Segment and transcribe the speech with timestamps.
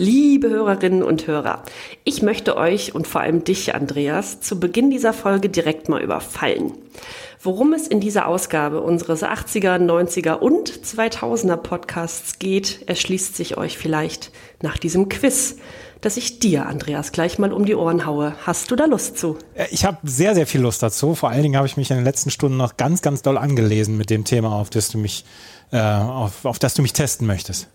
[0.00, 1.64] Liebe Hörerinnen und Hörer,
[2.04, 6.72] ich möchte euch und vor allem dich, Andreas, zu Beginn dieser Folge direkt mal überfallen.
[7.42, 13.76] Worum es in dieser Ausgabe unseres 80er, 90er und 2000er Podcasts geht, erschließt sich euch
[13.76, 14.30] vielleicht
[14.62, 15.56] nach diesem Quiz,
[16.00, 18.36] das ich dir, Andreas, gleich mal um die Ohren haue.
[18.46, 19.36] Hast du da Lust zu?
[19.72, 21.16] Ich habe sehr, sehr viel Lust dazu.
[21.16, 23.96] Vor allen Dingen habe ich mich in den letzten Stunden noch ganz, ganz doll angelesen
[23.96, 25.24] mit dem Thema, auf das du mich,
[25.72, 27.68] äh, auf, auf das du mich testen möchtest.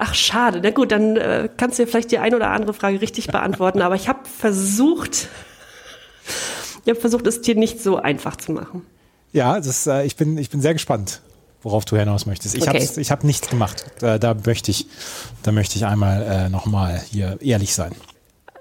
[0.00, 0.60] Ach, schade.
[0.62, 3.82] Na gut, dann äh, kannst du dir vielleicht die eine oder andere Frage richtig beantworten.
[3.82, 5.28] Aber ich habe versucht,
[6.84, 8.86] ich habe versucht, es dir nicht so einfach zu machen.
[9.32, 11.20] Ja, das, äh, ich, bin, ich bin sehr gespannt,
[11.62, 12.54] worauf du hinaus möchtest.
[12.54, 12.80] Ich Okay.
[12.86, 13.86] habe hab nichts gemacht.
[13.98, 14.86] Da, da möchte ich,
[15.42, 17.92] da möchte ich einmal äh, nochmal hier ehrlich sein.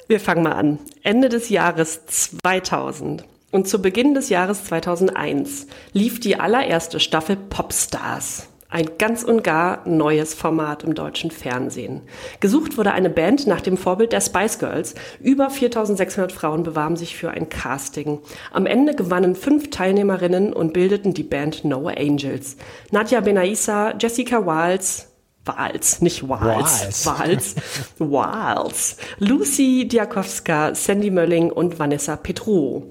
[0.07, 0.79] Wir fangen mal an.
[1.03, 8.47] Ende des Jahres 2000 und zu Beginn des Jahres 2001 lief die allererste Staffel Popstars.
[8.69, 12.01] Ein ganz und gar neues Format im deutschen Fernsehen.
[12.41, 14.93] Gesucht wurde eine Band nach dem Vorbild der Spice Girls.
[15.21, 18.19] Über 4600 Frauen bewarben sich für ein Casting.
[18.51, 22.57] Am Ende gewannen fünf Teilnehmerinnen und bildeten die Band No Angels.
[22.91, 25.07] Nadja Benaissa, Jessica Wiles,
[25.45, 27.05] Wals, nicht Wals.
[27.05, 27.05] Wals.
[27.05, 27.55] Wals.
[27.99, 28.97] Wals.
[29.19, 32.83] Lucy Diakowska, Sandy Mölling und Vanessa Petro.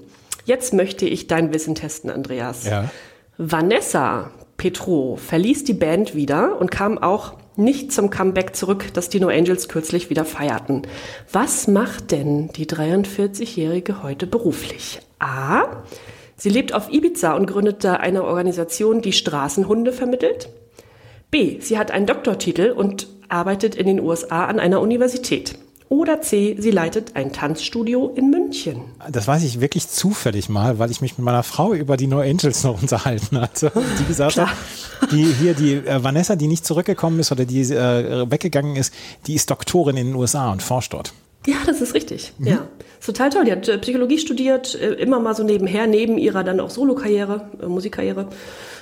[0.45, 2.65] Jetzt möchte ich dein Wissen testen, Andreas.
[2.65, 2.89] Ja.
[3.37, 9.19] Vanessa Petro verließ die Band wieder und kam auch nicht zum Comeback zurück, das die
[9.19, 10.83] No Angels kürzlich wieder feierten.
[11.31, 14.99] Was macht denn die 43-Jährige heute beruflich?
[15.19, 15.83] A.
[16.35, 20.49] Sie lebt auf Ibiza und gründet da eine Organisation, die Straßenhunde vermittelt.
[21.31, 21.59] B.
[21.59, 25.57] Sie hat einen Doktortitel und arbeitet in den USA an einer Universität.
[25.89, 26.55] Oder C.
[26.59, 28.81] Sie leitet ein Tanzstudio in München.
[29.09, 32.19] Das weiß ich wirklich zufällig mal, weil ich mich mit meiner Frau über die No
[32.19, 33.71] Angels noch unterhalten hatte.
[33.99, 34.49] Die gesagt hat,
[35.11, 38.93] die hier die äh, Vanessa, die nicht zurückgekommen ist oder die äh, weggegangen ist,
[39.27, 41.13] die ist Doktorin in den USA und forscht dort.
[41.47, 42.33] Ja, das ist richtig.
[42.39, 42.67] Ja,
[42.99, 43.45] ist total toll.
[43.45, 47.49] Die hat äh, Psychologie studiert, äh, immer mal so nebenher, neben ihrer dann auch Solokarriere,
[47.61, 48.27] äh, Musikkarriere.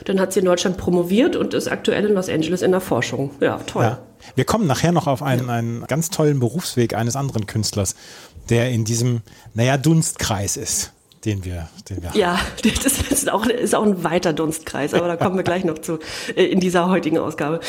[0.05, 3.29] Dann hat sie in Deutschland promoviert und ist aktuell in Los Angeles in der Forschung.
[3.39, 3.83] Ja, toll.
[3.83, 3.99] Ja.
[4.33, 7.95] Wir kommen nachher noch auf einen, einen ganz tollen Berufsweg eines anderen Künstlers,
[8.49, 9.21] der in diesem,
[9.53, 10.91] naja, Dunstkreis ist,
[11.23, 12.19] den wir, den wir haben.
[12.19, 12.39] Ja,
[12.83, 15.99] das ist auch, ist auch ein weiter Dunstkreis, aber da kommen wir gleich noch zu
[16.35, 17.59] äh, in dieser heutigen Ausgabe.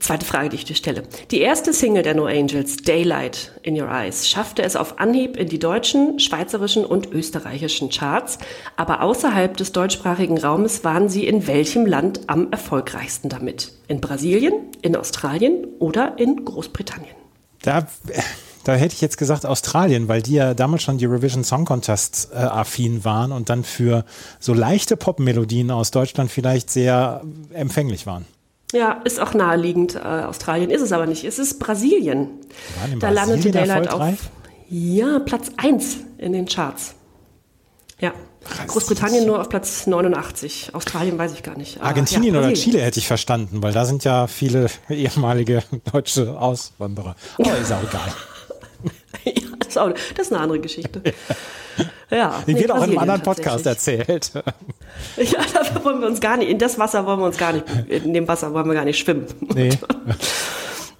[0.00, 1.04] Zweite Frage, die ich dir stelle.
[1.30, 5.48] Die erste Single der No Angels, Daylight in Your Eyes, schaffte es auf Anhieb in
[5.48, 8.38] die deutschen, schweizerischen und österreichischen Charts.
[8.76, 13.72] Aber außerhalb des deutschsprachigen Raumes waren sie in welchem Land am erfolgreichsten damit?
[13.88, 17.14] In Brasilien, in Australien oder in Großbritannien?
[17.62, 17.86] Da,
[18.64, 22.30] da hätte ich jetzt gesagt Australien, weil die ja damals schon die Eurovision Song Contest
[22.32, 24.04] äh, affin waren und dann für
[24.40, 27.22] so leichte Popmelodien aus Deutschland vielleicht sehr
[27.52, 28.26] empfänglich waren.
[28.74, 29.94] Ja, ist auch naheliegend.
[29.94, 31.24] Äh, Australien ist es aber nicht.
[31.24, 32.40] Es ist Brasilien.
[32.92, 34.14] In Da landete Brasilien Daylight erfolgreich?
[34.14, 34.30] auf
[34.68, 36.94] ja, Platz 1 in den Charts.
[38.00, 38.12] Ja.
[38.66, 40.70] Großbritannien nur auf Platz 89.
[40.74, 41.78] Australien weiß ich gar nicht.
[41.78, 42.72] Aber Argentinien ja, oder Brasilien.
[42.72, 45.62] Chile hätte ich verstanden, weil da sind ja viele ehemalige
[45.92, 47.14] deutsche Auswanderer.
[47.38, 48.12] Aber ist auch egal.
[49.24, 51.02] ja, das, ist auch, das ist eine andere Geschichte.
[52.08, 54.30] Ja, Die nee, wird auch in einem anderen Podcast erzählt.
[55.16, 57.64] Ja, dafür wollen wir uns gar nicht, in das Wasser wollen wir uns gar nicht,
[57.88, 59.26] in dem Wasser wollen wir gar nicht schwimmen.
[59.52, 59.70] Nee.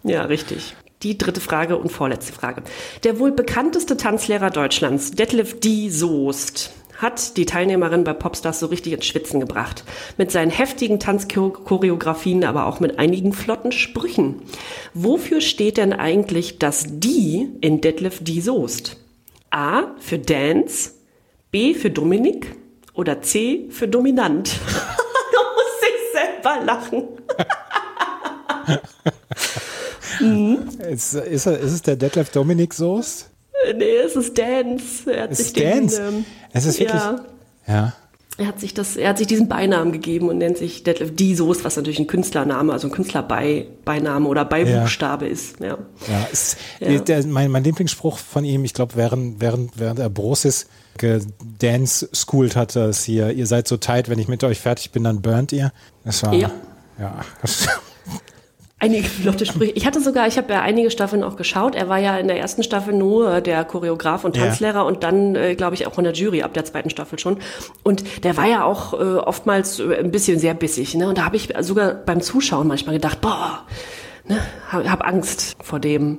[0.03, 0.75] Ja, richtig.
[1.05, 2.63] Die dritte Frage und vorletzte Frage.
[3.05, 5.91] Der wohl bekannteste Tanzlehrer Deutschlands, Detlef D.
[5.91, 9.85] Soest, hat die Teilnehmerin bei Popstars so richtig ins Schwitzen gebracht.
[10.17, 14.43] Mit seinen heftigen Tanzchoreografien, aber auch mit einigen flotten Sprüchen.
[14.95, 18.41] Wofür steht denn eigentlich das Die in Detlef D.
[18.41, 18.97] Soest?
[19.51, 20.93] A für Dance,
[21.51, 22.57] B für Dominik
[22.95, 24.59] oder C für Dominant?
[25.33, 27.05] da muss ich selber lachen.
[30.91, 33.31] Ist, ist, er- ist es der Detlef Dominik Soest?
[33.77, 35.11] Nee, es ist Dance.
[35.13, 35.97] Er hat Es sich ist Dance.
[36.03, 37.01] Den, ähm, Es ist wirklich.
[37.03, 37.25] Ja,
[37.67, 37.93] Ja.
[38.39, 41.35] er hat sich das, er hat sich diesen Beinamen gegeben und nennt sich Detlef D.
[41.35, 45.61] Soest, was natürlich ein Künstlername, also ein Künstlerbeiname oder Beibuchstabe ist.
[45.61, 45.79] Ja.
[46.09, 46.99] Ja, ist, Ja.
[46.99, 50.67] Der, mein, mein Lieblingsspruch von ihm, ich glaube, während, während, während er Brosis
[50.99, 55.05] gedance schooled hat, dass hier, ihr seid so tight, wenn ich mit euch fertig bin,
[55.05, 55.73] dann burnt ihr.
[56.05, 56.51] Das war, Ja.
[56.99, 57.21] ja.
[58.85, 59.73] Einige flotte Sprüche.
[59.73, 61.75] Ich hatte sogar, ich habe ja einige Staffeln auch geschaut.
[61.75, 64.45] Er war ja in der ersten Staffel nur der Choreograf und Ja.
[64.45, 67.39] Tanzlehrer und dann, äh, glaube ich, auch in der Jury ab der zweiten Staffel schon.
[67.83, 70.95] Und der war ja auch äh, oftmals äh, ein bisschen sehr bissig.
[70.97, 71.09] Ne?
[71.09, 73.63] Und da habe ich sogar beim Zuschauen manchmal gedacht, boah,
[74.29, 74.39] ne,
[74.69, 76.19] hab, hab Angst vor dem.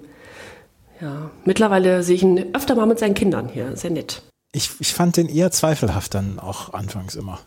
[1.00, 3.76] Ja, mittlerweile sehe ich ihn öfter mal mit seinen Kindern hier.
[3.76, 4.24] Sehr nett.
[4.56, 7.40] Ich, ich fand den eher zweifelhaft dann auch anfangs immer.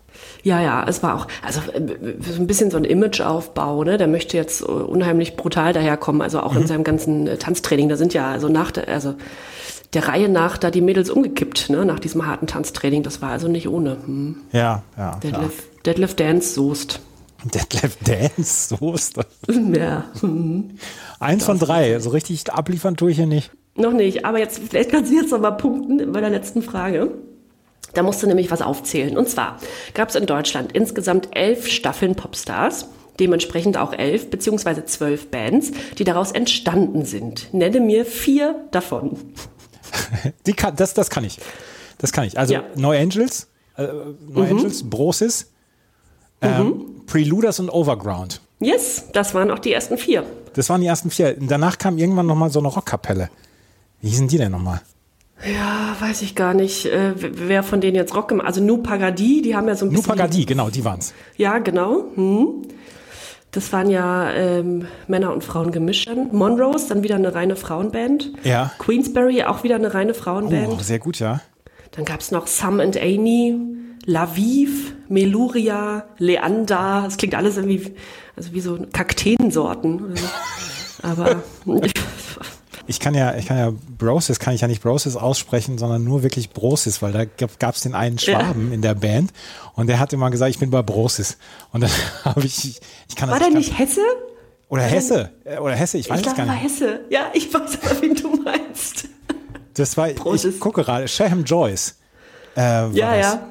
[0.43, 3.97] Ja, ja, es war auch, also äh, so ein bisschen so ein Imageaufbau, ne?
[3.97, 7.89] Der möchte jetzt äh, unheimlich brutal daherkommen, also auch in seinem ganzen äh, Tanztraining.
[7.89, 9.15] Da sind ja also nach der, also
[9.95, 11.87] der Reihe nach da die Mädels umgekippt, ne?
[11.87, 13.03] Nach diesem harten Tanztraining.
[13.03, 13.97] Das war also nicht ohne.
[14.05, 14.37] Hm.
[14.53, 15.17] Ja, ja.
[15.17, 17.01] Deadlift, Deadlift Dance Soest.
[17.43, 19.19] Detlef Dance, Soest.
[19.49, 20.77] Ja, hm.
[21.21, 21.99] Eins von drei.
[22.01, 23.51] So richtig abliefern tue ich hier nicht.
[23.79, 24.25] Noch nicht.
[24.25, 27.13] Aber jetzt, vielleicht kannst du jetzt noch mal punkten bei der letzten Frage.
[27.95, 29.17] Da musst du nämlich was aufzählen.
[29.17, 29.59] Und zwar
[29.95, 32.89] gab es in Deutschland insgesamt elf Staffeln Popstars,
[33.19, 37.53] dementsprechend auch elf beziehungsweise zwölf Bands, die daraus entstanden sind.
[37.53, 39.17] Nenne mir vier davon.
[40.47, 41.39] Die kann, das, das kann ich.
[41.97, 42.39] Das kann ich.
[42.39, 42.65] Also Ja.
[42.77, 43.87] No Angels, äh,
[44.29, 45.51] No Angels, Brosis,
[46.43, 48.41] ähm, Preluders und Overground.
[48.61, 50.25] Yes, das waren auch die ersten vier.
[50.55, 51.37] Das waren die ersten vier.
[51.39, 53.31] Danach kam irgendwann nochmal so eine Rockkapelle.
[54.01, 54.81] Wie hießen die denn nochmal?
[55.45, 59.41] Ja, weiß ich gar nicht, äh, wer von denen jetzt Rock gemacht Also Nu Pagadi,
[59.43, 60.05] die haben ja so ein bisschen...
[60.05, 61.15] Nupagadi, genau, die waren's.
[61.37, 62.05] Ja, genau.
[62.15, 62.63] Hm.
[63.53, 66.11] Das waren ja ähm, Männer und Frauen gemischt.
[66.33, 68.33] Monrose, dann wieder eine reine Frauenband.
[68.45, 68.73] Ja.
[68.79, 70.83] Queensberry, auch wieder eine reine Oh, Frauenband.
[70.83, 71.41] sehr gut, ja.
[71.93, 73.57] Dann gab's noch Sam and Amy,
[74.05, 77.03] Laviv, Meluria, Leander.
[77.07, 77.95] Das klingt alles irgendwie
[78.37, 80.05] also wie so Kakteensorten.
[80.05, 80.27] oder so.
[81.03, 81.43] Aber
[81.85, 81.95] Ich
[83.01, 86.51] kann ja, ich kann ja Brosis, kann ich ja nicht Brosis aussprechen, sondern nur wirklich
[86.51, 89.31] Brosis, weil da gab es den einen Schwaben in der Band
[89.75, 91.37] und der hat immer gesagt, ich bin bei Brosis.
[91.73, 91.91] Und dann
[92.25, 94.01] habe ich, ich kann war das der nicht Hesse?
[94.71, 96.81] Oder Hesse, äh, oder Hesse, ich weiß Ich es glaube, gar er war nicht.
[96.81, 97.01] Hesse.
[97.11, 99.09] Ja, ich weiß aber, wen du meinst.
[99.75, 100.55] Das war, Brosis.
[100.55, 101.97] ich gucke gerade, Shaham Joyce.
[102.55, 103.27] Äh, war Ja, das.
[103.27, 103.47] ja.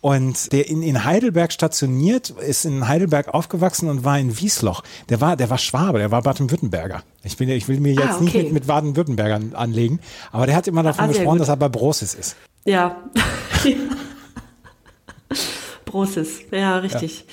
[0.00, 4.82] Und der in, in Heidelberg stationiert, ist in Heidelberg aufgewachsen und war in Wiesloch.
[5.08, 7.02] Der war, der war Schwabe, der war Baden-Württemberger.
[7.24, 8.44] Ich, bin, ich will mir jetzt Ah, nicht okay.
[8.44, 9.98] mit, mit Baden-Württembergern anlegen,
[10.30, 12.36] aber der hat immer davon Ah, gesprochen, dass er bei Brosis ist.
[12.64, 12.96] Ja.
[15.84, 17.24] Brosis, ja, richtig.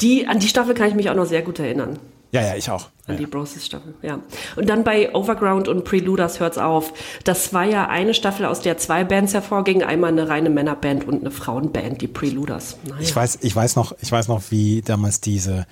[0.00, 1.98] Die, an die Staffel kann ich mich auch noch sehr gut erinnern.
[2.32, 2.88] Ja, ja, ich auch.
[3.06, 4.20] An die Brosis-Staffel, ja.
[4.54, 6.92] Und dann bei Overground und Preluders hört's auf.
[7.24, 9.82] Das war ja eine Staffel, aus der zwei Bands hervorgingen.
[9.82, 12.76] Einmal eine reine Männerband und eine Frauenband, die Preluders.
[12.84, 13.00] Naja.
[13.00, 15.66] Ich weiß, ich weiß noch, ich weiß noch, wie damals diese,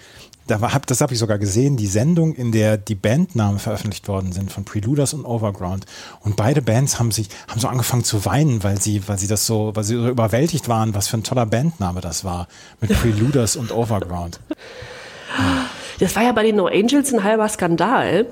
[0.48, 4.32] da hab, das habe ich sogar gesehen, die Sendung, in der die Bandnamen veröffentlicht worden
[4.32, 5.86] sind von Preluders und Overground.
[6.20, 9.46] Und beide Bands haben sich, haben so angefangen zu weinen, weil sie, weil sie das
[9.46, 12.48] so, weil sie so überwältigt waren, was für ein toller Bandname das war
[12.80, 14.40] mit Preluders und Overground.
[15.98, 18.26] Das war ja bei den No Angels ein halber Skandal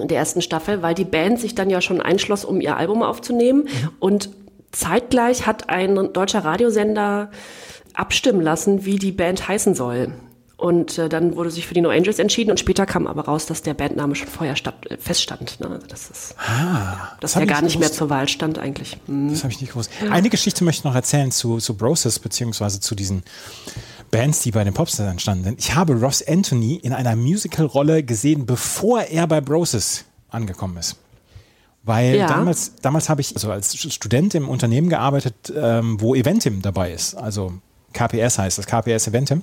[0.00, 3.02] in der ersten Staffel, weil die Band sich dann ja schon einschloss, um ihr Album
[3.02, 3.68] aufzunehmen.
[4.00, 4.30] Und
[4.72, 7.30] zeitgleich hat ein deutscher Radiosender
[7.94, 10.12] abstimmen lassen, wie die Band heißen soll.
[10.56, 13.44] Und äh, dann wurde sich für die No Angels entschieden und später kam aber raus,
[13.46, 15.58] dass der Bandname schon vorher statt, äh, feststand.
[15.60, 15.68] Ne?
[15.68, 16.36] Also das ist,
[17.20, 17.98] dass hab der gar nicht mehr gewusst.
[17.98, 18.96] zur Wahl stand eigentlich.
[19.06, 19.30] Hm.
[19.30, 19.90] Das habe ich nicht gewusst.
[20.10, 23.24] Eine Geschichte möchte ich noch erzählen zu, zu Brosis, beziehungsweise zu diesen
[24.14, 25.58] Bands, die bei den Popstars entstanden sind.
[25.58, 30.96] Ich habe Ross Anthony in einer Musical-Rolle gesehen, bevor er bei Brosis angekommen ist.
[31.82, 32.28] Weil Ja.
[32.28, 37.14] damals, damals habe ich also als Student im Unternehmen gearbeitet, ähm, wo Eventim dabei ist.
[37.16, 37.54] Also
[37.92, 39.42] KPS heißt das, KPS Eventim.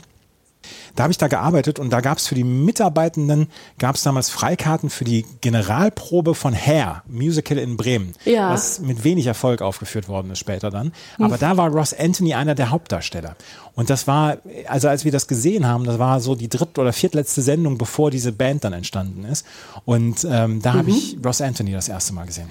[0.95, 3.47] Da habe ich da gearbeitet und da gab es für die Mitarbeitenden,
[3.79, 8.51] gab es damals Freikarten für die Generalprobe von Hair, Musical in Bremen, Ja.
[8.51, 10.91] was mit wenig Erfolg aufgeführt worden ist später dann.
[11.19, 13.35] Aber da war Ross Anthony einer der Hauptdarsteller.
[13.73, 14.37] Und das war,
[14.67, 18.11] also als wir das gesehen haben, das war so die dritt- oder viertletzte Sendung, bevor
[18.11, 19.45] diese Band dann entstanden ist.
[19.85, 22.49] Und ähm, da habe ich Ross Anthony das erste Mal gesehen.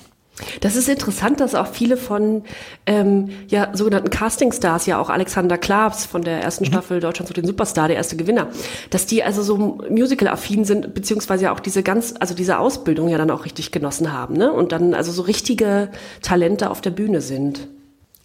[0.60, 2.42] Das ist interessant, dass auch viele von
[2.86, 7.46] ähm, ja, sogenannten Castingstars, ja auch Alexander Klaas von der ersten Staffel Deutschland zu den
[7.46, 8.48] Superstar, der erste Gewinner,
[8.90, 9.56] dass die also so
[9.88, 14.12] musical-affin sind, beziehungsweise ja auch diese ganz, also diese Ausbildung ja dann auch richtig genossen
[14.12, 14.52] haben, ne?
[14.52, 15.90] Und dann also so richtige
[16.22, 17.68] Talente auf der Bühne sind.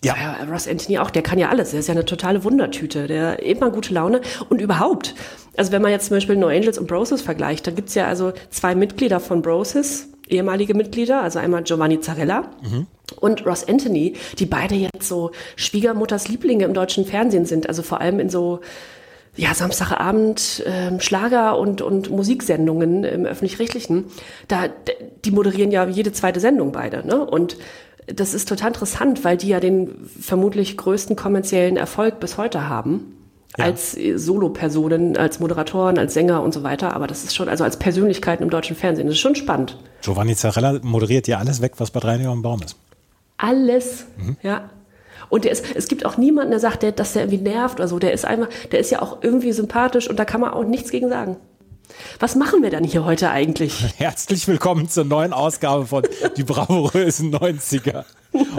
[0.06, 0.16] Ja.
[0.16, 0.38] ja.
[0.52, 1.72] Ross Anthony auch, der kann ja alles.
[1.72, 3.08] Der ist ja eine totale Wundertüte.
[3.08, 5.16] Der immer gute Laune und überhaupt.
[5.58, 8.34] Also wenn man jetzt zum Beispiel No Angels und Broses vergleicht, da gibt's ja also
[8.52, 12.88] zwei Mitglieder von Broses, ehemalige Mitglieder, also einmal Giovanni Zarella mhm.
[13.20, 17.68] und Ross Anthony, die beide jetzt so Schwiegermutters Lieblinge im deutschen Fernsehen sind.
[17.68, 18.62] Also vor allem in so
[19.36, 24.06] ja, Samstagabend äh, Schlager und, und Musiksendungen im öffentlich-rechtlichen,
[24.48, 24.70] da
[25.26, 27.26] die moderieren ja jede zweite Sendung beide, ne?
[27.26, 27.58] Und
[28.08, 33.16] das ist total interessant, weil die ja den vermutlich größten kommerziellen Erfolg bis heute haben.
[33.58, 33.66] Ja.
[33.66, 36.94] Als Solo-Personen, als Moderatoren, als Sänger und so weiter.
[36.94, 39.78] Aber das ist schon, also als Persönlichkeiten im deutschen Fernsehen, das ist schon spannend.
[40.02, 42.76] Giovanni Zarella moderiert ja alles weg, was bei Reiniger am Baum ist.
[43.38, 44.38] Alles, mhm.
[44.42, 44.70] ja.
[45.30, 47.88] Und der ist, es gibt auch niemanden, der sagt, der, dass der irgendwie nervt oder
[47.88, 48.00] so.
[48.00, 50.92] Der ist einfach, der ist ja auch irgendwie sympathisch und da kann man auch nichts
[50.92, 51.38] gegen sagen.
[52.20, 53.94] Was machen wir dann hier heute eigentlich?
[53.98, 56.04] Herzlich willkommen zur neuen Ausgabe von
[56.38, 58.04] Die bravourösen 90er.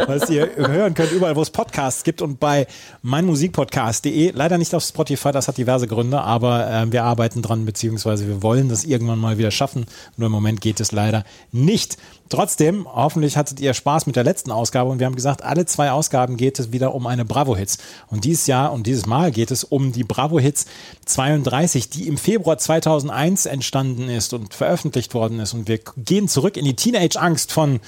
[0.07, 2.67] Was ihr hören könnt, überall, wo es Podcasts gibt und bei
[3.03, 4.33] meinmusikpodcast.de.
[4.33, 8.43] Leider nicht auf Spotify, das hat diverse Gründe, aber äh, wir arbeiten dran, beziehungsweise wir
[8.43, 9.87] wollen das irgendwann mal wieder schaffen.
[10.17, 11.97] Nur im Moment geht es leider nicht.
[12.29, 15.93] Trotzdem, hoffentlich hattet ihr Spaß mit der letzten Ausgabe und wir haben gesagt, alle zwei
[15.93, 17.79] Ausgaben geht es wieder um eine Bravo-Hits.
[18.09, 20.67] Und dieses Jahr und dieses Mal geht es um die Bravo-Hits
[21.05, 25.55] 32, die im Februar 2001 entstanden ist und veröffentlicht worden ist.
[25.55, 27.79] Und wir gehen zurück in die Teenage-Angst von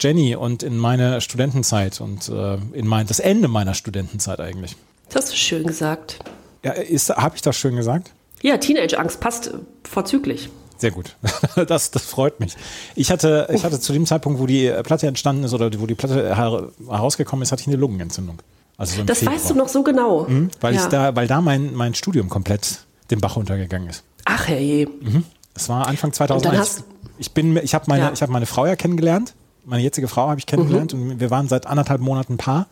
[0.00, 4.76] Jenny und in meine Studentenzeit und äh, in mein, das Ende meiner Studentenzeit eigentlich.
[5.08, 6.18] Das hast du schön gesagt.
[6.62, 6.74] Ja,
[7.16, 8.12] habe ich das schön gesagt?
[8.42, 10.50] Ja, Teenage-Angst passt vorzüglich.
[10.76, 11.16] Sehr gut.
[11.66, 12.56] Das, das freut mich.
[12.94, 15.94] Ich hatte, ich hatte zu dem Zeitpunkt, wo die Platte entstanden ist oder wo die
[15.94, 18.40] Platte herausgekommen ist, hatte ich eine Lungenentzündung.
[18.76, 19.36] Also so das Februar.
[19.36, 20.26] weißt du noch so genau.
[20.28, 20.82] Mhm, weil, ja.
[20.82, 24.02] ich da, weil da mein, mein Studium komplett den Bach runtergegangen ist.
[24.24, 24.86] Ach herrje.
[24.86, 25.24] Mhm.
[25.54, 26.84] Das war Anfang 2001.
[27.18, 28.12] Ich bin, ich habe meine, ja.
[28.12, 29.34] ich habe meine Frau ja kennengelernt.
[29.64, 31.12] Meine jetzige Frau habe ich kennengelernt mhm.
[31.12, 32.66] und wir waren seit anderthalb Monaten Paar.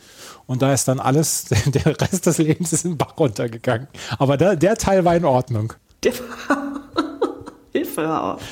[0.47, 3.89] Und da ist dann alles, der Rest des Lebens ist in den Bach runtergegangen.
[4.19, 5.73] Aber der, der Teil war in Ordnung.
[6.03, 6.81] Der war
[7.73, 8.43] Hilfe, hör auf.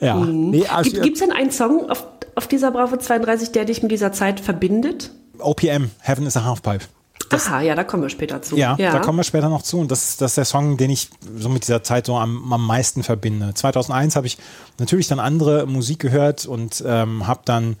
[0.00, 0.16] ja.
[0.16, 0.50] Mhm.
[0.50, 3.92] Nee, also, Gibt es denn einen Song auf, auf dieser Bravo 32, der dich mit
[3.92, 5.10] dieser Zeit verbindet?
[5.38, 6.84] OPM, Heaven is a Halfpipe.
[7.28, 8.56] Das, Aha, ja, da kommen wir später zu.
[8.56, 9.78] Ja, ja, da kommen wir später noch zu.
[9.78, 12.66] Und das, das ist der Song, den ich so mit dieser Zeit so am, am
[12.66, 13.54] meisten verbinde.
[13.54, 14.38] 2001 habe ich
[14.78, 17.76] natürlich dann andere Musik gehört und ähm, habe dann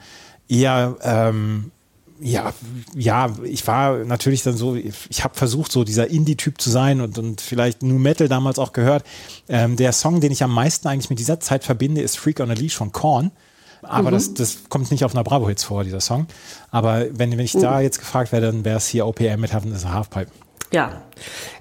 [0.48, 1.72] eher ähm,
[2.20, 2.54] ja,
[2.94, 7.18] ja, ich war natürlich dann so, ich habe versucht, so dieser Indie-Typ zu sein und,
[7.18, 9.04] und vielleicht New Metal damals auch gehört.
[9.48, 12.50] Ähm, der Song, den ich am meisten eigentlich mit dieser Zeit verbinde, ist Freak on
[12.50, 13.32] a Leash von Korn.
[13.84, 14.14] Aber mhm.
[14.14, 16.26] das, das kommt nicht auf einer Bravo-Hits vor, dieser Song.
[16.70, 17.60] Aber wenn, wenn ich mhm.
[17.60, 20.30] da jetzt gefragt werde, dann wäre es hier OPM mit Heaven is a Halfpipe.
[20.72, 21.02] Ja,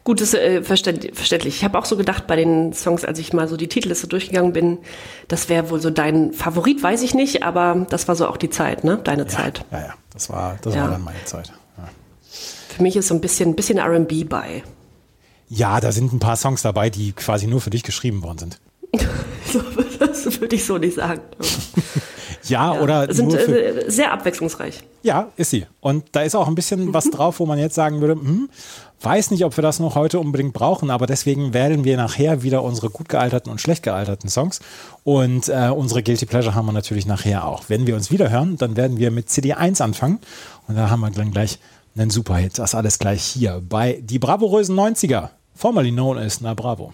[0.04, 1.56] gut, das ist äh, verständlich.
[1.56, 4.54] Ich habe auch so gedacht bei den Songs, als ich mal so die Titelliste durchgegangen
[4.54, 4.80] bin,
[5.28, 8.50] das wäre wohl so dein Favorit, weiß ich nicht, aber das war so auch die
[8.50, 9.00] Zeit, ne?
[9.04, 9.66] Deine ja, Zeit.
[9.72, 10.82] Ja, ja, das war, das ja.
[10.82, 11.54] war dann meine Zeit.
[11.78, 11.90] Ja.
[12.70, 14.64] Für mich ist so ein bisschen, bisschen R&B bei.
[15.48, 18.60] Ja, da sind ein paar Songs dabei, die quasi nur für dich geschrieben worden sind.
[20.00, 21.22] das würde ich so nicht sagen.
[22.46, 24.80] ja, ja, oder sind äh, sehr abwechslungsreich.
[25.02, 25.66] Ja, ist sie.
[25.82, 28.50] Und da ist auch ein bisschen was drauf, wo man jetzt sagen würde, hm,
[29.02, 32.64] weiß nicht, ob wir das noch heute unbedingt brauchen, aber deswegen wählen wir nachher wieder
[32.64, 34.62] unsere gut gealterten und schlecht gealterten Songs.
[35.04, 37.64] Und äh, unsere Guilty Pleasure haben wir natürlich nachher auch.
[37.68, 40.20] Wenn wir uns wieder hören, dann werden wir mit CD1 anfangen.
[40.68, 41.60] Und da haben wir dann gleich
[41.96, 42.58] einen Superhit.
[42.60, 46.94] Das alles gleich hier bei Die Bravourösen 90er, formerly known as Na Bravo.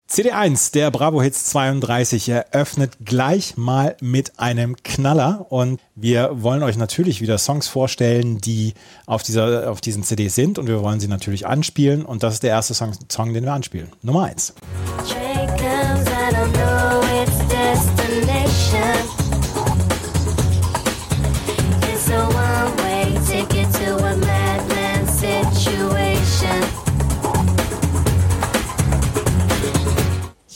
[0.11, 6.75] CD1, der Bravo Hits 32, eröffnet gleich mal mit einem Knaller und wir wollen euch
[6.75, 8.73] natürlich wieder Songs vorstellen, die
[9.05, 12.43] auf, dieser, auf diesen CDs sind und wir wollen sie natürlich anspielen und das ist
[12.43, 13.87] der erste Song, Song den wir anspielen.
[14.01, 14.53] Nummer 1.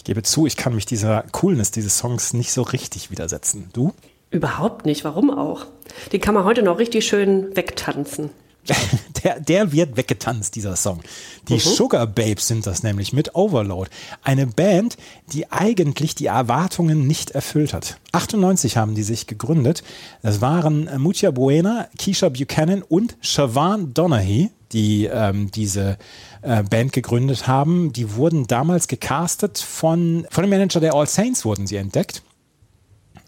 [0.05, 3.69] gebe zu, ich kann mich dieser Coolness dieses Songs nicht so richtig widersetzen.
[3.73, 3.93] Du?
[4.31, 5.03] Überhaupt nicht.
[5.03, 5.65] Warum auch?
[6.11, 8.29] Den kann man heute noch richtig schön wegtanzen.
[9.23, 11.01] Der, der wird weggetanzt, dieser Song.
[11.47, 13.89] Die Sugar Babes sind das nämlich mit Overload.
[14.23, 14.97] Eine Band,
[15.33, 17.97] die eigentlich die Erwartungen nicht erfüllt hat.
[18.11, 19.83] 98 haben die sich gegründet.
[20.21, 25.97] Das waren Mutia Buena, Keisha Buchanan und Siobhan Donaghy, die ähm, diese
[26.41, 27.93] äh, Band gegründet haben.
[27.93, 32.23] Die wurden damals gecastet von, von dem Manager der All Saints wurden sie entdeckt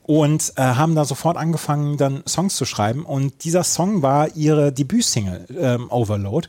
[0.07, 3.05] und äh, haben da sofort angefangen, dann Songs zu schreiben.
[3.05, 6.47] Und dieser Song war ihre Debütsingle, ähm, Overload.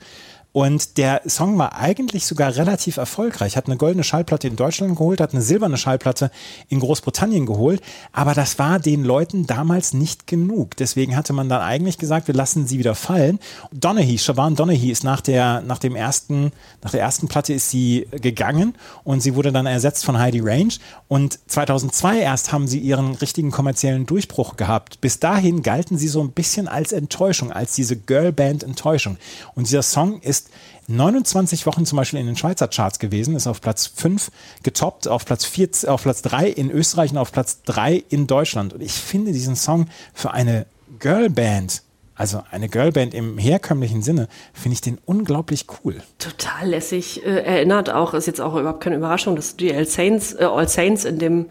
[0.59, 3.57] Und der Song war eigentlich sogar relativ erfolgreich.
[3.57, 6.33] Hat eine goldene Schallplatte in Deutschland geholt, hat eine silberne Schallplatte
[6.69, 7.81] in Großbritannien geholt.
[8.11, 10.77] Aber das war den Leuten damals nicht genug.
[10.77, 13.39] Deswegen hatte man dann eigentlich gesagt, wir lassen sie wieder fallen.
[13.71, 16.51] Donaghy, Siobhan Donaghy ist nach der, nach dem ersten,
[16.83, 18.75] nach der ersten Platte ist sie gegangen
[19.05, 20.75] und sie wurde dann ersetzt von Heidi Range.
[21.07, 25.01] Und 2002 erst haben sie ihren richtigen kommerziellen Durchbruch gehabt.
[25.01, 29.19] Bis dahin galten sie so ein bisschen als Enttäuschung, als diese Girlband Enttäuschung.
[29.55, 30.48] Und dieser Song ist
[30.89, 34.31] 29 Wochen zum Beispiel in den Schweizer Charts gewesen, ist auf Platz 5
[34.63, 38.73] getoppt, auf Platz 4, auf Platz 3 in Österreich und auf Platz 3 in Deutschland.
[38.73, 40.67] Und ich finde diesen Song für eine
[40.99, 41.83] Girlband,
[42.15, 46.03] also eine Girlband im herkömmlichen Sinne, finde ich den unglaublich cool.
[46.19, 47.25] Total lässig.
[47.25, 50.45] Äh, erinnert auch, ist jetzt auch überhaupt keine Überraschung, dass du die All Saints, äh,
[50.45, 51.47] All Saints in dem,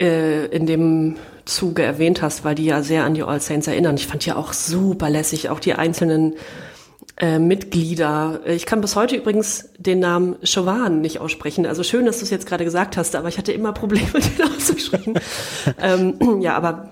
[0.00, 3.96] äh, in dem Zuge erwähnt hast, weil die ja sehr an die All Saints erinnern.
[3.96, 6.34] Ich fand ja auch super lässig, auch die einzelnen
[7.18, 8.40] äh, Mitglieder.
[8.46, 11.66] Ich kann bis heute übrigens den Namen Chauvin nicht aussprechen.
[11.66, 14.48] Also schön, dass du es jetzt gerade gesagt hast, aber ich hatte immer Probleme, den
[14.48, 15.18] auszusprechen.
[15.80, 16.88] ähm, ja, aber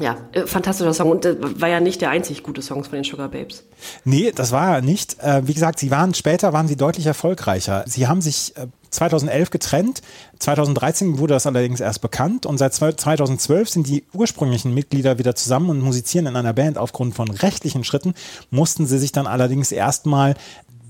[0.00, 3.04] ja, äh, fantastischer Song und äh, war ja nicht der einzig gute Song von den
[3.04, 3.64] Sugar Babes.
[4.04, 5.18] Nee, das war er nicht.
[5.20, 7.84] Äh, wie gesagt, sie waren später waren sie deutlich erfolgreicher.
[7.86, 10.02] Sie haben sich äh, 2011 getrennt.
[10.38, 15.70] 2013 wurde das allerdings erst bekannt und seit 2012 sind die ursprünglichen Mitglieder wieder zusammen
[15.70, 16.78] und musizieren in einer Band.
[16.78, 18.14] Aufgrund von rechtlichen Schritten
[18.50, 20.34] mussten sie sich dann allerdings erstmal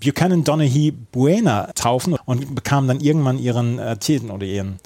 [0.02, 4.78] Buchanan Donaghy Buena taufen und bekamen dann irgendwann ihren äh, Titel oder ihren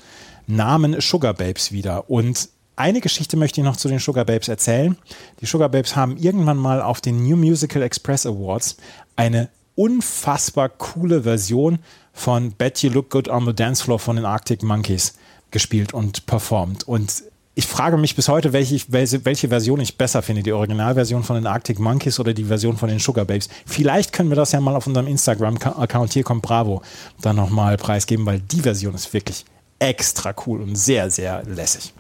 [0.47, 2.11] Namen Sugar Babes wieder.
[2.11, 4.97] Und eine Geschichte möchte ich noch zu den Sugar Babes erzählen.
[5.41, 8.77] Die Sugar Babes haben irgendwann mal auf den New Musical Express Awards
[9.15, 11.79] eine unfassbar coole Version
[12.15, 15.15] von Bet You Look Good on the Dance Floor von den Arctic Monkeys
[15.51, 16.89] gespielt und performt.
[16.89, 17.25] Und
[17.57, 21.47] ich frage mich bis heute, welche, welche, Version ich besser finde, die Originalversion von den
[21.47, 23.49] Arctic Monkeys oder die Version von den Sugar Babes.
[23.67, 26.83] Vielleicht können wir das ja mal auf unserem Instagram-Account, hier kommt Bravo,
[27.21, 29.45] dann nochmal preisgeben, weil die Version ist wirklich
[29.79, 31.93] extra cool und sehr, sehr lässig.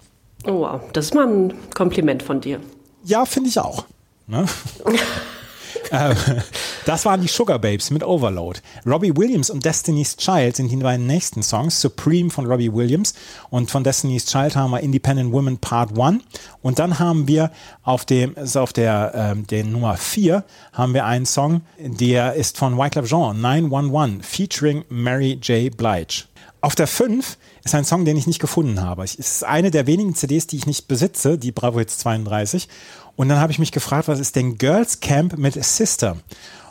[0.46, 2.60] Oh wow, das ist mal ein Kompliment von dir.
[3.04, 3.84] Ja, finde ich auch.
[4.26, 4.46] Ne?
[5.90, 6.16] Ähm,
[6.86, 8.60] das waren die Sugar Babes mit Overload.
[8.86, 11.80] Robbie Williams und Destiny's Child sind die beiden nächsten Songs.
[11.80, 13.14] Supreme von Robbie Williams
[13.50, 16.22] und von Destiny's Child haben wir Independent Women Part 1.
[16.62, 17.50] Und dann haben wir
[17.82, 22.58] auf dem, ist auf der, ähm, der Nummer 4 haben wir einen Song, der ist
[22.58, 25.76] von Wyclef Jean, 911, featuring Mary J.
[25.76, 26.24] Blige.
[26.64, 29.04] Auf der 5 ist ein Song, den ich nicht gefunden habe.
[29.04, 32.68] Es ist eine der wenigen CDs, die ich nicht besitze, die Bravo Hits 32.
[33.16, 36.16] Und dann habe ich mich gefragt, was ist denn Girls Camp mit Sister?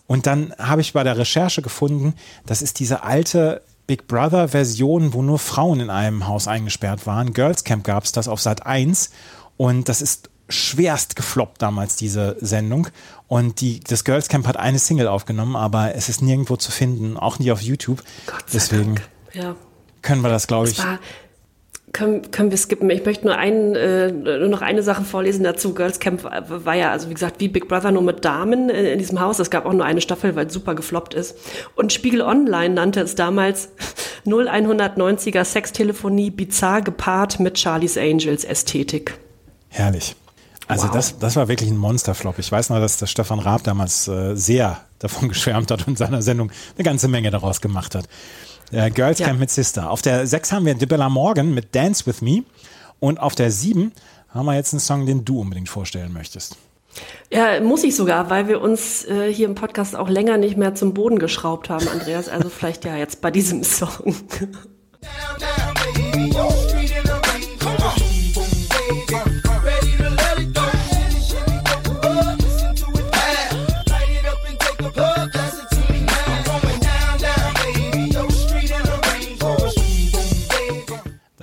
[0.08, 2.14] Und dann habe ich bei der Recherche gefunden,
[2.46, 7.34] das ist diese alte Big Brother Version, wo nur Frauen in einem Haus eingesperrt waren.
[7.34, 9.10] Girls Camp gab es das auf Sat 1
[9.58, 12.88] und das ist schwerst gefloppt damals, diese Sendung.
[13.28, 17.18] Und die, das Girls Camp hat eine Single aufgenommen, aber es ist nirgendwo zu finden,
[17.18, 18.04] auch nicht auf YouTube.
[18.54, 18.96] Deswegen
[19.32, 19.56] Ja.
[20.02, 20.80] können wir das, glaube Es ich.
[20.80, 21.00] war,
[21.94, 22.90] können, können wir skippen.
[22.90, 25.74] Ich möchte nur, einen, äh, nur noch eine Sache vorlesen dazu.
[25.74, 29.00] Girls Camp war ja, also wie gesagt, wie Big Brother nur mit Damen in, in
[29.00, 29.40] diesem Haus.
[29.40, 31.38] Es gab auch nur eine Staffel, weil es super gefloppt ist.
[31.76, 33.70] Und Spiegel Online nannte es damals
[34.26, 39.14] 0190er Sextelefonie bizarr gepaart mit Charlie's Angels Ästhetik.
[39.70, 40.16] Herrlich.
[40.68, 40.94] Also Wow.
[40.94, 42.40] das, das war wirklich ein Monsterflop.
[42.40, 45.96] Ich weiß noch, dass der Stefan Raab damals äh, sehr davon geschwärmt hat und in
[45.96, 48.06] seiner Sendung eine ganze Menge daraus gemacht hat.
[48.74, 49.28] Äh, Girls Ja.
[49.28, 49.90] Camp mit Sister.
[49.90, 52.44] Auf der 6 haben wir Dibella Morgan mit Dance With Me.
[53.00, 53.92] Und auf der 7
[54.30, 56.58] haben wir jetzt einen Song, den du unbedingt vorstellen möchtest.
[57.32, 60.76] Ja, muss ich sogar, weil wir uns äh, hier im Podcast auch länger nicht mehr
[60.76, 62.30] zum Boden geschraubt haben, Andreas.
[62.30, 64.16] Also vielleicht ja jetzt bei diesem Song.
[65.40, 65.74] Da,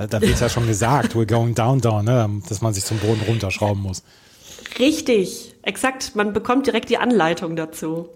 [0.07, 2.29] da wird ja schon gesagt, we're going down, down, ne?
[2.49, 4.03] dass man sich zum Boden runterschrauben muss.
[4.79, 6.15] Richtig, exakt.
[6.15, 8.09] Man bekommt direkt die Anleitung dazu.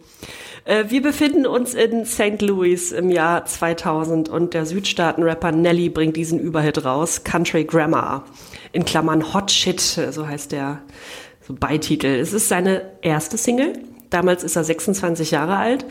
[0.65, 2.41] Äh, wir befinden uns in St.
[2.41, 8.25] Louis im Jahr 2000 und der Südstaaten-Rapper Nelly bringt diesen Überhit raus, Country Grammar.
[8.73, 10.83] In Klammern Hot Shit, so heißt der
[11.47, 12.07] so Beititel.
[12.07, 13.75] Es ist seine erste Single.
[14.15, 15.85] Damals ist er 26 Jahre alt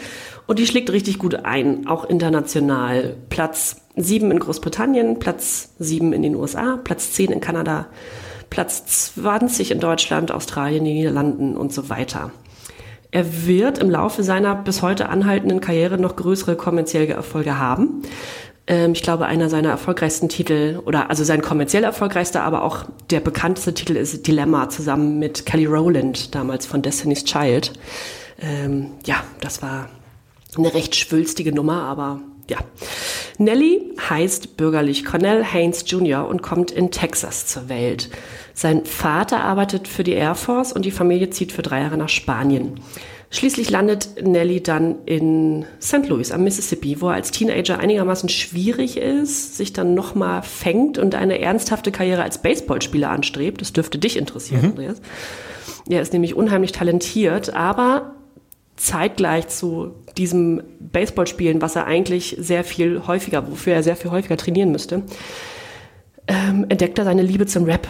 [0.48, 3.18] und die schlägt richtig gut ein, auch international.
[3.28, 7.88] Platz 7 in Großbritannien, Platz 7 in den USA, Platz 10 in Kanada,
[8.50, 12.32] Platz 20 in Deutschland, Australien, den Niederlanden und so weiter.
[13.12, 18.04] Er wird im Laufe seiner bis heute anhaltenden Karriere noch größere kommerzielle Erfolge haben.
[18.68, 23.20] Ähm, ich glaube, einer seiner erfolgreichsten Titel, oder also sein kommerziell erfolgreichster, aber auch der
[23.20, 27.74] bekannteste Titel ist Dilemma zusammen mit Kelly Rowland, damals von Destiny's Child.
[28.42, 29.90] Ähm, ja, das war
[30.58, 32.58] eine recht schwülstige Nummer, aber ja.
[33.38, 36.28] Nelly heißt bürgerlich Cornell Haynes Jr.
[36.28, 38.10] und kommt in Texas zur Welt.
[38.54, 42.10] Sein Vater arbeitet für die Air Force und die Familie zieht für drei Jahre nach
[42.10, 42.80] Spanien.
[43.34, 46.08] Schließlich landet Nelly dann in St.
[46.08, 51.16] Louis am Mississippi, wo er als Teenager einigermaßen schwierig ist, sich dann nochmal fängt und
[51.16, 53.60] eine ernsthafte Karriere als Baseballspieler anstrebt.
[53.60, 54.70] Das dürfte dich interessieren, mhm.
[54.70, 55.02] Andreas.
[55.90, 58.14] Er ist nämlich unheimlich talentiert, aber
[58.76, 64.38] zeitgleich zu diesem Baseballspielen, was er eigentlich sehr viel häufiger, wofür er sehr viel häufiger
[64.38, 65.02] trainieren müsste,
[66.28, 67.88] ähm, entdeckt er seine Liebe zum Rap.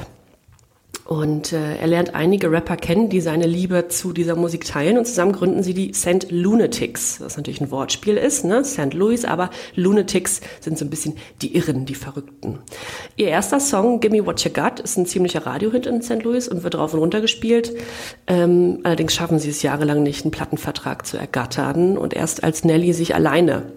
[1.13, 5.05] Und äh, er lernt einige Rapper kennen, die seine Liebe zu dieser Musik teilen und
[5.05, 6.31] zusammen gründen sie die St.
[6.31, 8.65] Lunatics, was natürlich ein Wortspiel ist, ne?
[8.65, 8.95] St.
[8.95, 12.57] Louis, aber Lunatics sind so ein bisschen die Irren, die Verrückten.
[13.15, 16.23] Ihr erster Song, Gimme What You Got, ist ein ziemlicher Radiohit in St.
[16.23, 17.75] Louis und wird rauf und runter gespielt.
[18.25, 22.91] Ähm, allerdings schaffen sie es jahrelang nicht, einen Plattenvertrag zu ergattern und erst als Nelly
[22.91, 23.67] sich alleine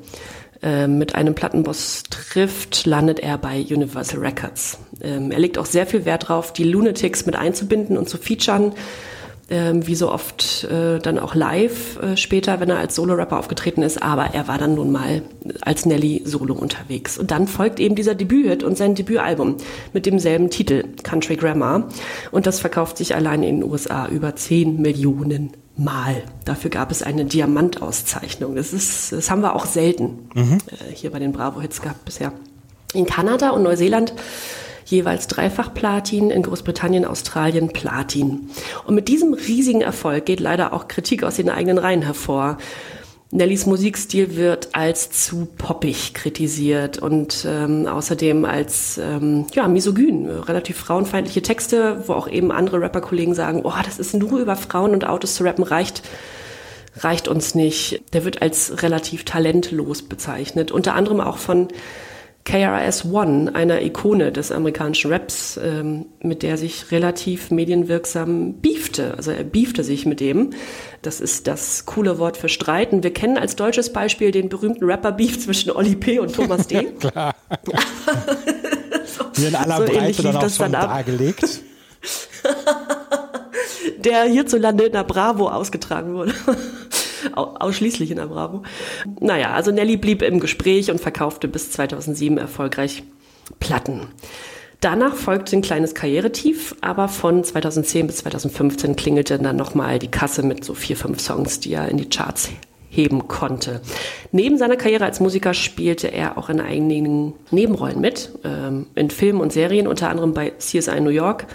[0.67, 4.81] ähm, mit einem Plattenboss trifft, landet er bei Universal Records.
[5.01, 8.73] Ähm, er legt auch sehr viel Wert darauf, die Lunatics mit einzubinden und zu featuren,
[9.49, 13.83] ähm, wie so oft äh, dann auch live äh, später, wenn er als Solo-Rapper aufgetreten
[13.83, 15.23] ist, aber er war dann nun mal
[15.61, 17.17] als Nelly Solo unterwegs.
[17.17, 19.59] Und dann folgt eben dieser Debüt und sein Debütalbum
[19.93, 21.89] mit demselben Titel, Country Grammar.
[22.33, 26.23] Und das verkauft sich allein in den USA über 10 Millionen Mal.
[26.45, 28.55] Dafür gab es eine Diamantauszeichnung.
[28.55, 30.59] Das, ist, das haben wir auch selten mhm.
[30.69, 32.33] äh, hier bei den Bravo-Hits gehabt bisher.
[32.95, 34.15] In Kanada und Neuseeland
[34.87, 38.51] jeweils dreifach Platin, in Großbritannien, Australien Platin.
[38.87, 42.59] Und mit diesem riesigen Erfolg geht leider auch Kritik aus den eigenen Reihen hervor.
[43.33, 50.77] Nellys Musikstil wird als zu poppig kritisiert und ähm, außerdem als ähm, ja, misogyn, relativ
[50.79, 55.07] frauenfeindliche Texte, wo auch eben andere Rapperkollegen sagen, oh, das ist nur über Frauen und
[55.07, 56.03] Autos zu rappen, reicht,
[56.99, 58.01] reicht uns nicht.
[58.13, 61.69] Der wird als relativ talentlos bezeichnet, unter anderem auch von
[62.47, 69.15] KRS-One, einer Ikone des amerikanischen Raps, ähm, mit der sich relativ medienwirksam beefte.
[69.17, 70.51] Also er beefte sich mit dem.
[71.03, 73.03] Das ist das coole Wort für streiten.
[73.03, 76.21] Wir kennen als deutsches Beispiel den berühmten Rapper-Beef zwischen Oli P.
[76.21, 76.85] und Thomas D.
[77.01, 77.35] Klar.
[79.05, 81.45] so, Hier in aller so Breite dann auch schon dann dargelegt.
[83.99, 86.33] der hierzulande in der Bravo ausgetragen wurde
[87.35, 88.63] ausschließlich in der Bravo.
[89.21, 93.03] Naja, also Nelly blieb im Gespräch und verkaufte bis 2007 erfolgreich
[93.61, 94.09] Platten.
[94.81, 100.43] Danach folgte ein kleines Karrieretief, aber von 2010 bis 2015 klingelte dann nochmal die Kasse
[100.43, 102.51] mit so vier, fünf Songs, die er in die Charts
[102.91, 103.81] heben konnte.
[104.33, 109.41] Neben seiner Karriere als Musiker spielte er auch in einigen Nebenrollen mit, ähm, in Filmen
[109.41, 111.47] und Serien, unter anderem bei CSI New York,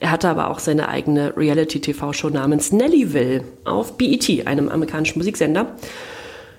[0.00, 5.74] er hatte aber auch seine eigene Reality-TV-Show namens Nellyville auf BET, einem amerikanischen Musiksender.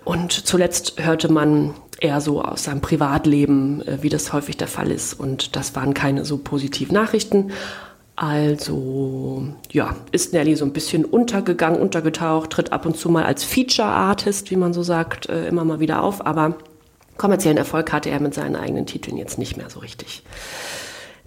[0.04, 4.91] Und zuletzt hörte man eher so aus seinem Privatleben, äh, wie das häufig der Fall
[4.91, 5.13] ist.
[5.13, 7.52] Und das waren keine so positiven Nachrichten.
[8.15, 13.45] Also, ja, ist Nelly so ein bisschen untergegangen, untergetaucht, tritt ab und zu mal als
[13.45, 16.25] Feature-Artist, wie man so sagt, äh, immer mal wieder auf.
[16.25, 16.56] Aber
[17.17, 20.23] kommerziellen Erfolg hatte er mit seinen eigenen Titeln jetzt nicht mehr so richtig.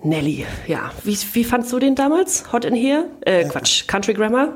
[0.04, 0.90] Nelly, ja.
[1.04, 2.52] Wie, wie fandst du den damals?
[2.52, 3.04] Hot in Here?
[3.20, 4.48] Äh, Quatsch, Country Grammar?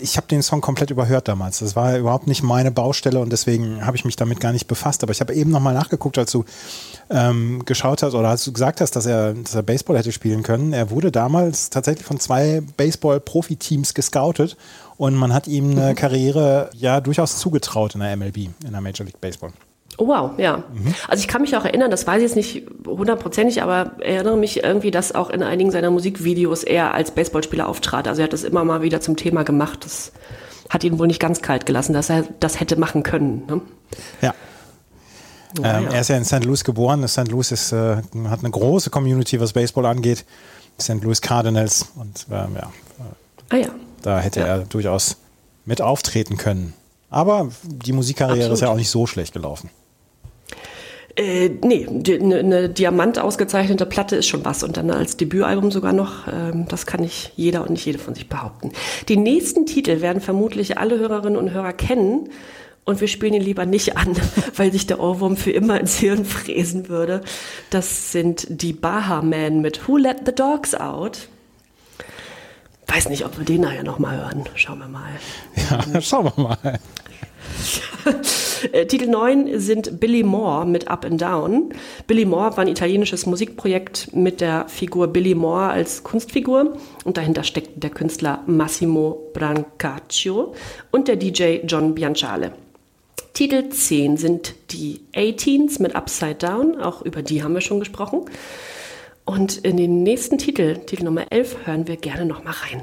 [0.00, 1.58] Ich habe den Song komplett überhört damals.
[1.58, 5.02] Das war überhaupt nicht meine Baustelle und deswegen habe ich mich damit gar nicht befasst.
[5.02, 6.44] Aber ich habe eben nochmal nachgeguckt, als du
[7.10, 10.42] ähm, geschaut hast oder als du gesagt hast, dass er, dass er Baseball hätte spielen
[10.42, 10.72] können.
[10.72, 14.56] Er wurde damals tatsächlich von zwei Baseball-Profi-Teams gescoutet
[14.96, 15.94] und man hat ihm eine mhm.
[15.96, 19.52] Karriere ja durchaus zugetraut in der MLB, in der Major League Baseball.
[19.96, 20.58] Oh wow, ja.
[20.72, 20.94] Mhm.
[21.08, 24.64] Also ich kann mich auch erinnern, das weiß ich jetzt nicht hundertprozentig, aber erinnere mich
[24.64, 28.08] irgendwie, dass auch in einigen seiner Musikvideos er als Baseballspieler auftrat.
[28.08, 29.84] Also er hat das immer mal wieder zum Thema gemacht.
[29.84, 30.12] Das
[30.68, 33.44] hat ihn wohl nicht ganz kalt gelassen, dass er das hätte machen können.
[33.46, 33.60] Ne?
[34.20, 34.34] Ja.
[35.58, 35.92] Oh, ähm, ja.
[35.92, 36.44] Er ist ja in St.
[36.44, 37.06] Louis geboren.
[37.06, 37.28] St.
[37.28, 37.96] Louis ist, äh,
[38.28, 40.24] hat eine große Community, was Baseball angeht.
[40.80, 41.02] St.
[41.02, 41.86] Louis Cardinals.
[41.94, 42.72] Und ähm, ja,
[43.50, 43.68] ah, ja.
[44.02, 44.46] da hätte ja.
[44.46, 45.16] er durchaus
[45.64, 46.74] mit auftreten können.
[47.10, 48.54] Aber die Musikkarriere Absolut.
[48.54, 49.70] ist ja auch nicht so schlecht gelaufen.
[51.16, 55.92] Äh, nee, eine ne Diamant ausgezeichnete Platte ist schon was und dann als Debütalbum sogar
[55.92, 56.26] noch.
[56.26, 58.72] Ähm, das kann nicht jeder und nicht jede von sich behaupten.
[59.08, 62.30] Die nächsten Titel werden vermutlich alle Hörerinnen und Hörer kennen
[62.84, 64.16] und wir spielen ihn lieber nicht an,
[64.56, 67.22] weil sich der Ohrwurm für immer ins Hirn fräsen würde.
[67.70, 71.28] Das sind die Baha Men mit Who Let the Dogs Out.
[72.86, 74.44] Weiß nicht, ob wir den nachher nochmal hören.
[74.56, 75.10] Schauen wir mal.
[75.70, 76.58] Ja, schauen wir mal.
[78.72, 81.74] Äh, Titel 9 sind Billy Moore mit Up and Down.
[82.06, 87.42] Billy Moore war ein italienisches Musikprojekt mit der Figur Billy Moore als Kunstfigur und dahinter
[87.44, 90.54] steckt der Künstler Massimo Brancaccio
[90.90, 92.52] und der DJ John Bianciale.
[93.34, 98.26] Titel 10 sind die 18s mit Upside Down, auch über die haben wir schon gesprochen.
[99.24, 102.82] Und in den nächsten Titel, Titel Nummer 11, hören wir gerne noch mal rein.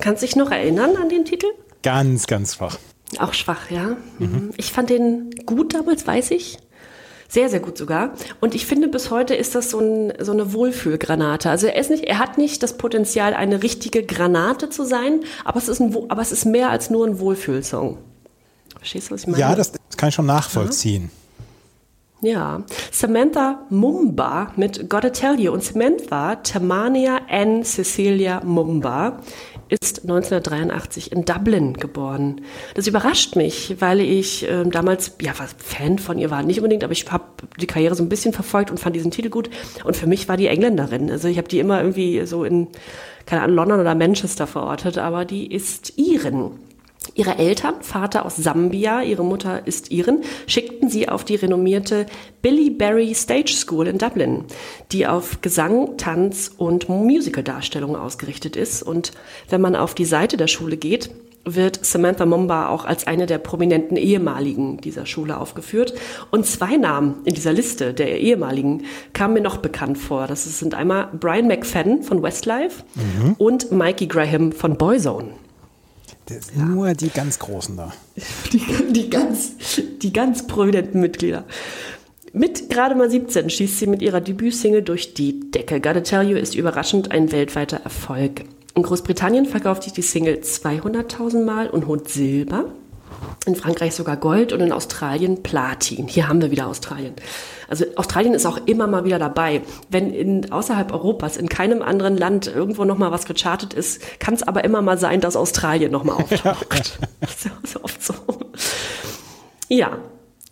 [0.00, 1.46] Kannst dich noch erinnern an den Titel?
[1.82, 2.78] Ganz, ganz schwach.
[3.18, 3.96] Auch schwach, ja.
[4.18, 4.50] Mhm.
[4.56, 6.58] Ich fand den gut damals, weiß ich.
[7.30, 8.12] Sehr, sehr gut sogar.
[8.40, 11.50] Und ich finde, bis heute ist das so, ein, so eine Wohlfühlgranate.
[11.50, 15.58] Also er ist nicht, er hat nicht das Potenzial, eine richtige Granate zu sein, aber
[15.58, 17.98] es ist, ein, aber es ist mehr als nur ein Wohlfühlsong.
[18.78, 19.40] Verstehst du, was ich meine?
[19.40, 21.10] Ja, das kann ich schon nachvollziehen.
[22.20, 25.52] Ja, Samantha Mumba mit Gotta Tell You.
[25.52, 29.20] Und Samantha Tamania Ann Cecilia Mumba
[29.68, 32.40] ist 1983 in Dublin geboren.
[32.74, 36.84] Das überrascht mich, weil ich ähm, damals, ja, war Fan von ihr war, nicht unbedingt,
[36.84, 37.24] aber ich habe
[37.60, 39.50] die Karriere so ein bisschen verfolgt und fand diesen Titel gut.
[39.84, 41.10] Und für mich war die Engländerin.
[41.10, 42.68] Also ich habe die immer irgendwie so in,
[43.26, 46.67] keine Ahnung, London oder Manchester verortet, aber die ist Iren.
[47.14, 52.06] Ihre Eltern, Vater aus Sambia, ihre Mutter ist Iren, schickten sie auf die renommierte
[52.42, 54.44] Billy Berry Stage School in Dublin,
[54.92, 58.82] die auf Gesang, Tanz und Musicaldarstellung ausgerichtet ist.
[58.82, 59.12] Und
[59.48, 61.10] wenn man auf die Seite der Schule geht,
[61.44, 65.94] wird Samantha Mumba auch als eine der prominenten ehemaligen dieser Schule aufgeführt.
[66.30, 70.26] Und zwei Namen in dieser Liste der ehemaligen kamen mir noch bekannt vor.
[70.26, 72.84] Das sind einmal Brian McFadden von Westlife
[73.38, 75.30] und Mikey Graham von Boyzone.
[76.28, 77.92] Das Nur die ganz Großen da.
[78.52, 78.60] Die,
[78.92, 79.52] die, ganz,
[80.02, 81.44] die ganz prominenten Mitglieder.
[82.34, 85.80] Mit gerade mal 17 schießt sie mit ihrer Debütsingle durch die Decke.
[85.80, 88.44] Gotta Tell You ist überraschend ein weltweiter Erfolg.
[88.74, 92.66] In Großbritannien verkauft sich die Single 200.000 Mal und holt Silber.
[93.48, 96.06] In Frankreich sogar Gold und in Australien Platin.
[96.06, 97.14] Hier haben wir wieder Australien.
[97.66, 99.62] Also Australien ist auch immer mal wieder dabei.
[99.88, 104.34] Wenn in, außerhalb Europas in keinem anderen Land irgendwo noch mal was gechartet ist, kann
[104.34, 106.98] es aber immer mal sein, dass Australien noch mal auftaucht.
[107.22, 108.12] Das ist ja so oft so.
[109.70, 109.96] Ja,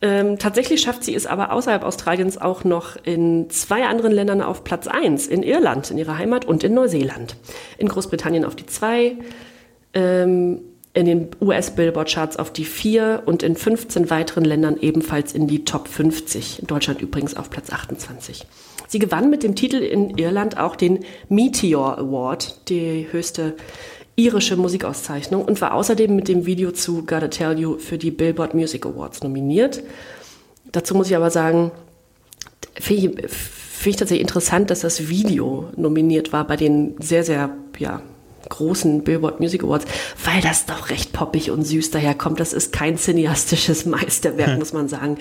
[0.01, 4.65] ähm, tatsächlich schafft sie es aber außerhalb Australiens auch noch in zwei anderen Ländern auf
[4.65, 7.37] Platz 1, in Irland, in ihrer Heimat und in Neuseeland.
[7.77, 9.19] In Großbritannien auf die 2,
[9.93, 10.63] ähm,
[10.97, 15.89] in den US-Billboard-Charts auf die 4 und in 15 weiteren Ländern ebenfalls in die Top
[15.89, 16.61] 50.
[16.61, 18.47] In Deutschland übrigens auf Platz 28.
[18.89, 23.57] Sie gewann mit dem Titel in Irland auch den Meteor Award, die höchste
[24.17, 28.55] irische Musikauszeichnung und war außerdem mit dem Video zu Gotta Tell You für die Billboard
[28.55, 29.83] Music Awards nominiert.
[30.73, 31.73] Dazu muss ich aber sagen,
[32.81, 37.51] finde ich, find ich tatsächlich interessant, dass das Video nominiert war bei den sehr, sehr,
[37.79, 38.01] ja,
[38.49, 39.87] großen Billboard Music Awards,
[40.25, 42.41] weil das doch recht poppig und süß daherkommt.
[42.41, 45.19] Das ist kein cineastisches Meisterwerk, muss man sagen.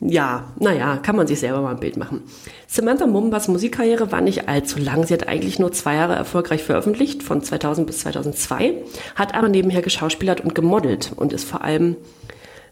[0.00, 2.22] Ja, naja, kann man sich selber mal ein Bild machen.
[2.66, 5.06] Samantha Mumbas Musikkarriere war nicht allzu lang.
[5.06, 8.74] Sie hat eigentlich nur zwei Jahre erfolgreich veröffentlicht, von 2000 bis 2002,
[9.14, 11.96] hat aber nebenher geschauspielert und gemodelt und ist vor allem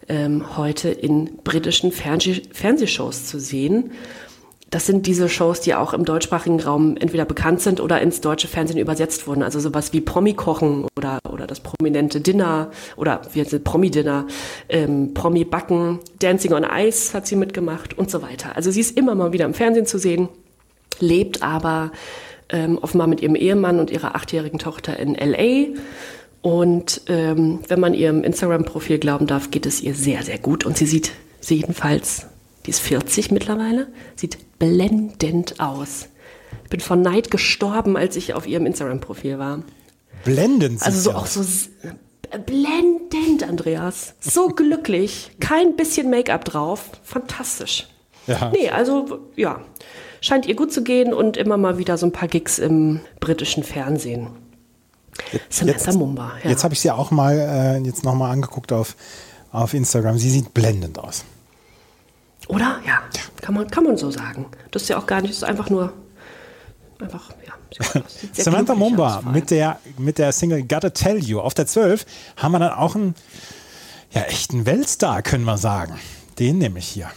[0.09, 3.93] ähm, heute in britischen Fernseh Fernsehshows zu sehen.
[4.71, 8.49] Das sind diese Shows, die auch im deutschsprachigen Raum entweder bekannt sind oder ins deutsche
[8.49, 9.43] Fernsehen übersetzt wurden.
[9.43, 14.27] Also sowas wie Promi-Kochen oder, oder das prominente Dinner oder wie es, Promi-Dinner,
[14.69, 18.57] ähm, Promi-Backen, Dancing on Ice hat sie mitgemacht und so weiter.
[18.57, 20.29] Also sie ist immer mal wieder im Fernsehen zu sehen,
[21.01, 21.91] lebt aber
[22.51, 25.79] ähm, offenbar mit ihrem Ehemann und ihrer achtjährigen Tochter in L.A.,
[26.41, 30.65] und ähm, wenn man ihrem Instagram-Profil glauben darf, geht es ihr sehr, sehr gut.
[30.65, 32.28] Und sie sieht sie jedenfalls,
[32.69, 36.09] die ist 40 mittlerweile, sieht blendend aus.
[36.65, 39.63] Ich bin vor Neid gestorben, als ich auf ihrem Instagram-Profil war.
[40.23, 40.83] Blendend.
[40.83, 41.43] Also so auch so
[42.45, 44.17] blendend, Andreas.
[44.21, 45.31] So glücklich.
[45.41, 46.91] Kein bisschen Make-up drauf.
[47.05, 47.89] Fantastisch.
[48.27, 48.51] Ja.
[48.51, 49.63] Nee, also ja,
[50.21, 53.63] scheint ihr gut zu gehen und immer mal wieder so ein paar Gigs im britischen
[53.63, 54.29] Fernsehen.
[55.49, 56.51] Samantha Mumba, ja.
[56.51, 58.95] Jetzt habe ich sie auch mal äh, jetzt noch mal angeguckt auf,
[59.53, 60.19] auf Instagram.
[60.19, 61.25] Sie sieht blendend aus.
[62.49, 62.81] Oder?
[62.87, 63.03] Ja,
[63.41, 64.47] Kann, man, kann man so sagen.
[64.71, 65.93] Das ist ja auch gar nicht, das ist einfach nur,
[67.01, 67.53] einfach, ja.
[68.33, 71.41] Samantha Mumba mit der, mit der Single Gotta Tell You.
[71.41, 72.07] Auf der 12
[72.37, 73.15] haben wir dann auch einen
[74.11, 75.99] ja, echten Weltstar, können wir sagen.
[76.39, 77.11] Den nehme ich hier.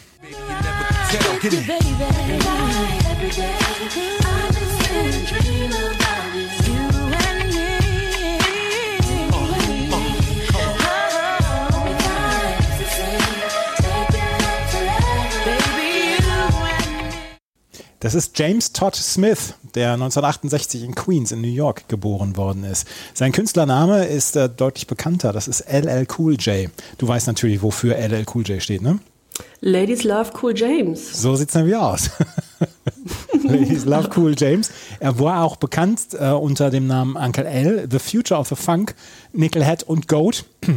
[18.02, 22.88] Das ist James Todd Smith, der 1968 in Queens in New York geboren worden ist.
[23.14, 25.32] Sein Künstlername ist äh, deutlich bekannter.
[25.34, 26.72] Das ist LL Cool J.
[26.98, 28.98] Du weißt natürlich, wofür LL Cool J steht, ne?
[29.60, 31.22] Ladies Love Cool James.
[31.22, 32.10] So sieht's nämlich aus.
[33.44, 34.72] Ladies Love Cool James.
[35.00, 38.96] Er war auch bekannt äh, unter dem Namen Uncle L, The Future of the Funk,
[39.32, 40.46] Nickelhead und Goat.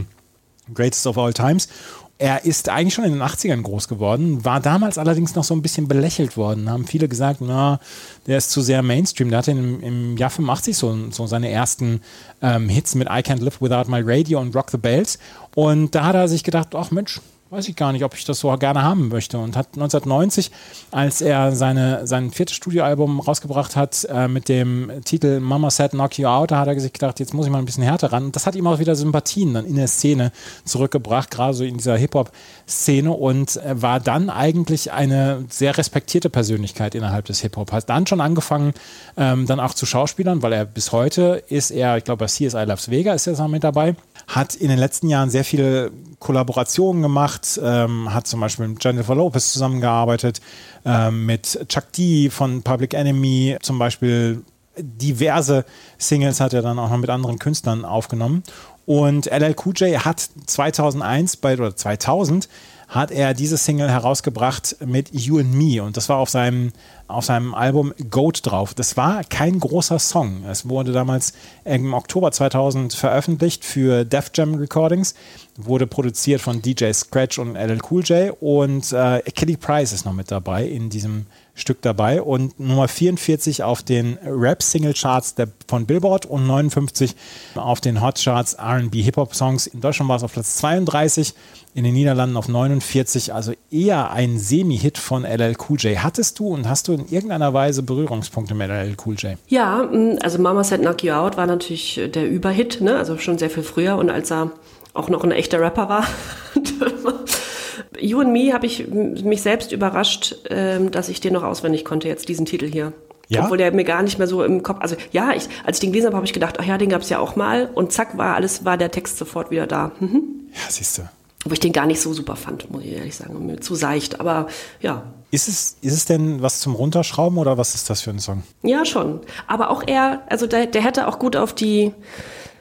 [0.75, 1.69] Greatest of all times.
[2.16, 5.62] Er ist eigentlich schon in den 80ern groß geworden, war damals allerdings noch so ein
[5.62, 6.70] bisschen belächelt worden.
[6.70, 7.81] Haben viele gesagt, na,
[8.29, 9.31] der ist zu sehr Mainstream.
[9.31, 12.03] Der hatte im, im Jahr 85 so, so seine ersten
[12.40, 15.18] ähm, Hits mit I Can't Live Without My Radio und Rock the Bells.
[15.57, 17.20] Und da hat er sich gedacht, ach Mensch,
[17.55, 19.38] weiß ich gar nicht, ob ich das so gerne haben möchte.
[19.38, 20.51] Und hat 1990,
[20.90, 26.19] als er seine, sein viertes Studioalbum rausgebracht hat äh, mit dem Titel Mama Said Knock
[26.19, 28.27] You Out, da hat er sich gedacht, jetzt muss ich mal ein bisschen härter ran.
[28.27, 30.33] Und das hat ihm auch wieder Sympathien dann in der Szene
[30.64, 36.95] zurückgebracht, gerade so in dieser Hip-Hop-Szene und äh, war dann eigentlich eine sehr respektierte Persönlichkeit
[36.95, 37.71] innerhalb des Hip-Hop.
[37.71, 38.75] Hat dann schon angefangen,
[39.17, 42.64] ähm, dann auch zu Schauspielern, weil er bis heute ist er, ich glaube bei CSI
[42.64, 43.95] Loves Vega ist er mit dabei,
[44.27, 49.15] hat in den letzten Jahren sehr viele Kollaborationen gemacht, ähm, hat zum Beispiel mit Jennifer
[49.15, 50.41] Lopez zusammengearbeitet,
[50.85, 54.43] ähm, mit Chuck D von Public Enemy zum Beispiel
[54.77, 55.65] diverse
[55.99, 58.43] Singles hat er dann auch noch mit anderen Künstlern aufgenommen.
[58.87, 62.49] Und LL Cool J hat 2001 bei, oder 2000
[62.94, 66.70] hat er diese Single herausgebracht mit You and Me und das war auf seinem,
[67.09, 68.72] auf seinem Album Goat drauf.
[68.72, 70.44] Das war kein großer Song.
[70.48, 71.33] Es wurde damals
[71.64, 75.16] im Oktober 2000 veröffentlicht für Def Jam Recordings,
[75.57, 80.12] wurde produziert von DJ Scratch und LL Cool J und äh, Kelly Price ist noch
[80.12, 85.37] mit dabei in diesem Stück dabei und Nummer 44 auf den Rap-Single-Charts
[85.69, 87.14] von Billboard und 59
[87.55, 89.69] auf den Hot-Charts R&B Hip-Hop-Songs.
[89.69, 91.33] In Deutschland war es auf Platz 32,
[91.75, 96.03] in den Niederlanden auf 49, also eher ein Semi-Hit von LL Cool J.
[96.03, 99.38] Hattest du und hast du in irgendeiner Weise Berührungspunkte mit LL Cool J?
[99.47, 99.88] Ja,
[100.23, 102.97] also Mama Said Knock You Out war natürlich äh, der Überhit, ne?
[102.97, 104.51] also schon sehr viel früher und als er
[104.93, 106.07] auch noch ein echter Rapper war.
[108.00, 112.09] you and Me habe ich mich selbst überrascht, ähm, dass ich den noch auswendig konnte,
[112.09, 112.92] jetzt diesen Titel hier.
[113.28, 113.44] Ja?
[113.44, 115.92] Obwohl der mir gar nicht mehr so im Kopf, also ja, ich, als ich den
[115.92, 118.18] gelesen habe, habe ich gedacht, ach ja, den gab es ja auch mal und zack,
[118.18, 119.92] war alles, war der Text sofort wieder da.
[120.00, 120.22] Mhm.
[120.52, 121.02] Ja, siehst du.
[121.46, 124.18] Wo ich den gar nicht so super fand, muss ich ehrlich sagen, mir zu seicht,
[124.20, 124.46] aber
[124.80, 128.18] ja, Ist es, ist es denn was zum Runterschrauben oder was ist das für ein
[128.18, 128.42] Song?
[128.62, 129.20] Ja, schon.
[129.46, 131.92] Aber auch er, also der, der hätte auch gut auf die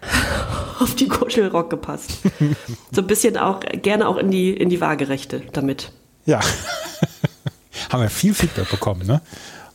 [0.80, 2.20] auf die Kuschelrock gepasst.
[2.92, 5.92] so ein bisschen auch gerne auch in die in die Waagerechte damit.
[6.26, 6.40] Ja.
[7.90, 9.22] Haben wir viel Feedback bekommen, ne?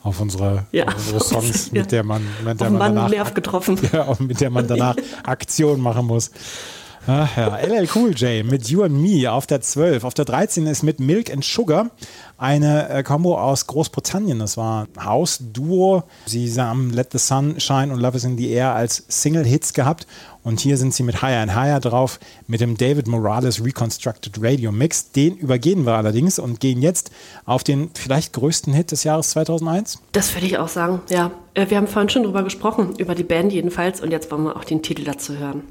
[0.02, 0.86] Auf unsere, Ja.
[0.86, 3.78] auf unsere Songs, mit der man, mit der Auf den man Mann danach, Nerv getroffen.
[3.92, 6.30] ja, mit der man danach Aktion machen muss.
[7.10, 10.04] Ach ja, LL Cool J mit You and Me auf der 12.
[10.04, 11.90] Auf der 13 ist mit Milk and Sugar
[12.36, 14.38] eine äh, Combo aus Großbritannien.
[14.38, 16.02] Das war ein House-Duo.
[16.26, 20.06] Sie haben Let the Sun Shine und Love is in the Air als Single-Hits gehabt.
[20.42, 24.70] Und hier sind sie mit Higher and Higher drauf, mit dem David Morales Reconstructed Radio
[24.70, 25.10] Mix.
[25.10, 27.10] Den übergehen wir allerdings und gehen jetzt
[27.46, 29.98] auf den vielleicht größten Hit des Jahres 2001.
[30.12, 31.00] Das würde ich auch sagen.
[31.08, 34.44] Ja, Äh, wir haben vorhin schon drüber gesprochen über die Band jedenfalls und jetzt wollen
[34.44, 35.62] wir auch den Titel dazu hören.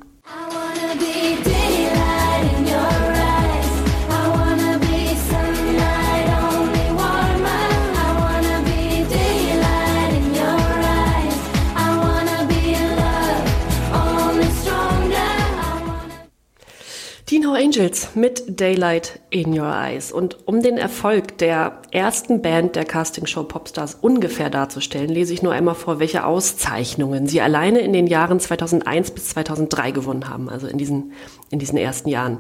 [17.78, 20.12] Angels mit Daylight in Your Eyes.
[20.12, 25.54] Und um den Erfolg der ersten Band der Castingshow Popstars ungefähr darzustellen, lese ich nur
[25.54, 30.66] einmal vor, welche Auszeichnungen sie alleine in den Jahren 2001 bis 2003 gewonnen haben, also
[30.66, 31.12] in diesen,
[31.52, 32.40] in diesen ersten Jahren.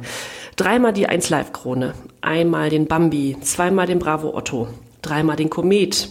[0.55, 4.67] Dreimal die 1 Live Krone, einmal den Bambi, zweimal den Bravo Otto,
[5.03, 6.09] dreimal den Komet,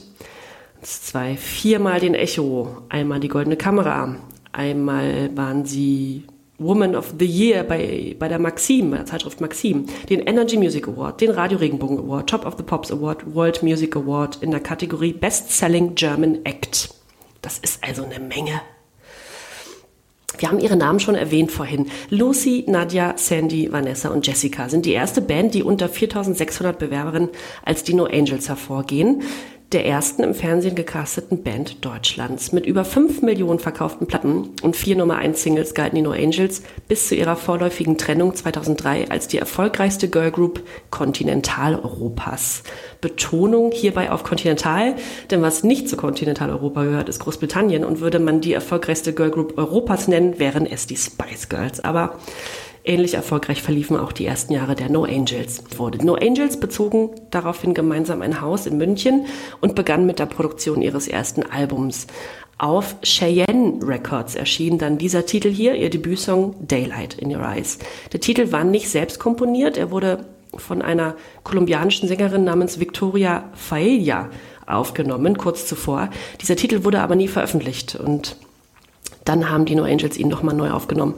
[0.83, 4.15] zwei, viermal den Echo, einmal die Goldene Kamera,
[4.53, 6.27] einmal waren sie
[6.59, 10.89] Woman of the Year bei, bei der Maxim, bei der Zeitschrift Maxim, den Energy Music
[10.89, 14.61] Award, den Radio Regenbogen Award, Top of the Pops Award, World Music Award in der
[14.61, 16.91] Kategorie Best Selling German Act.
[17.43, 18.61] Das ist also eine Menge.
[20.39, 21.87] Wir haben ihre Namen schon erwähnt vorhin.
[22.11, 27.31] Lucy, Nadja, Sandy, Vanessa und Jessica sind die erste Band, die unter 4600 Bewerberinnen
[27.65, 29.23] als die No Angels hervorgehen.
[29.73, 32.53] Der ersten im Fernsehen gecasteten Band Deutschlands.
[32.53, 36.63] Mit über 5 Millionen verkauften Platten und vier Nummer 1 Singles galten die No Angels
[36.87, 42.63] bis zu ihrer vorläufigen Trennung 2003 als die erfolgreichste Girlgroup Kontinentaleuropas.
[43.01, 44.95] Betonung hierbei auf Kontinental,
[45.33, 50.07] denn was nicht zu Kontinentaleuropa gehört, ist Großbritannien und würde man die erfolgreichste Girlgroup Europas
[50.07, 51.81] nennen, wären es die Spice Girls.
[51.81, 52.21] Aber
[52.89, 55.65] Ähnlich erfolgreich verliefen auch die ersten Jahre der No Angels.
[55.77, 59.27] Wurde No Angels bezogen daraufhin gemeinsam ein Haus in München
[59.61, 62.07] und begann mit der Produktion ihres ersten Albums.
[62.59, 67.81] Auf Cheyenne Records erschien dann dieser Titel hier, ihr Debütsong Daylight in Your Eyes.
[68.13, 70.25] Der Titel war nicht selbst komponiert, er wurde
[70.55, 74.31] von einer kolumbianischen Sängerin namens Victoria Faella
[74.65, 76.09] aufgenommen, kurz zuvor.
[76.41, 78.37] Dieser Titel wurde aber nie veröffentlicht und
[79.27, 81.15] dann haben die No Angels ihn nochmal neu aufgenommen.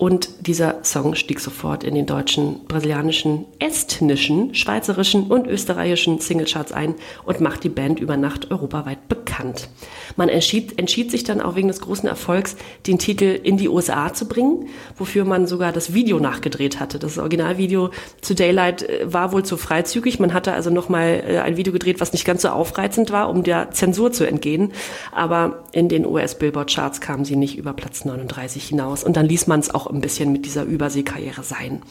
[0.00, 6.94] Und dieser Song stieg sofort in den deutschen, brasilianischen, estnischen, schweizerischen und österreichischen Singlecharts ein
[7.26, 9.68] und macht die Band über Nacht europaweit bekannt.
[10.16, 14.14] Man entschied, entschied sich dann auch wegen des großen Erfolgs, den Titel in die USA
[14.14, 16.98] zu bringen, wofür man sogar das Video nachgedreht hatte.
[16.98, 17.90] Das Originalvideo
[18.22, 20.18] zu Daylight äh, war wohl zu freizügig.
[20.18, 23.42] Man hatte also nochmal äh, ein Video gedreht, was nicht ganz so aufreizend war, um
[23.42, 24.72] der Zensur zu entgehen.
[25.12, 29.04] Aber in den US-Billboard-Charts kamen sie nicht über Platz 39 hinaus.
[29.04, 31.82] Und dann ließ man es auch ein bisschen mit dieser Überseekarriere sein.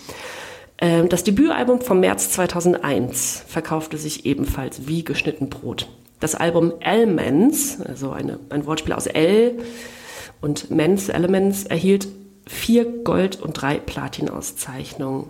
[0.79, 5.89] Ähm, Das Debütalbum vom März 2001 verkaufte sich ebenfalls wie geschnitten Brot.
[6.19, 9.59] Das Album Elements, also eine, ein Wortspiel aus L
[10.41, 12.07] und Mens, Elements, erhielt
[12.45, 15.29] vier Gold- und drei Platin-Auszeichnungen.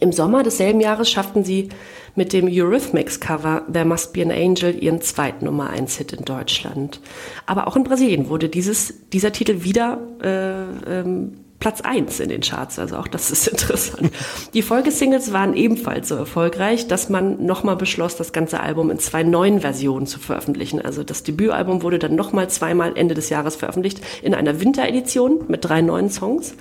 [0.00, 1.68] Im Sommer desselben Jahres schafften sie
[2.16, 7.00] mit dem Eurythmics-Cover There Must Be an Angel ihren zweiten Nummer 1 Hit in Deutschland.
[7.46, 12.42] Aber auch in Brasilien wurde dieses, dieser Titel wieder äh, ähm, Platz 1 in den
[12.42, 14.10] Charts, also auch das ist interessant.
[14.52, 19.22] Die Folgesingles waren ebenfalls so erfolgreich, dass man nochmal beschloss, das ganze Album in zwei
[19.22, 20.80] neuen Versionen zu veröffentlichen.
[20.80, 25.64] Also das Debütalbum wurde dann nochmal zweimal Ende des Jahres veröffentlicht in einer Winteredition mit
[25.64, 26.54] drei neuen Songs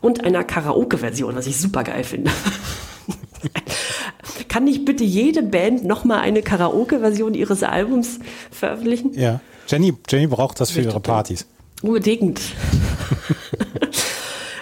[0.00, 2.30] und einer Karaoke-Version, was ich super geil finde.
[4.48, 8.18] Kann nicht bitte jede Band nochmal eine Karaoke-Version ihres Albums
[8.50, 9.12] veröffentlichen?
[9.14, 9.40] Ja.
[9.68, 11.46] Jenny, Jenny braucht das für ihre Partys.
[11.82, 12.40] Unbedingt.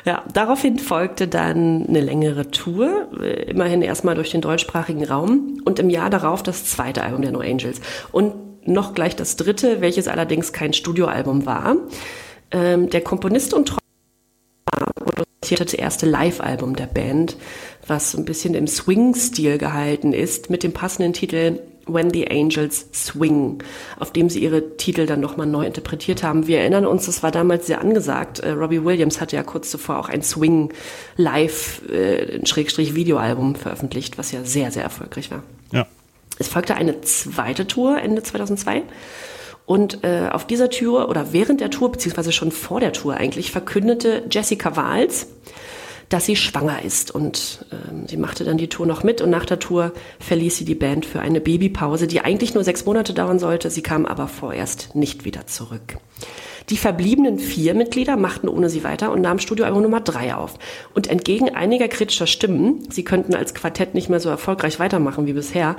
[0.08, 5.78] ja, daraufhin folgte dann eine längere Tour, äh, immerhin erstmal durch den deutschsprachigen Raum und
[5.78, 7.82] im Jahr darauf das zweite Album der No Angels.
[8.10, 11.76] Und noch gleich das dritte, welches allerdings kein Studioalbum war.
[12.50, 13.76] Ähm, der Komponist und
[14.94, 17.36] produzierte das erste Live-Album der Band,
[17.86, 22.86] was so ein bisschen im Swing-Stil gehalten ist, mit dem passenden Titel When the Angels
[22.92, 23.62] Swing,
[23.98, 26.46] auf dem sie ihre Titel dann nochmal neu interpretiert haben.
[26.46, 28.40] Wir erinnern uns, das war damals sehr angesagt.
[28.40, 30.72] Äh, Robbie Williams hatte ja kurz zuvor auch ein Swing
[31.16, 35.42] Live äh, Schrägstrich Videoalbum veröffentlicht, was ja sehr, sehr erfolgreich war.
[35.72, 35.86] Ja.
[36.38, 38.82] Es folgte eine zweite Tour Ende 2002.
[39.66, 43.52] Und äh, auf dieser Tour oder während der Tour, beziehungsweise schon vor der Tour eigentlich,
[43.52, 45.26] verkündete Jessica Wahls,
[46.08, 47.10] dass sie schwanger ist.
[47.10, 50.64] Und ähm, sie machte dann die Tour noch mit und nach der Tour verließ sie
[50.64, 53.70] die Band für eine Babypause, die eigentlich nur sechs Monate dauern sollte.
[53.70, 55.98] Sie kam aber vorerst nicht wieder zurück.
[56.70, 60.58] Die verbliebenen vier Mitglieder machten ohne sie weiter und nahmen Studioalbum Nummer drei auf.
[60.94, 65.32] Und entgegen einiger kritischer Stimmen, sie könnten als Quartett nicht mehr so erfolgreich weitermachen wie
[65.32, 65.76] bisher,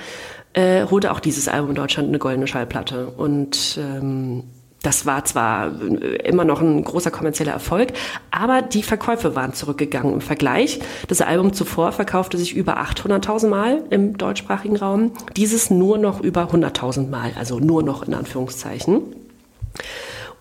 [0.54, 3.08] äh, holte auch dieses Album in Deutschland eine goldene Schallplatte.
[3.08, 4.46] Und ähm,
[4.82, 7.90] das war zwar äh, immer noch ein großer kommerzieller Erfolg,
[8.32, 10.80] aber die Verkäufe waren zurückgegangen im Vergleich.
[11.08, 16.50] Das Album zuvor verkaufte sich über 800.000 Mal im deutschsprachigen Raum, dieses nur noch über
[16.52, 19.16] 100.000 Mal, also nur noch in Anführungszeichen.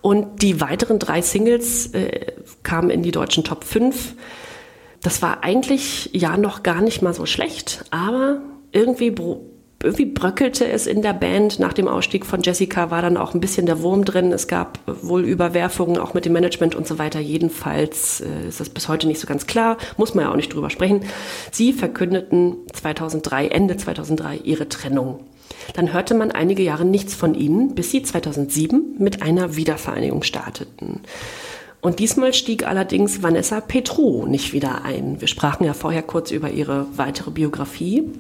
[0.01, 2.33] Und die weiteren drei Singles äh,
[2.63, 4.15] kamen in die deutschen Top 5.
[5.03, 8.41] Das war eigentlich ja noch gar nicht mal so schlecht, aber
[8.73, 9.11] irgendwie
[9.83, 11.61] irgendwie bröckelte es in der Band.
[11.61, 14.33] Nach dem Ausstieg von Jessica war dann auch ein bisschen der Wurm drin.
[14.33, 17.21] Es gab wohl Überwerfungen auch mit dem Management und so weiter.
[17.21, 19.77] Jedenfalls äh, ist das bis heute nicht so ganz klar.
[19.97, 21.03] Muss man ja auch nicht drüber sprechen.
[21.53, 25.21] Sie verkündeten 2003, Ende 2003 ihre Trennung.
[25.75, 31.01] Dann hörte man einige Jahre nichts von ihnen, bis sie 2007 mit einer Wiedervereinigung starteten.
[31.81, 35.21] Und diesmal stieg allerdings Vanessa Petro nicht wieder ein.
[35.21, 38.11] Wir sprachen ja vorher kurz über ihre weitere Biografie.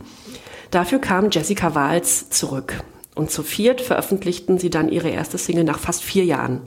[0.71, 2.83] Dafür kam Jessica Wahls zurück.
[3.14, 6.61] Und zu viert veröffentlichten sie dann ihre erste Single nach fast vier Jahren.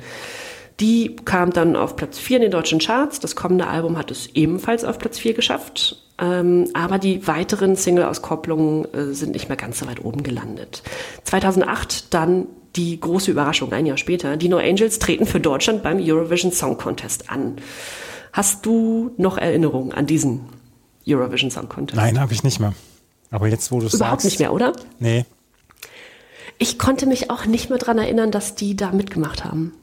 [0.81, 3.19] Die kam dann auf Platz 4 in den deutschen Charts.
[3.19, 5.97] Das kommende Album hat es ebenfalls auf Platz 4 geschafft.
[6.19, 10.81] Ähm, aber die weiteren Single-Auskopplungen äh, sind nicht mehr ganz so weit oben gelandet.
[11.23, 14.37] 2008 dann die große Überraschung ein Jahr später.
[14.37, 17.57] Die No Angels treten für Deutschland beim Eurovision Song Contest an.
[18.33, 20.41] Hast du noch Erinnerungen an diesen
[21.07, 21.97] Eurovision Song Contest?
[21.97, 22.73] Nein, habe ich nicht mehr.
[23.31, 24.25] Aber jetzt, wo du es Überhaupt sagst.
[24.25, 24.73] nicht mehr, oder?
[24.99, 25.25] Nee.
[26.57, 29.73] Ich konnte mich auch nicht mehr dran erinnern, dass die da mitgemacht haben.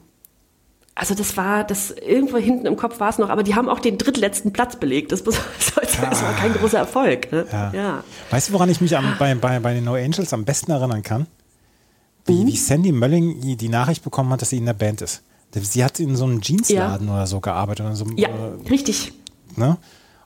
[0.95, 3.79] Also das war, das irgendwo hinten im Kopf war es noch, aber die haben auch
[3.79, 5.11] den drittletzten Platz belegt.
[5.11, 7.31] Das, war kein großer Erfolg.
[7.31, 7.45] Ne?
[7.51, 7.71] Ja.
[7.73, 8.03] Ja.
[8.29, 11.01] Weißt du, woran ich mich am, bei, bei, bei den No Angels am besten erinnern
[11.03, 11.25] kann?
[12.25, 15.23] Wie, wie Sandy Mölling die- Nachricht bekommen hat, dass sie in der Band ist.
[15.53, 17.85] Sie hat in so einem Jeansladen oder so gearbeitet.
[17.85, 19.13] Oder so, ja, äh, richtig.
[19.55, 19.77] ne?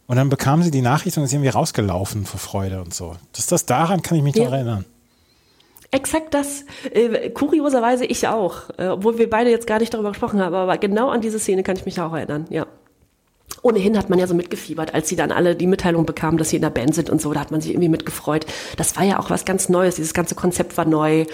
[0.08, 3.16] Und dann bekam sie die Nachricht und ist irgendwie rausgelaufen vor Freude und so.
[3.34, 4.46] Das, das daran kann ich mich Ja.
[4.46, 4.86] noch erinnern.
[5.92, 6.66] Exakt das.
[6.92, 10.78] Äh, kurioserweise ich auch, äh, obwohl wir beide jetzt gar nicht darüber gesprochen haben, aber
[10.78, 12.66] genau an diese Szene kann ich mich auch erinnern, ja.
[13.64, 16.58] Ohnehin hat man ja so mitgefiebert, als sie dann alle die Mitteilung bekamen, dass sie
[16.58, 18.46] in der Band sind und so, da hat man sich irgendwie mitgefreut.
[18.76, 21.26] Das war ja auch was ganz Neues, dieses ganze Konzept war neu.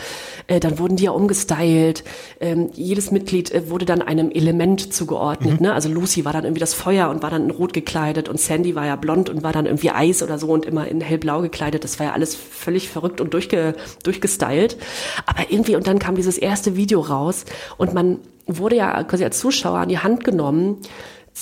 [0.45, 2.03] Äh, dann wurden die ja umgestylt.
[2.39, 5.59] Ähm, jedes Mitglied äh, wurde dann einem Element zugeordnet.
[5.59, 5.73] Ne?
[5.73, 8.75] Also Lucy war dann irgendwie das Feuer und war dann in Rot gekleidet und Sandy
[8.75, 11.83] war ja blond und war dann irgendwie Eis oder so und immer in hellblau gekleidet.
[11.83, 14.77] Das war ja alles völlig verrückt und durchge durchgestylt.
[15.25, 17.45] Aber irgendwie, und dann kam dieses erste Video raus
[17.77, 20.77] und man wurde ja quasi als Zuschauer an die Hand genommen,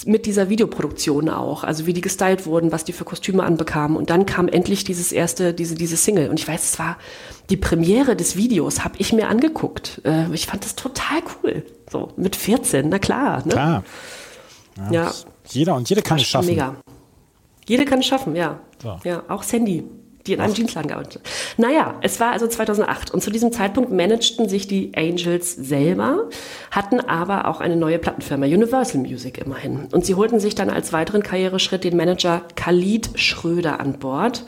[0.05, 3.97] mit dieser Videoproduktion auch, also wie die gestylt wurden, was die für Kostüme anbekamen.
[3.97, 6.29] Und dann kam endlich dieses erste, diese, diese Single.
[6.29, 6.97] Und ich weiß, es war
[7.49, 10.01] die Premiere des Videos, habe ich mir angeguckt.
[10.05, 11.63] Äh, ich fand das total cool.
[11.89, 13.43] So, mit 14, na klar.
[13.45, 13.51] Ne?
[13.51, 13.83] Klar.
[14.91, 15.11] Ja,
[15.49, 16.47] Jeder und jede kann es schaffen.
[16.49, 16.75] mega.
[17.67, 18.59] Jede kann es schaffen, ja.
[18.81, 18.99] So.
[19.03, 19.83] Ja, auch Sandy,
[20.27, 21.21] die in einem Jeansladen gearbeitet hat.
[21.57, 26.29] Naja, es war also 2008 und zu diesem Zeitpunkt managten sich die Angels selber,
[26.71, 29.87] hatten aber auch eine neue Plattenfirma, Universal Music immerhin.
[29.91, 34.43] Und sie holten sich dann als weiteren Karriereschritt den Manager Khalid Schröder an Bord,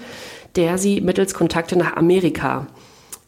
[0.55, 2.67] der sie mittels Kontakte nach Amerika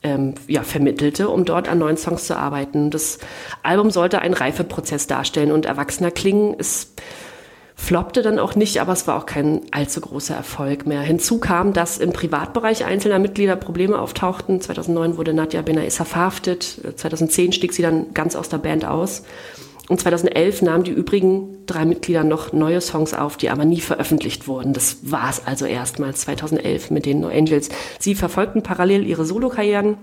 [0.03, 2.89] ähm, ja, vermittelte, um dort an neuen Songs zu arbeiten.
[2.89, 3.19] Das
[3.63, 6.55] Album sollte einen Reifeprozess darstellen und erwachsener klingen.
[6.57, 6.93] Es
[7.81, 11.01] floppte dann auch nicht, aber es war auch kein allzu großer Erfolg mehr.
[11.01, 14.61] Hinzu kam, dass im Privatbereich einzelner Mitglieder Probleme auftauchten.
[14.61, 16.79] 2009 wurde Nadja Benaissa verhaftet.
[16.95, 19.23] 2010 stieg sie dann ganz aus der Band aus.
[19.89, 24.47] Und 2011 nahmen die übrigen drei Mitglieder noch neue Songs auf, die aber nie veröffentlicht
[24.47, 24.73] wurden.
[24.73, 27.69] Das war es also erstmals 2011 mit den No Angels.
[27.97, 29.97] Sie verfolgten parallel ihre Solokarrieren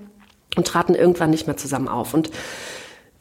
[0.57, 2.13] und traten irgendwann nicht mehr zusammen auf.
[2.13, 2.31] Und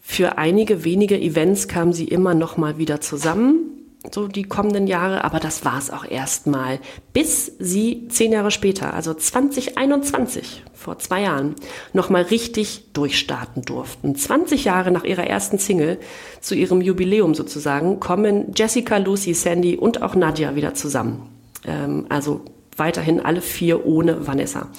[0.02, 3.78] für einige wenige Events kamen sie immer noch mal wieder zusammen,
[4.12, 6.80] so die kommenden Jahre, aber das war es auch erstmal,
[7.14, 11.56] bis sie zehn Jahre später, also 2021, vor zwei Jahren,
[11.94, 14.16] noch mal richtig durchstarten durften.
[14.16, 16.00] 20 Jahre nach ihrer ersten Single,
[16.42, 21.30] zu ihrem Jubiläum sozusagen, kommen Jessica, Lucy, Sandy und auch Nadja wieder zusammen.
[21.66, 22.42] Ähm, also
[22.78, 24.70] weiterhin alle vier ohne Vanessa.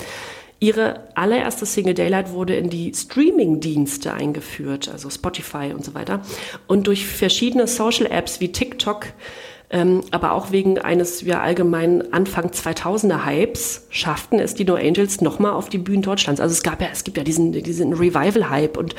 [0.61, 6.21] Ihre allererste Single Daylight wurde in die Streaming-Dienste eingeführt, also Spotify und so weiter.
[6.67, 9.07] Und durch verschiedene Social-Apps wie TikTok,
[9.71, 15.21] ähm, aber auch wegen eines ja allgemeinen Anfang 2000er Hypes schafften es die No Angels
[15.21, 16.41] nochmal auf die Bühnen Deutschlands.
[16.41, 18.97] Also es gab ja, es gibt ja diesen, diesen Revival-Hype und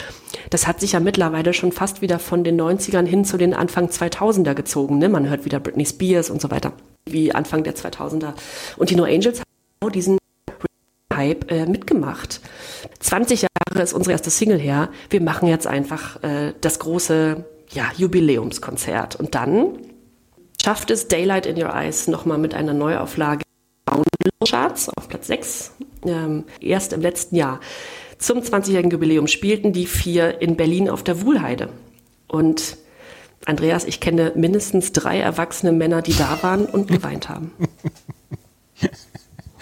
[0.51, 3.88] das hat sich ja mittlerweile schon fast wieder von den 90ern hin zu den Anfang
[3.88, 4.99] 2000er gezogen.
[4.99, 5.10] Ne?
[5.10, 6.72] Man hört wieder Britney Spears und so weiter,
[7.05, 8.34] wie Anfang der 2000er.
[8.78, 9.49] Und die No Angels haben
[9.82, 10.20] genau diesen
[11.20, 12.39] Hype äh, mitgemacht.
[12.99, 14.89] 20 Jahre ist unsere erste Single her.
[15.09, 19.17] Wir machen jetzt einfach äh, das große ja, Jubiläumskonzert.
[19.17, 19.80] Und dann
[20.63, 23.43] schafft es Daylight in Your Eyes nochmal mit einer Neuauflage
[24.47, 25.72] Charts auf Platz 6,
[26.05, 27.59] ähm, erst im letzten Jahr.
[28.17, 31.70] Zum 20-jährigen Jubiläum spielten die vier in Berlin auf der Wuhlheide.
[32.28, 32.78] Und
[33.45, 37.51] Andreas, ich kenne mindestens drei erwachsene Männer, die da waren und geweint haben.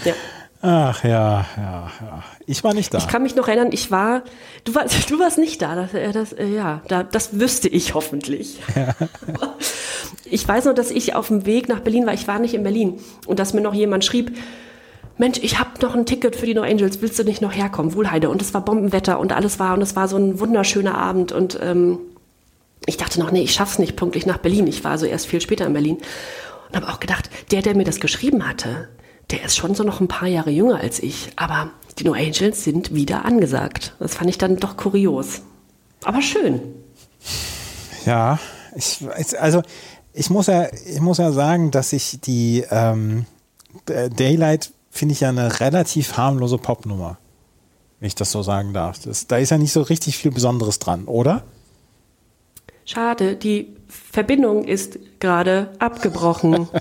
[0.05, 0.13] Ja.
[0.69, 2.23] Ach ja, ja, ja.
[2.45, 2.97] Ich war nicht da.
[2.97, 4.23] Ich kann mich noch erinnern, ich war,
[4.65, 7.93] du warst, du warst nicht da, das, äh, das, äh, ja, da, das wüsste ich
[7.93, 8.59] hoffentlich.
[10.29, 12.63] Ich weiß nur, dass ich auf dem Weg nach Berlin war, ich war nicht in
[12.63, 14.37] Berlin und dass mir noch jemand schrieb,
[15.17, 17.93] Mensch, ich habe noch ein Ticket für die No Angels, willst du nicht noch herkommen?
[17.93, 18.29] Wohlheide.
[18.29, 21.57] Und es war Bombenwetter und alles war, und es war so ein wunderschöner Abend und
[21.61, 21.99] ähm,
[22.85, 24.67] ich dachte noch, nee, ich schaff's nicht pünktlich nach Berlin.
[24.67, 25.97] Ich war also erst viel später in Berlin
[26.67, 28.89] und habe auch gedacht, der, der mir das geschrieben hatte,
[29.31, 31.31] der ist schon so noch ein paar Jahre jünger als ich.
[31.35, 33.95] Aber die No Angels sind wieder angesagt.
[33.99, 35.41] Das fand ich dann doch kurios.
[36.03, 36.61] Aber schön.
[38.05, 38.39] Ja,
[38.75, 38.99] ich
[39.39, 39.63] also
[40.13, 43.25] ich muss ja, ich muss ja sagen, dass ich die ähm,
[43.89, 47.17] äh, Daylight finde ich ja eine relativ harmlose Popnummer,
[47.99, 48.99] wenn ich das so sagen darf.
[48.99, 51.43] Das, da ist ja nicht so richtig viel Besonderes dran, oder?
[52.85, 56.69] Schade, die Verbindung ist gerade abgebrochen.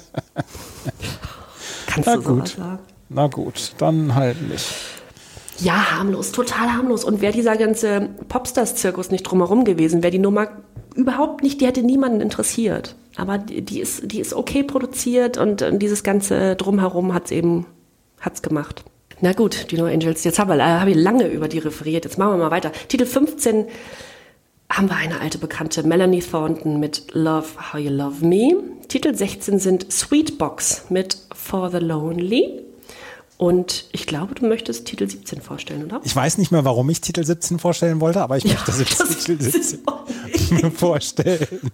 [1.96, 2.48] Kannst Na du gut.
[2.48, 2.78] sagen?
[3.08, 4.66] Na gut, dann halt nicht.
[5.58, 7.04] Ja, harmlos, total harmlos.
[7.04, 10.48] Und wäre dieser ganze Popstars-Zirkus nicht drumherum gewesen, wäre die Nummer
[10.94, 12.94] überhaupt nicht, die hätte niemanden interessiert.
[13.16, 17.64] Aber die, die ist, die ist okay produziert und, äh, dieses ganze Drumherum hat's eben,
[18.20, 18.84] hat's gemacht.
[19.22, 22.32] Na gut, die No Angels, jetzt habe hab ich lange über die referiert, jetzt machen
[22.32, 22.70] wir mal weiter.
[22.88, 23.66] Titel 15
[24.70, 28.52] haben wir eine alte Bekannte, Melanie Thornton mit Love How You Love Me.
[28.88, 32.62] Titel 16 sind Sweetbox mit For the Lonely.
[33.38, 36.00] Und ich glaube, du möchtest Titel 17 vorstellen, oder?
[36.04, 39.24] Ich weiß nicht mehr, warum ich Titel 17 vorstellen wollte, aber ich möchte jetzt das
[39.24, 40.06] Titel ist 17 auch
[40.52, 40.76] nicht.
[40.78, 41.70] vorstellen.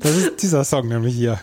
[0.00, 1.38] Das ist dieser Song nämlich hier.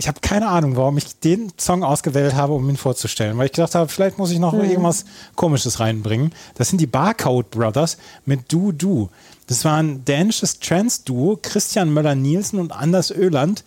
[0.00, 3.36] Ich habe keine Ahnung, warum ich den Song ausgewählt habe, um ihn vorzustellen.
[3.36, 5.04] Weil ich gedacht habe, vielleicht muss ich noch irgendwas
[5.36, 6.32] Komisches reinbringen.
[6.54, 9.10] Das sind die Barcode Brothers mit Du Du.
[9.46, 13.62] Das war ein dänisches Trance-Duo, Christian Möller-Nielsen und Anders Öland.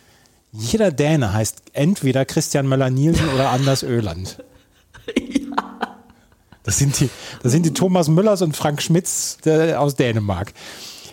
[0.51, 4.43] Jeder Däne heißt entweder Christian Möller-Nielsen oder Anders Öland.
[6.65, 7.09] Das sind die,
[7.43, 10.53] das sind die Thomas Müllers und Frank Schmitz äh, aus Dänemark.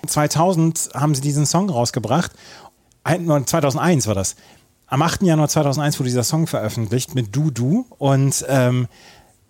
[0.06, 2.30] 2000 haben sie diesen Song rausgebracht.
[3.02, 4.36] Ein- 2001 war das.
[4.90, 5.22] Am 8.
[5.22, 7.86] Januar 2001 wurde dieser Song veröffentlicht mit Du Du.
[7.98, 8.88] Und ähm,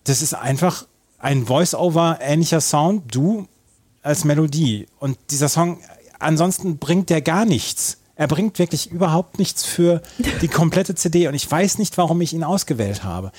[0.05, 0.87] das ist einfach
[1.19, 3.49] ein Voice-Over-ähnlicher Sound, Du
[4.03, 4.87] als Melodie.
[4.99, 5.79] Und dieser Song,
[6.19, 7.97] ansonsten bringt der gar nichts.
[8.17, 10.03] Er bringt wirklich überhaupt nichts für
[10.43, 11.27] die komplette CD.
[11.27, 13.33] Und ich weiß nicht, warum ich ihn ausgewählt habe.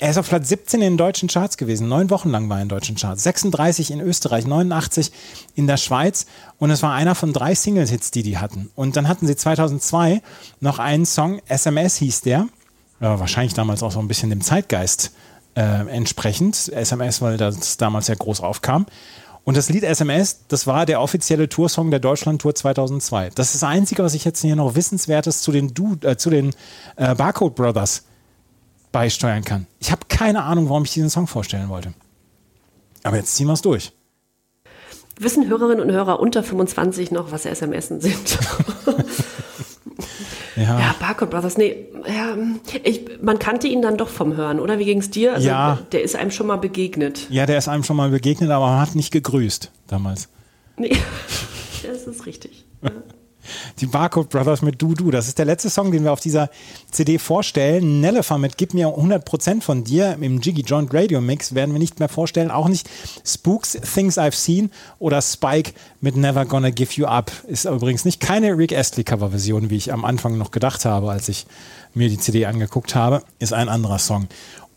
[0.00, 1.88] Er ist auf Platz 17 in den deutschen Charts gewesen.
[1.88, 3.24] Neun Wochen lang war er in deutschen Charts.
[3.24, 5.10] 36 in Österreich, 89
[5.56, 6.26] in der Schweiz.
[6.58, 8.70] Und es war einer von drei Single-Hits, die die hatten.
[8.76, 10.22] Und dann hatten sie 2002
[10.60, 12.46] noch einen Song, SMS hieß der.
[13.00, 15.12] Ja, wahrscheinlich damals auch so ein bisschen dem Zeitgeist
[15.56, 16.68] äh, entsprechend.
[16.68, 18.86] SMS, weil das damals sehr groß aufkam.
[19.42, 23.30] Und das Lied SMS, das war der offizielle Toursong der Deutschland-Tour 2002.
[23.34, 26.30] Das ist das Einzige, was ich jetzt hier noch Wissenswertes zu den, du äh, zu
[26.30, 26.54] den
[26.96, 28.04] äh, Barcode Brothers
[28.92, 29.66] beisteuern kann.
[29.80, 31.92] Ich habe keine Ahnung, warum ich diesen Song vorstellen wollte.
[33.02, 33.92] Aber jetzt ziehen wir es durch.
[35.18, 38.38] Wissen Hörerinnen und Hörer unter 25 noch, was SMS sind?
[40.56, 40.80] Ja.
[40.80, 42.36] ja, Barcode Brothers, nee, ja,
[42.82, 44.80] ich, man kannte ihn dann doch vom Hören, oder?
[44.80, 45.34] Wie ging's dir?
[45.34, 45.78] Also, Ja.
[45.92, 47.28] Der ist einem schon mal begegnet.
[47.30, 50.28] Ja, der ist einem schon mal begegnet, aber man hat nicht gegrüßt damals.
[50.76, 50.96] Nee,
[51.86, 52.64] das ist richtig.
[52.82, 52.90] Ja.
[53.80, 55.10] Die Barcode Brothers mit Du Du.
[55.10, 56.50] Das ist der letzte Song, den wir auf dieser
[56.90, 58.00] CD vorstellen.
[58.00, 61.98] Nellefer mit Gib mir 100% von dir im Jiggy Joint Radio Mix werden wir nicht
[62.00, 62.50] mehr vorstellen.
[62.50, 62.88] Auch nicht
[63.24, 67.30] Spooks, Things I've Seen oder Spike mit Never Gonna Give You Up.
[67.46, 71.28] Ist übrigens nicht keine Rick Astley Coverversion, wie ich am Anfang noch gedacht habe, als
[71.28, 71.46] ich
[71.94, 73.22] mir die CD angeguckt habe.
[73.38, 74.28] Ist ein anderer Song.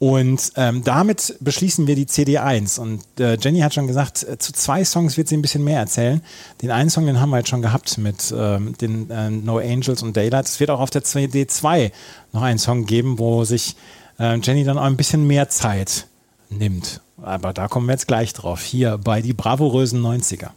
[0.02, 2.80] Und ähm, damit beschließen wir die CD 1.
[2.80, 5.78] Und äh, Jenny hat schon gesagt, äh, zu zwei Songs wird sie ein bisschen mehr
[5.78, 6.24] erzählen.
[6.64, 10.02] Den einen Song, den haben wir jetzt schon gehabt mit ähm, den äh, No Angels
[10.02, 10.48] und Daylight.
[10.48, 11.92] Es wird auch auf der CD 2
[12.34, 13.76] noch einen Song geben, wo sich
[14.18, 16.08] äh, Jenny dann auch ein bisschen mehr Zeit
[16.50, 17.02] nimmt.
[17.22, 18.64] Aber da kommen wir jetzt gleich drauf.
[18.64, 20.50] Hier bei die bravourösen 90er.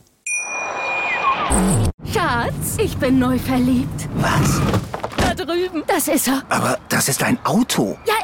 [2.11, 4.09] Schatz, ich bin neu verliebt.
[4.15, 4.59] Was?
[5.19, 5.83] Da drüben.
[5.87, 6.43] Das ist er.
[6.49, 7.99] Aber das ist ein Auto.
[8.07, 8.15] Ja,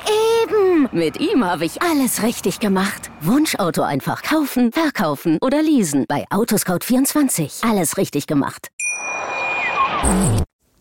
[0.44, 0.88] eben.
[0.92, 3.10] Mit ihm habe ich alles richtig gemacht.
[3.20, 6.04] Wunschauto einfach kaufen, verkaufen oder leasen.
[6.08, 7.68] Bei Autoscout24.
[7.68, 8.68] Alles richtig gemacht.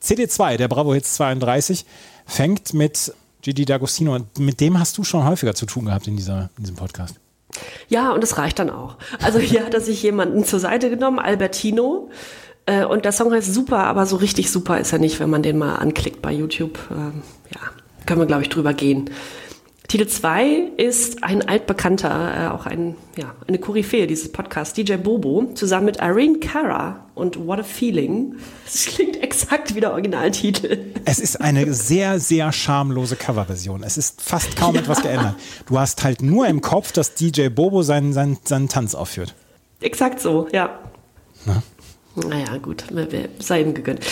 [0.02, 1.86] CD2, der Bravo Hits 32,
[2.26, 4.16] fängt mit Gigi D'Agostino.
[4.16, 7.16] Und mit dem hast du schon häufiger zu tun gehabt in, dieser, in diesem Podcast.
[7.88, 8.98] Ja, und es reicht dann auch.
[9.22, 12.10] Also hier hat er sich jemanden zur Seite genommen, Albertino.
[12.66, 15.42] Äh, Und der Song heißt super, aber so richtig super ist er nicht, wenn man
[15.44, 16.80] den mal anklickt bei YouTube.
[16.92, 17.62] Ähm, Ja,
[18.06, 19.10] können wir, glaube ich, drüber gehen.
[19.90, 25.52] Titel 2 ist ein altbekannter, äh, auch ein, ja, eine Koryphäe dieses Podcasts, DJ Bobo,
[25.56, 28.36] zusammen mit Irene Cara und What a Feeling.
[28.66, 30.94] Das klingt exakt wie der Originaltitel.
[31.06, 33.82] Es ist eine sehr, sehr schamlose Coverversion.
[33.82, 35.38] Es ist fast kaum etwas geändert.
[35.66, 39.34] Du hast halt nur im Kopf, dass DJ Bobo seinen, seinen, seinen Tanz aufführt.
[39.82, 40.78] Exakt so, ja.
[42.16, 42.84] Naja, gut,
[43.40, 44.06] sei ihm gegönnt.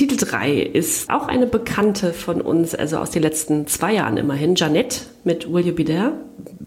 [0.00, 4.54] Titel 3 ist auch eine Bekannte von uns, also aus den letzten zwei Jahren immerhin,
[4.54, 6.12] Janette mit Will You Be There?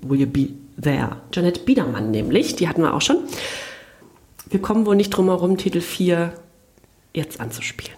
[0.03, 1.17] Will You Be There?
[1.33, 3.17] Janette Biedermann nämlich, die hatten wir auch schon.
[4.51, 6.31] Wir kommen wohl nicht drum herum, Titel 4
[7.15, 7.97] jetzt anzuspielen.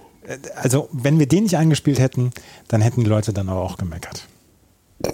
[0.55, 2.31] Also, wenn wir den nicht eingespielt hätten,
[2.69, 4.29] dann hätten die Leute dann aber auch gemeckert.
[5.03, 5.11] Ein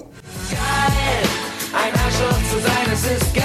[1.73, 3.40] Arschloch zu sein, es ist geil.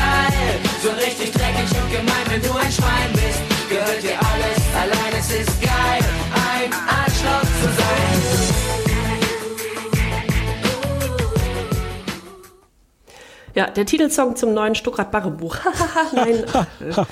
[13.56, 15.56] Ja, der Titelsong zum neuen Stuckrad Barre Buch.
[16.12, 16.44] Nein.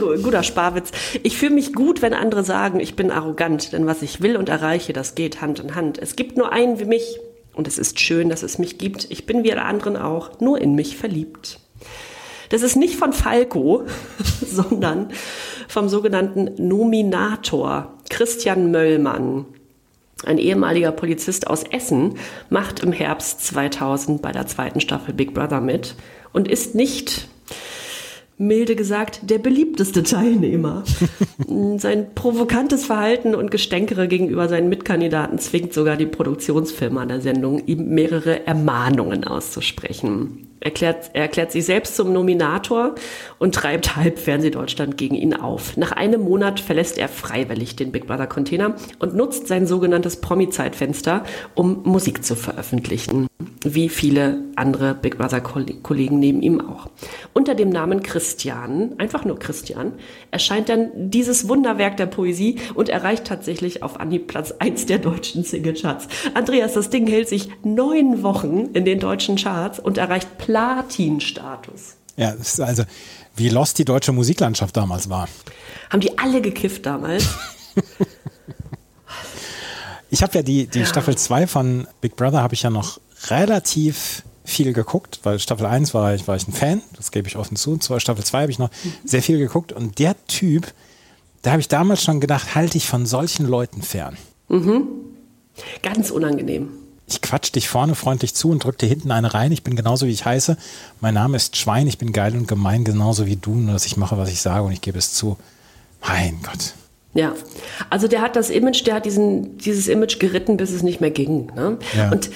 [0.00, 0.90] Gu- Guter Sparwitz.
[1.22, 4.48] Ich fühle mich gut, wenn andere sagen, ich bin arrogant, denn was ich will und
[4.48, 5.98] erreiche, das geht Hand in Hand.
[5.98, 7.20] Es gibt nur einen wie mich
[7.54, 9.06] und es ist schön, dass es mich gibt.
[9.10, 11.60] Ich bin wie alle anderen auch, nur in mich verliebt.
[12.48, 13.84] Das ist nicht von Falco,
[14.44, 15.10] sondern
[15.68, 19.46] vom sogenannten Nominator Christian Möllmann.
[20.24, 22.14] Ein ehemaliger Polizist aus Essen
[22.50, 25.94] macht im Herbst 2000 bei der zweiten Staffel Big Brother mit
[26.32, 27.28] und ist nicht,
[28.36, 30.84] milde gesagt, der beliebteste Teilnehmer.
[31.76, 37.88] Sein provokantes Verhalten und Gestänkere gegenüber seinen Mitkandidaten zwingt sogar die Produktionsfirma der Sendung, ihm
[37.94, 40.49] mehrere Ermahnungen auszusprechen.
[40.60, 42.94] Erklärt, er erklärt sich selbst zum Nominator
[43.38, 45.76] und treibt halb Fernsehdeutschland gegen ihn auf.
[45.78, 51.24] Nach einem Monat verlässt er freiwillig den Big Brother Container und nutzt sein sogenanntes Promi-Zeitfenster,
[51.54, 53.26] um Musik zu veröffentlichen.
[53.64, 56.88] Wie viele andere Big Brother Kollegen neben ihm auch.
[57.32, 59.92] Unter dem Namen Christian, einfach nur Christian,
[60.30, 65.44] erscheint dann dieses Wunderwerk der Poesie und erreicht tatsächlich auf Anhieb Platz 1 der deutschen
[65.44, 66.08] Singlecharts.
[66.34, 71.94] Andreas, das Ding hält sich neun Wochen in den deutschen Charts und erreicht Platin-Status.
[72.16, 72.82] Ja, das ist also,
[73.36, 75.28] wie lost die deutsche Musiklandschaft damals war.
[75.90, 77.26] Haben die alle gekifft damals?
[80.12, 84.24] Ich habe ja die, die Staffel 2 von Big Brother habe ich ja noch relativ
[84.44, 87.56] viel geguckt, weil Staffel 1 war ich, war ich ein Fan, das gebe ich offen
[87.56, 87.76] zu.
[87.76, 88.70] Zur Staffel 2 habe ich noch
[89.04, 90.74] sehr viel geguckt und der Typ,
[91.42, 94.16] da habe ich damals schon gedacht, halte ich von solchen Leuten fern.
[95.84, 96.70] Ganz unangenehm.
[97.10, 99.50] Ich quatsch dich vorne freundlich zu und drück dir hinten eine rein.
[99.50, 100.56] Ich bin genauso wie ich heiße.
[101.00, 103.96] Mein Name ist Schwein, ich bin geil und gemein, genauso wie du, nur dass ich
[103.96, 105.36] mache, was ich sage und ich gebe es zu.
[106.06, 106.74] Mein Gott.
[107.12, 107.34] Ja,
[107.90, 111.10] also der hat das Image, der hat diesen, dieses Image geritten, bis es nicht mehr
[111.10, 111.46] ging.
[111.54, 111.78] Ne?
[111.96, 112.12] Ja.
[112.12, 112.30] Und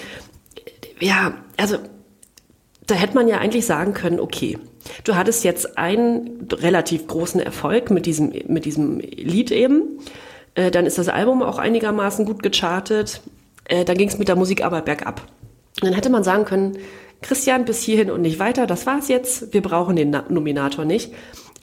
[0.98, 1.78] ja, also
[2.86, 4.58] da hätte man ja eigentlich sagen können, okay,
[5.04, 10.00] du hattest jetzt einen relativ großen Erfolg mit diesem, mit diesem Lied eben.
[10.54, 13.20] Äh, dann ist das Album auch einigermaßen gut gechartet.
[13.64, 15.22] Äh, dann ging es mit der Musik aber bergab.
[15.80, 16.78] Und dann hätte man sagen können,
[17.22, 21.12] Christian, bis hierhin und nicht weiter, das war's jetzt, wir brauchen den Na Nominator nicht.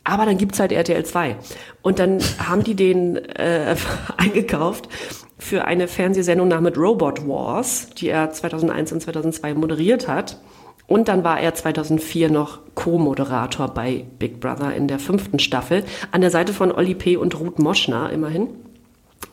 [0.03, 1.35] Aber dann gibt's halt RTL 2.
[1.83, 3.75] Und dann haben die den äh,
[4.17, 4.89] eingekauft
[5.37, 10.39] für eine Fernsehsendung namens Robot Wars, die er 2001 und 2002 moderiert hat.
[10.87, 16.21] Und dann war er 2004 noch Co-Moderator bei Big Brother in der fünften Staffel, an
[16.21, 17.15] der Seite von Olli P.
[17.15, 18.49] und Ruth Moschner immerhin.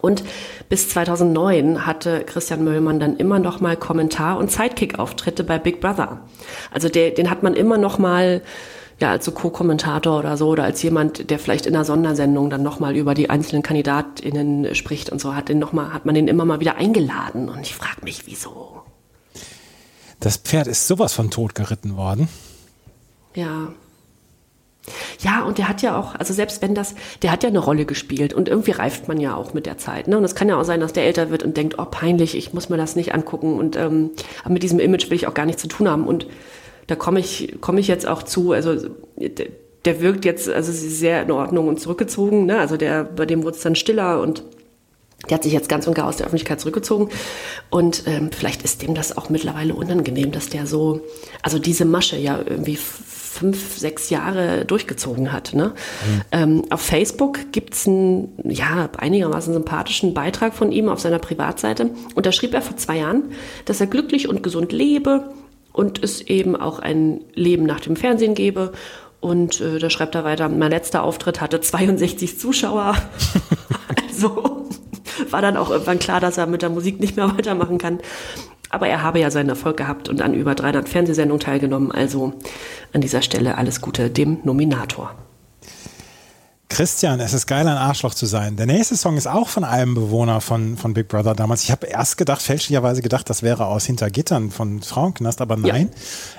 [0.00, 0.22] Und
[0.68, 6.20] bis 2009 hatte Christian Möllmann dann immer noch mal Kommentar- und Sidekick-Auftritte bei Big Brother.
[6.70, 8.42] Also der, den hat man immer noch mal
[9.00, 12.62] ja, als so Co-Kommentator oder so oder als jemand, der vielleicht in einer Sondersendung dann
[12.62, 16.14] noch mal über die einzelnen KandidatInnen spricht und so, hat, den noch mal, hat man
[16.14, 17.48] den immer mal wieder eingeladen.
[17.48, 18.82] Und ich frage mich, wieso?
[20.20, 22.28] Das Pferd ist sowas von tot geritten worden.
[23.34, 23.68] Ja.
[25.20, 27.84] Ja, und der hat ja auch, also selbst wenn das, der hat ja eine Rolle
[27.84, 30.08] gespielt und irgendwie reift man ja auch mit der Zeit.
[30.08, 30.16] Ne?
[30.16, 32.52] Und es kann ja auch sein, dass der älter wird und denkt, oh peinlich, ich
[32.52, 34.10] muss mir das nicht angucken und ähm,
[34.48, 36.06] mit diesem Image will ich auch gar nichts zu tun haben.
[36.06, 36.26] Und
[36.86, 38.74] da komme ich, komme ich jetzt auch zu, also
[39.16, 42.46] der, wirkt jetzt also sehr in Ordnung und zurückgezogen.
[42.46, 42.58] Ne?
[42.58, 44.42] Also der, bei dem wurde es dann stiller und
[45.28, 47.08] der hat sich jetzt ganz und gar aus der Öffentlichkeit zurückgezogen.
[47.70, 51.00] Und ähm, vielleicht ist dem das auch mittlerweile unangenehm, dass der so,
[51.42, 52.78] also diese Masche ja irgendwie
[53.28, 55.54] fünf, sechs Jahre durchgezogen hat.
[55.54, 55.72] Ne?
[56.32, 61.90] Ähm, auf Facebook gibt's einen, ja, einigermaßen sympathischen Beitrag von ihm auf seiner Privatseite.
[62.14, 63.24] Und da schrieb er vor zwei Jahren,
[63.64, 65.30] dass er glücklich und gesund lebe
[65.72, 68.72] und es eben auch ein Leben nach dem Fernsehen gebe.
[69.20, 72.96] Und äh, da schreibt er weiter, mein letzter Auftritt hatte 62 Zuschauer.
[74.08, 74.66] also
[75.30, 78.00] war dann auch irgendwann klar, dass er mit der Musik nicht mehr weitermachen kann.
[78.70, 81.92] Aber er habe ja seinen Erfolg gehabt und an über 300 Fernsehsendungen teilgenommen.
[81.92, 82.34] Also
[82.92, 85.14] an dieser Stelle alles Gute dem Nominator.
[86.68, 88.56] Christian, es ist geil, ein Arschloch zu sein.
[88.56, 91.64] Der nächste Song ist auch von einem Bewohner von, von Big Brother damals.
[91.64, 95.90] Ich habe erst gedacht, fälschlicherweise gedacht, das wäre aus Hintergittern von Frauenknast, aber nein.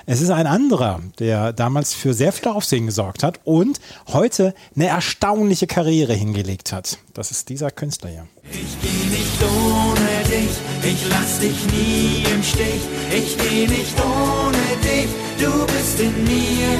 [0.06, 4.86] Es ist ein anderer, der damals für sehr viel Aufsehen gesorgt hat und heute eine
[4.86, 6.98] erstaunliche Karriere hingelegt hat.
[7.12, 8.26] Das ist dieser Künstler hier.
[8.50, 10.54] Ich geh nicht ohne dich,
[10.90, 12.82] ich lass dich nie im Stich.
[13.10, 16.70] Ich geh nicht ohne dich, du bist in mir.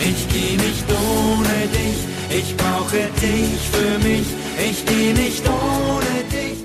[0.00, 2.00] Ich geh nicht ohne dich,
[2.40, 4.26] ich brauche dich für mich.
[4.70, 6.58] Ich geh nicht ohne dich.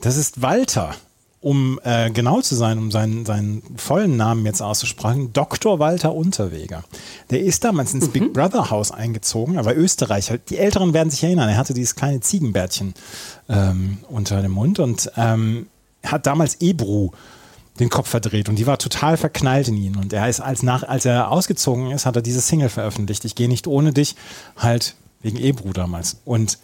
[0.00, 0.94] Das ist Walter,
[1.40, 5.78] um äh, genau zu sein, um seinen, seinen vollen Namen jetzt auszusprechen, Dr.
[5.78, 6.84] Walter Unterweger.
[7.30, 10.36] Der ist damals ins Big Brother Haus eingezogen, er war Österreicher.
[10.36, 12.94] Die Älteren werden sich erinnern, er hatte dieses kleine Ziegenbärtchen
[13.48, 15.66] ähm, unter dem Mund und ähm,
[16.04, 17.10] hat damals Ebru
[17.78, 19.96] den Kopf verdreht und die war total verknallt in ihn.
[19.96, 23.24] Und er ist, als, nach, als er ausgezogen ist, hat er diese Single veröffentlicht.
[23.24, 24.16] Ich gehe nicht ohne dich,
[24.56, 26.20] halt wegen Ebru damals.
[26.26, 26.58] Und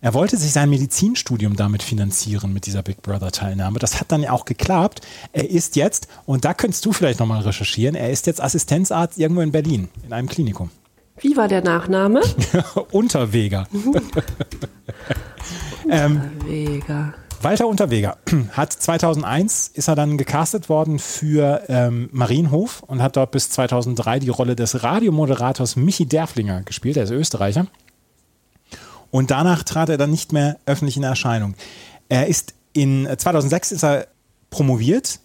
[0.00, 3.78] er wollte sich sein Medizinstudium damit finanzieren, mit dieser Big Brother-Teilnahme.
[3.78, 5.00] Das hat dann ja auch geklappt.
[5.32, 9.40] Er ist jetzt, und da könntest du vielleicht nochmal recherchieren, er ist jetzt Assistenzarzt irgendwo
[9.40, 10.70] in Berlin, in einem Klinikum.
[11.18, 12.20] Wie war der Nachname?
[12.90, 13.66] Unterweger.
[15.90, 17.14] ähm, Vega.
[17.40, 18.16] Walter Unterweger
[18.52, 24.20] hat 2001 ist er dann gecastet worden für ähm, Marienhof und hat dort bis 2003
[24.20, 26.96] die Rolle des Radiomoderators Michi Derflinger gespielt.
[26.96, 27.66] Er ist Österreicher.
[29.10, 31.54] Und danach trat er dann nicht mehr öffentlich in Erscheinung.
[32.08, 34.06] Er ist in 2006 ist er
[34.50, 35.20] promoviert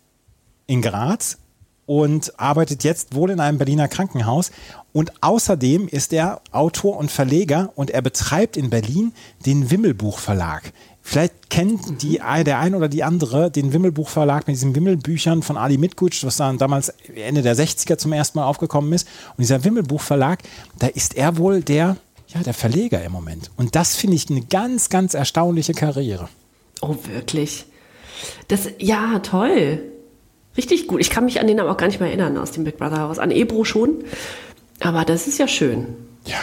[0.67, 1.37] in Graz
[1.85, 4.51] und arbeitet jetzt wohl in einem Berliner Krankenhaus.
[4.93, 9.11] Und außerdem ist er Autor und Verleger und er betreibt in Berlin
[9.45, 10.71] den Wimmelbuch Verlag.
[11.01, 15.57] Vielleicht kennt die, der ein oder die andere den Wimmelbuch Verlag mit diesen Wimmelbüchern von
[15.57, 19.07] Ali Mitgutsch, was dann damals Ende der 60er zum ersten Mal aufgekommen ist.
[19.31, 20.39] Und dieser Wimmelbuch Verlag,
[20.77, 21.97] da ist er wohl der,
[22.33, 23.51] ja, der Verleger im Moment.
[23.57, 26.29] Und das finde ich eine ganz, ganz erstaunliche Karriere.
[26.81, 27.65] Oh, wirklich.
[28.47, 29.83] Das, ja, toll.
[30.57, 31.01] Richtig gut.
[31.01, 32.99] Ich kann mich an den aber auch gar nicht mehr erinnern aus dem Big Brother
[32.99, 33.19] Haus.
[33.19, 34.03] An Ebro schon.
[34.79, 35.95] Aber das ist ja schön.
[36.25, 36.37] Ja.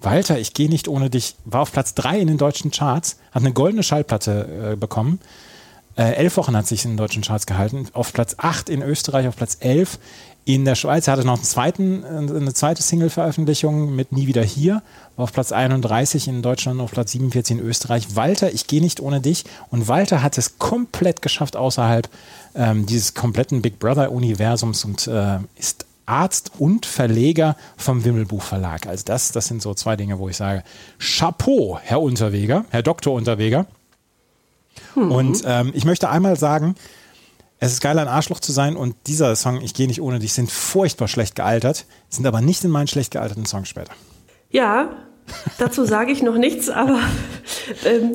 [0.00, 3.42] Walter, ich gehe nicht ohne dich, war auf Platz 3 in den deutschen Charts, hat
[3.42, 5.20] eine goldene Schallplatte äh, bekommen.
[5.96, 7.86] Äh, elf Wochen hat sich in den deutschen Charts gehalten.
[7.92, 9.98] Auf Platz 8 in Österreich, auf Platz 11
[10.44, 11.06] in der Schweiz.
[11.06, 14.82] Er hatte noch einen zweiten, äh, eine zweite Single-Veröffentlichung mit Nie wieder hier.
[15.16, 18.16] War auf Platz 31 in Deutschland, auf Platz 47 in Österreich.
[18.16, 19.44] Walter, ich gehe nicht ohne dich.
[19.70, 22.08] Und Walter hat es komplett geschafft außerhalb
[22.54, 28.86] ähm, dieses kompletten Big Brother-Universums und äh, ist Arzt und Verleger vom Wimmelbuch Verlag.
[28.86, 30.64] Also das, das sind so zwei Dinge, wo ich sage,
[30.98, 33.66] Chapeau, Herr Unterweger, Herr Doktor Unterweger.
[34.94, 36.74] Und ähm, ich möchte einmal sagen,
[37.64, 40.32] es ist geil, ein Arschloch zu sein und dieser Song, Ich gehe nicht ohne dich,
[40.32, 43.92] sind furchtbar schlecht gealtert, sind aber nicht in meinen schlecht gealterten Songs später.
[44.50, 44.90] Ja,
[45.58, 46.98] dazu sage ich noch nichts, aber
[47.84, 48.12] ähm,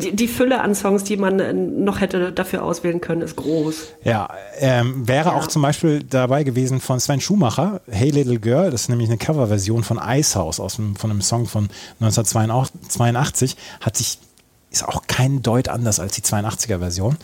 [0.00, 3.76] die, die Fülle an Songs, die man äh, noch hätte dafür auswählen können, ist groß.
[4.04, 4.28] Ja,
[4.58, 5.34] ähm, wäre Ja.
[5.34, 9.18] auch zum Beispiel dabei gewesen von Sven Schumacher, Hey Little Girl, das ist nämlich eine
[9.18, 11.68] Coverversion von Icehouse aus dem, von einem Song von
[12.00, 14.18] 1982, hat sich,
[14.70, 17.16] ist auch kein Deut anders als die 82er Version.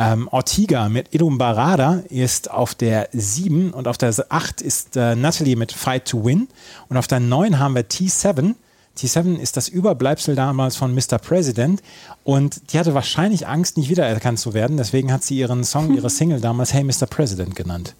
[0.00, 5.16] Ähm, Ortiga mit Idum Barada ist auf der 7 und auf der 8 ist äh,
[5.16, 6.46] Natalie mit Fight to Win
[6.88, 8.54] und auf der 9 haben wir T7.
[8.96, 11.18] T7 ist das Überbleibsel damals von Mr.
[11.18, 11.82] President
[12.22, 14.76] und die hatte wahrscheinlich Angst, nicht wiedererkannt zu werden.
[14.76, 17.06] Deswegen hat sie ihren Song, ihre Single damals Hey Mr.
[17.10, 17.96] President genannt.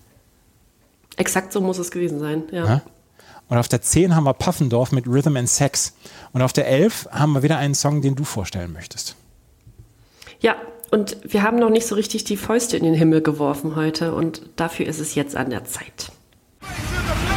[1.17, 2.45] Exakt so muss es gewesen sein.
[2.53, 2.65] Ja.
[2.65, 2.83] Ja?
[3.49, 5.95] Und auf der 10 haben wir Puffendorf mit Rhythm and Sex.
[6.33, 9.17] Und auf der 11 haben wir wieder einen Song, den du vorstellen möchtest.
[10.41, 10.55] ja,
[10.91, 14.43] und wir haben noch nicht so richtig die Fäuste in den Himmel geworfen heute und
[14.57, 16.13] dafür ist es jetzt an der Zeit.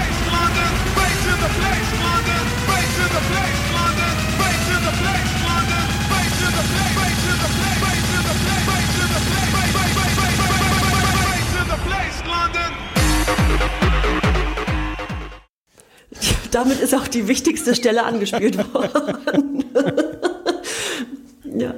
[16.51, 19.63] Damit ist auch die wichtigste Stelle angespielt worden.
[21.57, 21.73] ja.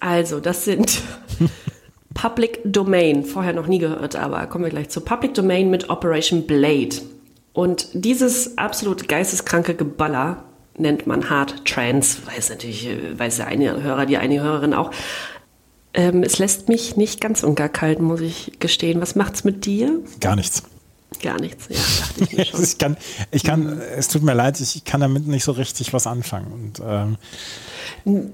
[0.00, 1.02] Also, das sind
[2.14, 3.24] Public Domain.
[3.24, 6.96] Vorher noch nie gehört, aber kommen wir gleich zu Public Domain mit Operation Blade.
[7.52, 10.44] Und dieses absolut geisteskranke Geballer
[10.76, 12.18] nennt man Hard Trance.
[12.26, 14.90] Weiß natürlich, äh, weiß der eine Hörer, die eine Hörerin auch.
[15.94, 19.00] Ähm, es lässt mich nicht ganz und gar kalt, muss ich gestehen.
[19.00, 20.00] Was macht's mit dir?
[20.20, 20.62] Gar nichts.
[21.22, 21.66] Gar nichts.
[21.68, 22.62] Ja, dachte ich mir schon.
[22.62, 22.96] ich kann,
[23.30, 26.52] ich kann, es tut mir leid, ich kann damit nicht so richtig was anfangen.
[26.52, 27.16] Und ähm,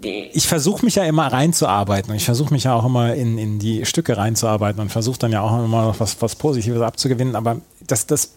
[0.03, 2.14] ich versuche mich ja immer reinzuarbeiten.
[2.14, 5.41] Ich versuche mich ja auch immer in, in die Stücke reinzuarbeiten und versuche dann ja
[5.41, 7.37] auch immer noch was, was Positives abzugewinnen.
[7.37, 8.33] Aber das, das,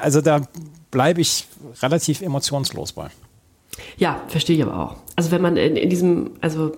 [0.00, 0.42] also da
[0.90, 1.46] bleibe ich
[1.82, 3.10] relativ emotionslos bei.
[3.96, 4.96] Ja, verstehe ich aber auch.
[5.16, 6.72] Also wenn man in, in diesem, also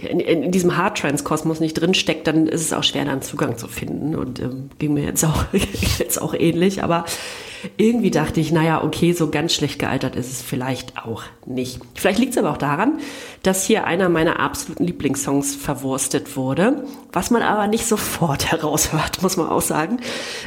[0.00, 3.68] in, in diesem Hard-Trans-Kosmos nicht drinsteckt, dann ist es auch schwer, da einen Zugang zu
[3.68, 4.14] finden.
[4.14, 5.44] Und ähm, ging mir jetzt auch,
[5.98, 6.82] jetzt auch ähnlich.
[6.82, 7.04] Aber
[7.76, 11.80] irgendwie dachte ich, naja, okay, so ganz schlecht gealtert ist es vielleicht auch nicht.
[11.94, 12.98] Vielleicht liegt es aber auch daran,
[13.42, 19.36] dass hier einer meiner absoluten Lieblingssongs verwurstet wurde, was man aber nicht sofort heraushört, muss
[19.36, 19.98] man auch sagen.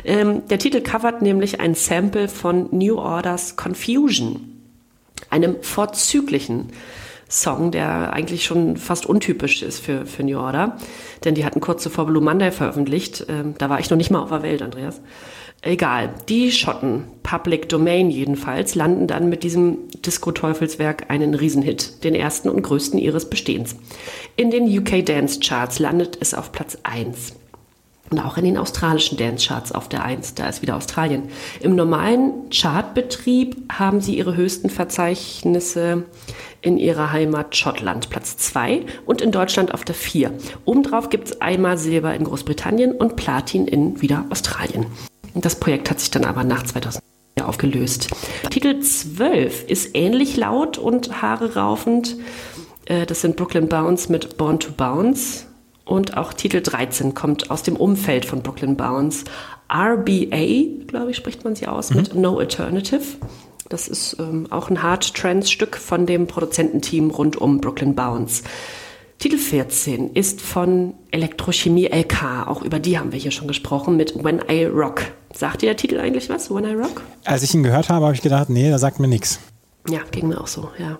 [0.03, 4.54] Ähm, der Titel covert nämlich ein Sample von New Orders Confusion
[5.29, 6.71] einem vorzüglichen
[7.29, 10.77] Song, der eigentlich schon fast untypisch ist für, für New Order.
[11.23, 13.25] Denn die hatten kurz zuvor Blue Monday veröffentlicht.
[13.29, 15.01] Ähm, da war ich noch nicht mal auf der Welt, Andreas.
[15.61, 16.13] Egal.
[16.29, 22.61] Die Schotten, Public Domain jedenfalls, landen dann mit diesem Disco-Teufelswerk einen Riesenhit, den ersten und
[22.61, 23.75] größten ihres Bestehens.
[24.35, 27.33] In den UK Dance Charts landet es auf Platz 1.
[28.11, 31.23] Und auch in den australischen Dance-Charts auf der 1, da ist wieder Australien.
[31.59, 36.03] Im normalen Chartbetrieb haben sie ihre höchsten Verzeichnisse
[36.61, 40.31] in ihrer Heimat Schottland, Platz 2 und in Deutschland auf der 4.
[40.65, 44.85] Obendrauf gibt es einmal Silber in Großbritannien und Platin in wieder Australien.
[45.33, 47.03] Das Projekt hat sich dann aber nach 2000
[47.43, 48.09] aufgelöst.
[48.49, 52.15] Titel 12 ist ähnlich laut und haare raufend.
[52.85, 55.45] Äh, Das sind Brooklyn Bounce mit Born to Bounce.
[55.85, 59.25] Und auch Titel 13 kommt aus dem Umfeld von Brooklyn Bounce.
[59.71, 63.03] RBA, glaube ich, spricht man sie aus, mit No Alternative.
[63.69, 68.43] Das ist ähm, auch ein Hard-Trance-Stück von dem Produzententeam rund um Brooklyn Bounce.
[69.19, 74.23] Titel 14 ist von Elektrochemie LK, auch über die haben wir hier schon gesprochen, mit
[74.23, 75.03] When I Rock.
[75.33, 77.01] Sagt dir der Titel eigentlich was, When I Rock?
[77.23, 79.39] Als ich ihn gehört habe, habe ich gedacht, nee, da sagt mir nichts.
[79.89, 80.99] Ja, ging mir auch so, ja.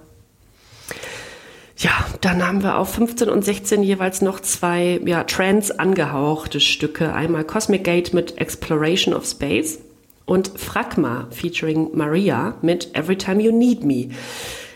[1.78, 7.14] Ja, dann haben wir auf 15 und 16 jeweils noch zwei ja, Trance angehauchte Stücke.
[7.14, 9.80] Einmal Cosmic Gate mit Exploration of Space
[10.26, 14.10] und Fragma featuring Maria mit Every Time You Need Me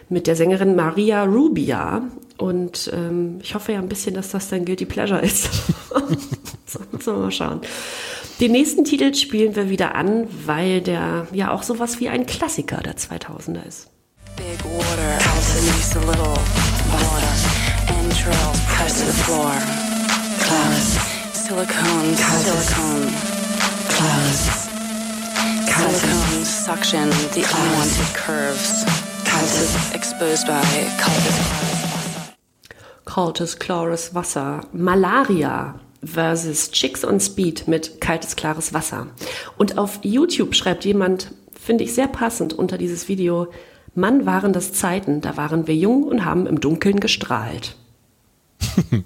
[0.10, 2.04] mit der Sängerin Maria Rubia.
[2.38, 5.50] Und ähm, ich hoffe ja ein bisschen, dass das dein Guilty Pleasure ist.
[6.66, 7.62] so, wir mal schauen.
[8.42, 12.78] Den nächsten Titel spielen wir wieder an, weil der ja auch sowas wie ein Klassiker
[12.78, 13.90] der 2000er ist.
[14.36, 17.34] Big water also needs a little water.
[17.94, 19.52] Entrails pressed to the floor.
[20.46, 20.98] Clouds.
[21.38, 23.10] Silicone, silicone.
[23.94, 24.70] Clouds.
[25.80, 28.84] Silicone suction the unwanted curves.
[29.26, 30.62] Clouds exposed by
[31.00, 31.70] cultists.
[33.06, 34.62] Kaltes, klares Wasser.
[34.72, 39.08] Malaria versus Chicks on Speed mit kaltes, klares Wasser.
[39.58, 43.48] Und auf YouTube schreibt jemand, finde ich sehr passend unter dieses Video,
[44.00, 47.76] Mann waren das Zeiten, da waren wir jung und haben im Dunkeln gestrahlt.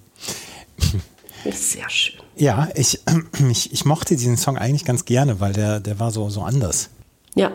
[1.51, 2.21] Sehr schön.
[2.35, 3.01] Ja, ich,
[3.49, 6.89] ich, ich mochte diesen Song eigentlich ganz gerne, weil der, der war so, so anders.
[7.35, 7.51] Ja.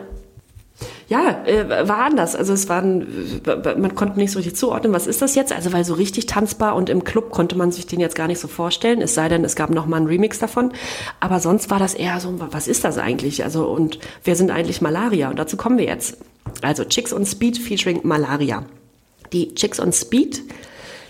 [1.08, 2.36] Ja, äh, war anders.
[2.36, 3.06] Also es waren,
[3.44, 5.52] man konnte nicht so richtig zuordnen, was ist das jetzt?
[5.52, 8.38] Also weil so richtig tanzbar und im Club konnte man sich den jetzt gar nicht
[8.38, 10.72] so vorstellen, es sei denn, es gab noch mal einen Remix davon.
[11.18, 13.42] Aber sonst war das eher so, was ist das eigentlich?
[13.42, 15.30] Also und wer sind eigentlich Malaria?
[15.30, 16.18] Und dazu kommen wir jetzt.
[16.62, 18.64] Also Chicks on Speed featuring Malaria.
[19.32, 20.42] Die Chicks on Speed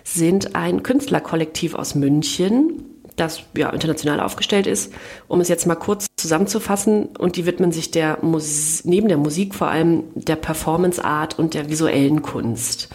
[0.04, 2.84] sind ein Künstlerkollektiv aus München,
[3.16, 4.92] das ja international aufgestellt ist.
[5.26, 9.54] Um es jetzt mal kurz zusammenzufassen, und die widmen sich der Mus neben der Musik
[9.54, 12.88] vor allem der Performance Art und der visuellen Kunst.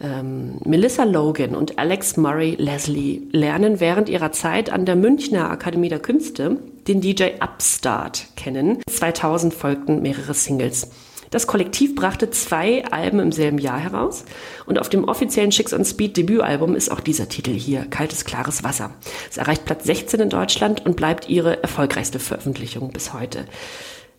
[0.00, 5.90] Ähm, Melissa Logan und Alex Murray Leslie lernen während ihrer Zeit an der Münchner Akademie
[5.90, 6.56] der Künste
[6.88, 8.78] den DJ Upstart kennen.
[8.88, 10.90] 2000 folgten mehrere Singles.
[11.30, 14.24] Das Kollektiv brachte zwei Alben im selben Jahr heraus
[14.66, 18.64] und auf dem offiziellen Chicks on Speed Debütalbum ist auch dieser Titel hier, Kaltes, klares
[18.64, 18.90] Wasser.
[19.30, 23.44] Es erreicht Platz 16 in Deutschland und bleibt ihre erfolgreichste Veröffentlichung bis heute.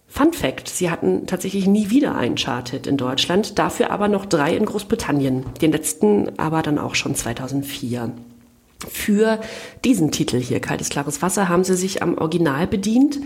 [0.08, 4.56] Fun Fact, sie hatten tatsächlich nie wieder einen Charted in Deutschland, dafür aber noch drei
[4.56, 8.12] in Großbritannien, den letzten aber dann auch schon 2004.
[8.90, 9.40] Für
[9.84, 13.20] diesen Titel hier, Kaltes, klares Wasser, haben sie sich am Original bedient.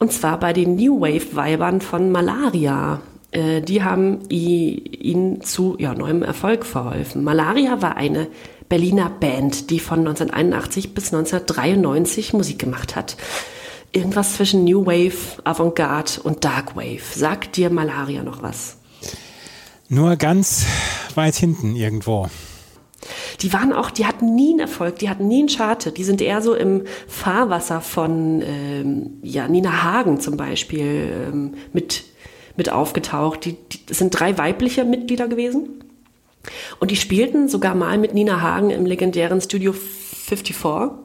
[0.00, 3.02] Und zwar bei den New Wave-Weibern von Malaria.
[3.32, 7.22] Äh, die haben ihnen zu ja, neuem Erfolg verholfen.
[7.22, 8.26] Malaria war eine
[8.70, 13.18] Berliner Band, die von 1981 bis 1993 Musik gemacht hat.
[13.92, 17.02] Irgendwas zwischen New Wave, Avantgarde und Dark Wave.
[17.14, 18.78] Sagt dir Malaria noch was?
[19.90, 20.64] Nur ganz
[21.14, 22.30] weit hinten irgendwo.
[23.40, 25.96] Die waren auch, die hatten nie einen Erfolg, die hatten nie einen Charted.
[25.96, 32.04] Die sind eher so im Fahrwasser von ähm, ja, Nina Hagen zum Beispiel ähm, mit,
[32.56, 33.44] mit aufgetaucht.
[33.44, 35.84] Die, die, das sind drei weibliche Mitglieder gewesen.
[36.78, 40.56] Und die spielten sogar mal mit Nina Hagen im legendären Studio 54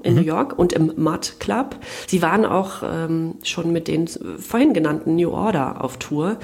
[0.03, 1.77] in New York und im Mud Club.
[2.07, 6.37] Sie waren auch ähm, schon mit den vorhin genannten New Order auf Tour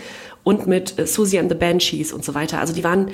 [0.43, 2.59] und mit äh, Susie and the Banshees und so weiter.
[2.59, 3.11] Also die waren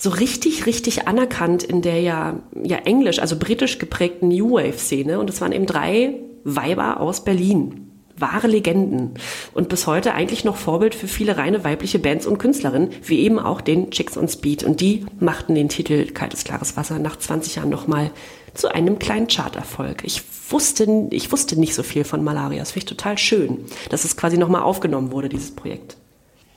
[0.00, 5.20] so richtig, richtig anerkannt in der ja, ja englisch, also britisch geprägten New Wave-Szene.
[5.20, 7.86] Und es waren eben drei Weiber aus Berlin.
[8.16, 9.14] Wahre Legenden.
[9.52, 13.38] Und bis heute eigentlich noch Vorbild für viele reine weibliche Bands und Künstlerinnen, wie eben
[13.38, 14.64] auch den Chicks on Speed.
[14.64, 18.10] Und die machten den Titel Kaltes, klares Wasser nach 20 Jahren nochmal
[18.54, 20.02] zu einem kleinen Charterfolg.
[20.04, 22.60] Ich wusste, ich wusste nicht so viel von Malaria.
[22.60, 25.96] Das finde ich total schön, dass es quasi nochmal aufgenommen wurde, dieses Projekt.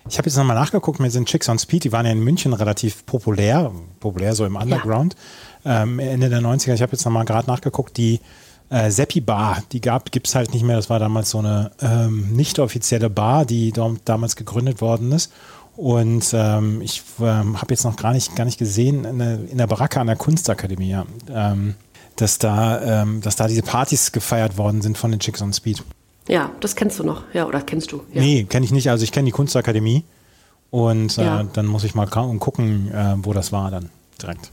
[0.10, 2.54] Ich habe jetzt nochmal nachgeguckt, mir sind Chicks on Speed, die waren ja in München
[2.54, 5.16] relativ populär, populär so im Underground,
[5.66, 6.74] ähm, Ende der 90er.
[6.74, 8.20] Ich habe jetzt nochmal gerade nachgeguckt, die
[8.70, 10.76] äh, Seppi Bar, die gab es halt nicht mehr.
[10.76, 15.32] Das war damals so eine ähm, nicht offizielle Bar, die damals gegründet worden ist.
[15.76, 19.58] Und ähm, ich ähm, habe jetzt noch gar nicht, gar nicht gesehen in der, in
[19.58, 21.76] der Baracke an der Kunstakademie, ja, ähm,
[22.16, 25.84] dass, da, ähm, dass da diese Partys gefeiert worden sind von den Chicks on Speed.
[26.28, 27.24] Ja, das kennst du noch.
[27.34, 28.04] Ja, oder kennst du?
[28.14, 28.22] Ja.
[28.22, 28.90] Nee, kenne ich nicht.
[28.90, 30.04] Also ich kenne die Kunstakademie.
[30.72, 31.44] Und äh, Ja.
[31.44, 33.90] dann muss ich mal gucken, äh, wo das war dann
[34.22, 34.52] direkt.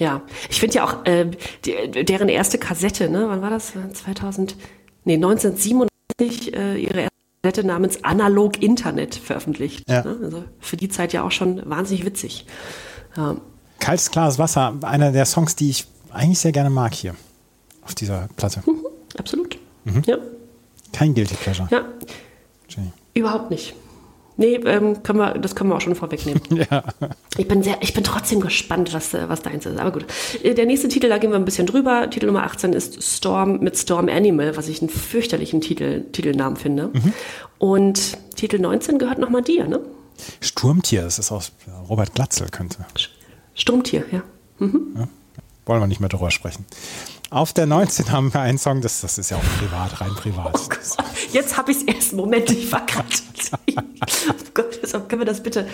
[0.00, 1.30] Ja, ich finde ja auch äh,
[1.64, 3.26] die, deren erste Kassette, ne?
[3.28, 3.72] Wann war das?
[3.94, 4.56] 2000?
[5.04, 9.88] Nee, 1997 äh, ihre erste Kassette namens Analog Internet veröffentlicht.
[9.88, 10.02] Ja.
[10.04, 10.16] Ne?
[10.22, 12.46] Also für die Zeit ja auch schon wahnsinnig witzig.
[13.16, 13.36] Ja.
[13.80, 17.14] Kaltes, klares Wasser, einer der Songs, die ich eigentlich sehr gerne mag hier
[17.84, 18.62] auf dieser Platte.
[19.16, 19.58] Absolut.
[19.84, 20.02] Mhm.
[20.06, 20.18] Ja,
[20.92, 21.68] Kein Guilty Pleasure.
[21.70, 21.84] ja,
[22.68, 22.92] Jenny.
[23.14, 23.74] überhaupt nicht.
[24.40, 26.40] Nee, ähm, können wir, das können wir auch schon vorwegnehmen.
[26.70, 26.84] Ja.
[27.36, 29.76] Ich bin sehr, ich bin trotzdem gespannt, was, äh, was deins ist.
[29.80, 30.06] Aber gut.
[30.44, 32.08] Äh, Der nächste Titel, da gehen wir ein bisschen drüber.
[32.08, 36.90] Titel Nummer 18 ist Storm mit Storm Animal, was ich einen fürchterlichen Titel, Titelnamen finde.
[36.92, 37.12] Mhm.
[37.58, 39.80] Und Titel 19 gehört nochmal dir, ne?
[40.40, 41.50] Sturmtier, das ist aus
[41.88, 42.86] Robert Glatzel, könnte.
[43.54, 44.22] Sturmtier, ja.
[44.60, 45.08] Wollen
[45.80, 46.64] wir nicht mehr drüber sprechen.
[47.30, 50.58] Auf der 19 haben wir einen Song, das, das ist ja auch privat, rein privat.
[50.58, 51.02] Oh
[51.32, 52.12] Jetzt habe ich es erst.
[52.14, 53.06] Moment, ich war gerade.
[54.30, 55.68] oh Gott, können wir das bitte.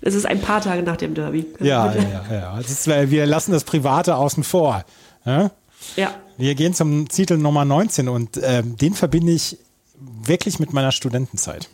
[0.00, 1.46] Es ist ein paar Tage nach dem Derby.
[1.60, 2.24] Ja, ja, ja.
[2.30, 2.56] ja.
[2.56, 4.84] Das ist, äh, wir lassen das Private außen vor.
[5.26, 5.50] Ja?
[5.96, 6.14] Ja.
[6.38, 9.58] Wir gehen zum Titel Nummer 19 und ähm, den verbinde ich
[9.98, 11.68] wirklich mit meiner Studentenzeit.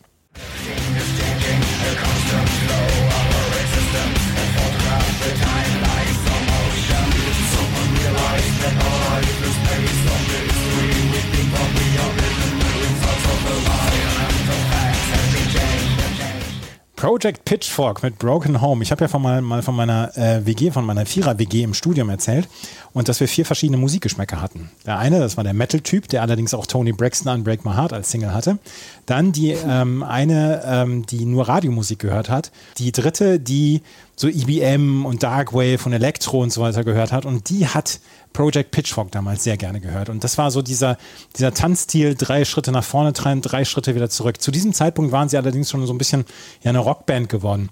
[17.01, 18.83] Project Pitchfork mit Broken Home.
[18.83, 22.11] Ich habe ja von mal, mal von meiner äh, WG, von meiner Vierer-WG im Studium
[22.11, 22.47] erzählt
[22.93, 24.71] und dass wir vier verschiedene Musikgeschmäcker hatten.
[24.85, 27.95] Der eine, das war der Metal-Typ, der allerdings auch Tony Braxton an Break My Heart
[27.95, 28.59] als Single hatte.
[29.07, 32.53] Dann die ähm, eine, ähm, die nur Radiomusik gehört hat.
[32.77, 33.81] Die dritte, die
[34.15, 37.25] so EBM und Darkwave und Elektro und so weiter gehört hat.
[37.25, 38.01] Und die hat
[38.33, 40.09] Project Pitchfork damals sehr gerne gehört.
[40.09, 40.97] Und das war so dieser,
[41.37, 44.41] dieser Tanzstil, drei Schritte nach vorne treiben, drei Schritte wieder zurück.
[44.41, 46.24] Zu diesem Zeitpunkt waren sie allerdings schon so ein bisschen
[46.62, 47.70] ja, eine Rockband geworden.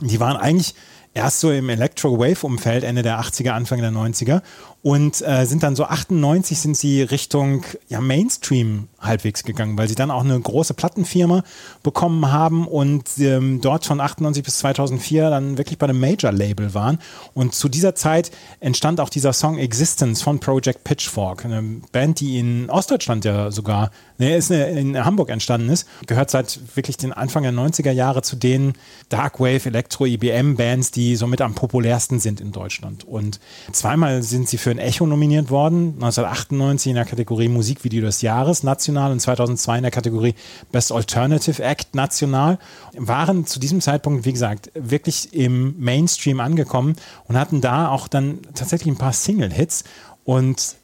[0.00, 0.74] Die waren eigentlich
[1.14, 4.42] erst so im Electro-Wave-Umfeld Ende der 80er, Anfang der 90er
[4.86, 9.96] und äh, sind dann so 98 sind sie Richtung ja, Mainstream halbwegs gegangen, weil sie
[9.96, 11.42] dann auch eine große Plattenfirma
[11.82, 17.00] bekommen haben und ähm, dort von 98 bis 2004 dann wirklich bei einem Major-Label waren.
[17.34, 18.30] Und zu dieser Zeit
[18.60, 23.90] entstand auch dieser Song Existence von Project Pitchfork, eine Band, die in Ostdeutschland ja sogar,
[24.18, 28.22] ne, ist eine, in Hamburg entstanden ist, gehört seit wirklich den Anfang der 90er Jahre
[28.22, 28.74] zu den
[29.08, 33.02] Darkwave, Elektro, IBM Bands, die somit am populärsten sind in Deutschland.
[33.02, 33.40] Und
[33.72, 38.62] zweimal sind sie für ein Echo nominiert worden, 1998 in der Kategorie Musikvideo des Jahres
[38.62, 40.34] national und 2002 in der Kategorie
[40.70, 42.58] Best Alternative Act national,
[42.96, 46.96] waren zu diesem Zeitpunkt, wie gesagt, wirklich im Mainstream angekommen
[47.26, 49.84] und hatten da auch dann tatsächlich ein paar Single-Hits
[50.24, 50.76] und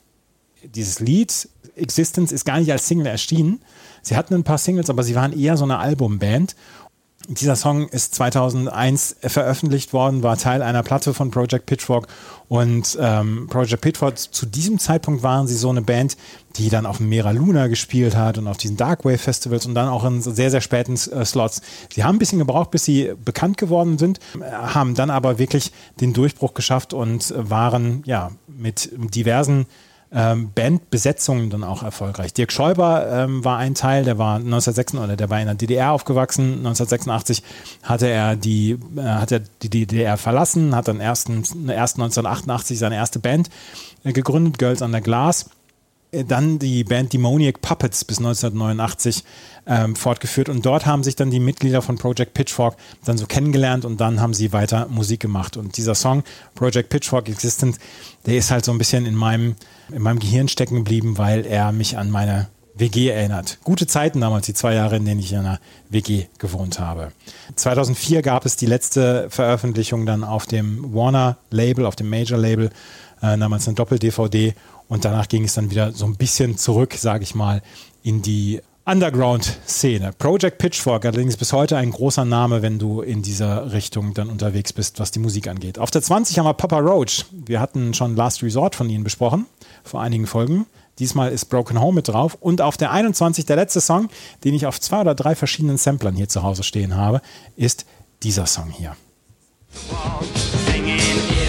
[0.63, 3.61] dieses Lied Existence ist gar nicht als Single erschienen.
[4.03, 6.55] Sie hatten ein paar Singles, aber sie waren eher so eine Albumband.
[7.29, 12.09] Dieser Song ist 2001 veröffentlicht worden, war Teil einer Platte von Project Pitchfork
[12.49, 16.17] und ähm, Project Pitchfork zu diesem Zeitpunkt waren sie so eine Band,
[16.57, 19.89] die dann auf dem Mera Luna gespielt hat und auf diesen Darkwave Festivals und dann
[19.89, 21.63] auch in sehr, sehr späten äh, Slots.
[21.93, 24.19] Sie haben ein bisschen gebraucht, bis sie bekannt geworden sind,
[24.53, 29.67] haben dann aber wirklich den Durchbruch geschafft und waren ja mit diversen
[30.15, 32.35] ähm, Bandbesetzungen dann auch erfolgreich.
[32.35, 35.93] Dirk Schäuber ähm, war ein Teil, der war 1986 oder der war in der DDR
[35.93, 36.59] aufgewachsen.
[36.59, 37.43] 1986
[37.83, 42.97] hatte er die, äh, hat er die DDR verlassen, hat dann erstens, erst 1988 seine
[42.97, 43.49] erste Band
[44.05, 45.51] äh, gegründet, Girls Under Glass.
[46.13, 49.25] Äh, Dann die Band Demoniac Puppets bis 1989
[49.67, 53.85] ähm, fortgeführt und dort haben sich dann die Mitglieder von Project Pitchfork dann so kennengelernt
[53.85, 55.57] und dann haben sie weiter Musik gemacht.
[55.57, 56.23] Und dieser Song
[56.55, 57.79] Project Pitchfork Existence,
[58.27, 59.57] der ist halt so ein bisschen in meinem,
[59.91, 63.59] in meinem Gehirn stecken geblieben, weil er mich an meine WG erinnert.
[63.65, 65.61] Gute Zeiten damals, die zwei Jahre, in denen ich in einer
[65.91, 67.13] WG gewohnt habe.
[67.57, 72.71] 2004 gab es die letzte Veröffentlichung dann auf dem Warner Label, auf dem Major Label,
[73.21, 74.55] äh, damals eine Doppel-DVD
[74.93, 77.63] und danach ging es dann wieder so ein bisschen zurück, sage ich mal,
[78.03, 80.13] in die Underground-Szene.
[80.19, 84.75] Project Pitchfork allerdings bis heute ein großer Name, wenn du in dieser Richtung dann unterwegs
[84.75, 85.79] bist, was die Musik angeht.
[85.79, 87.25] Auf der 20 haben wir Papa Roach.
[87.33, 89.47] Wir hatten schon Last Resort von ihnen besprochen,
[89.83, 90.67] vor einigen Folgen.
[90.99, 92.37] Diesmal ist Broken Home mit drauf.
[92.39, 94.11] Und auf der 21, der letzte Song,
[94.45, 97.23] den ich auf zwei oder drei verschiedenen Samplern hier zu Hause stehen habe,
[97.57, 97.87] ist
[98.23, 98.95] dieser Song hier.
[100.67, 101.42] Singing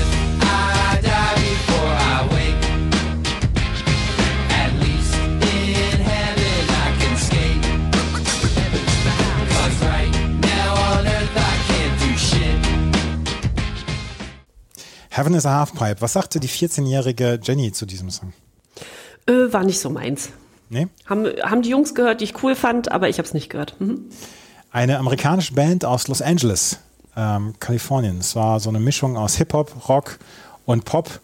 [15.15, 16.01] Heaven is a Halfpipe.
[16.01, 18.33] Was sagte die 14-jährige Jenny zu diesem Song?
[19.27, 20.29] Äh, war nicht so meins.
[20.69, 20.87] Nee?
[21.05, 23.79] Haben, haben die Jungs gehört, die ich cool fand, aber ich habe es nicht gehört.
[23.79, 24.09] Mhm.
[24.71, 26.79] Eine amerikanische Band aus Los Angeles,
[27.15, 28.17] ähm, Kalifornien.
[28.17, 30.17] Es war so eine Mischung aus Hip-Hop, Rock
[30.65, 31.19] und Pop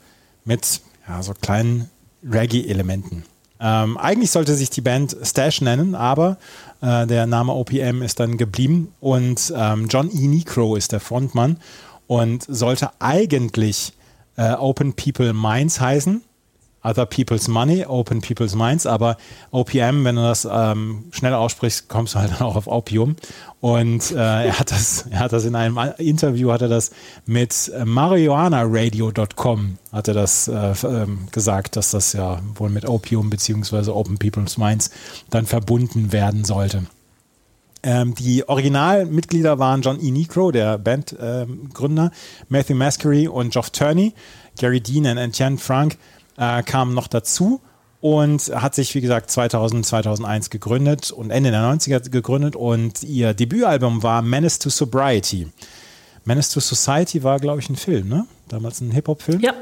[0.45, 1.89] mit ja, so kleinen
[2.23, 3.25] Reggae-Elementen.
[3.59, 6.37] Ähm, eigentlich sollte sich die Band Stash nennen, aber
[6.81, 10.27] äh, der Name OPM ist dann geblieben und ähm, John E.
[10.27, 11.57] Necro ist der Frontmann
[12.09, 13.93] und sollte eigentlich
[14.35, 16.23] äh, Open People Minds heißen.
[16.81, 19.17] Other People's Money, Open People's Minds, aber
[19.51, 23.15] OPM, wenn du das ähm, schnell aussprichst, kommst du halt dann auch auf Opium.
[23.59, 26.89] Und äh, er hat das, er hat das in einem Interview, hat er das
[27.27, 33.95] mit marijuanaradio.com hat er das äh, ähm, gesagt, dass das ja wohl mit Opium beziehungsweise
[33.95, 34.89] Open People's Minds
[35.29, 36.85] dann verbunden werden sollte.
[37.81, 40.11] Ähm, die Originalmitglieder waren John E.
[40.11, 42.11] Necro, der Bandgründer,
[42.49, 44.13] Matthew Mascary und Geoff Turney.
[44.59, 45.97] Gary Dean und Etienne Frank
[46.37, 47.61] äh, kamen noch dazu
[48.01, 53.33] und hat sich, wie gesagt, 2000, 2001 gegründet und Ende der 90er gegründet und ihr
[53.33, 55.47] Debütalbum war Menace to Sobriety.
[56.25, 58.25] Menace to Society war, glaube ich, ein Film, ne?
[58.49, 59.41] Damals ein Hip-Hop-Film.
[59.41, 59.53] Ja.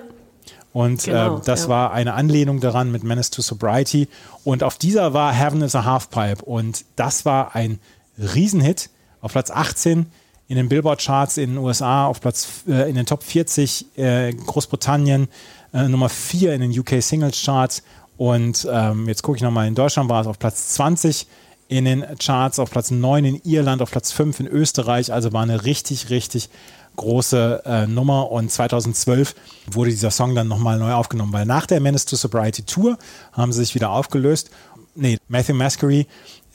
[0.73, 1.69] Und Genau, äh, das ja.
[1.69, 4.07] war eine Anlehnung daran mit Menace to Sobriety.
[4.43, 6.43] Und auf dieser war Heaven is a Halfpipe.
[6.43, 7.79] Und das war ein
[8.17, 8.89] Riesenhit.
[9.21, 10.05] Auf Platz 18
[10.47, 15.27] in den Billboard-Charts in den USA, auf Platz äh, in den Top 40 äh, Großbritannien,
[15.73, 17.83] äh, Nummer 4 in den UK Singles Charts.
[18.15, 21.27] Und ähm, jetzt gucke ich nochmal, in Deutschland war es auf Platz 20
[21.67, 25.11] in den Charts, auf Platz 9 in Irland, auf Platz 5 in Österreich.
[25.11, 26.49] Also war eine richtig, richtig
[26.95, 29.35] große äh, Nummer und 2012
[29.71, 32.97] wurde dieser Song dann nochmal neu aufgenommen, weil nach der Menace to Sobriety Tour
[33.33, 34.49] haben sie sich wieder aufgelöst.
[34.95, 36.07] Nee, Matthew Mascary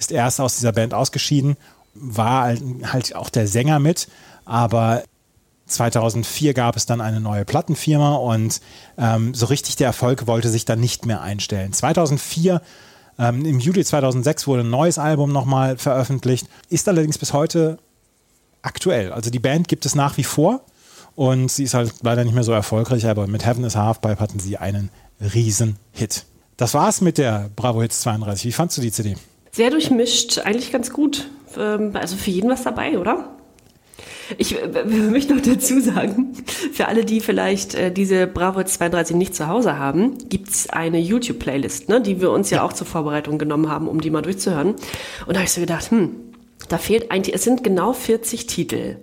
[0.03, 1.57] ist erst aus dieser Band ausgeschieden,
[1.95, 4.09] war halt- halt auch der Sänger mit,
[4.45, 5.03] aber
[5.67, 8.61] 2004 gab es dann eine neue Plattenfirma und
[8.99, 11.73] ähm, so richtig der Erfolg wollte sich dann nicht mehr einstellen.
[11.73, 12.61] 2004,
[13.19, 17.79] ähm, im Juli 2006 wurde ein neues Album nochmal veröffentlicht, ist allerdings bis heute
[18.63, 19.13] aktuell.
[19.13, 20.61] Also die Band gibt es nach wie vor
[21.15, 24.41] und sie ist halt leider nicht mehr so erfolgreich, aber mit Heaven is Halfpipe hatten
[24.41, 26.25] sie einen riesen Hit.
[26.57, 28.47] Das war's mit der Bravo Hits 32.
[28.47, 29.17] Wie fandst du die CD?
[29.55, 31.29] Sehr durchmischt, eigentlich ganz gut.
[31.59, 33.37] Ähm, Also für jeden was dabei, oder?
[34.39, 36.33] Ich äh, möchte noch dazu sagen,
[36.73, 40.99] für alle, die vielleicht äh, diese Bravo Hits 32 nicht zu Hause haben, gibt's eine
[40.99, 44.69] YouTube-Playlist, ne, die wir uns ja, auch zur Vorbereitung genommen haben, um die mal durchzuhören.
[44.69, 44.81] Und
[45.29, 46.15] da habe ich so gedacht, hm,
[46.71, 48.97] da fehlt eigentlich, es sind genau 40 Titel.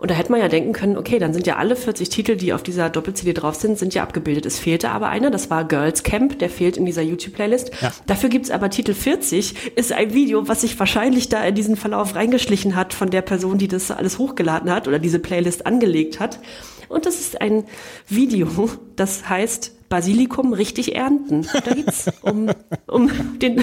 [0.00, 2.54] Und da hätte man ja denken können, okay, dann sind ja alle 40 Titel, die
[2.54, 4.46] auf dieser Doppel-CD drauf sind, sind ja abgebildet.
[4.46, 7.70] Es fehlte aber einer, das war Girls Camp, der fehlt in dieser YouTube-Playlist.
[7.82, 7.92] Ja.
[8.06, 12.14] Dafür gibt's aber Titel 40, ist ein Video, was sich wahrscheinlich da in diesen Verlauf
[12.14, 16.40] reingeschlichen hat von der Person, die das alles hochgeladen hat oder diese Playlist angelegt hat.
[16.88, 17.64] Und das ist ein
[18.08, 21.46] Video, das heißt Basilikum richtig ernten.
[21.52, 22.48] Da geht's um,
[22.86, 23.62] um den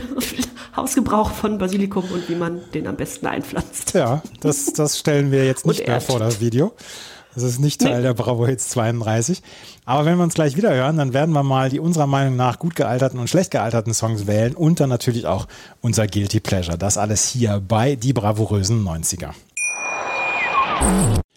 [0.76, 3.94] Hausgebrauch von Basilikum und wie man den am besten einpflanzt.
[3.94, 6.74] Ja, das, das stellen wir jetzt nicht mehr vor, das Video.
[7.34, 8.02] Das ist nicht Teil Nee.
[8.02, 9.42] der Bravo Hits 32.
[9.86, 12.60] Aber wenn wir uns gleich wieder hören, dann werden wir mal die unserer Meinung nach
[12.60, 15.48] gut gealterten und schlecht gealterten Songs wählen und dann natürlich auch
[15.82, 16.78] unser Guilty Pleasure.
[16.78, 19.30] Das alles hier bei Die bravourösen 90er.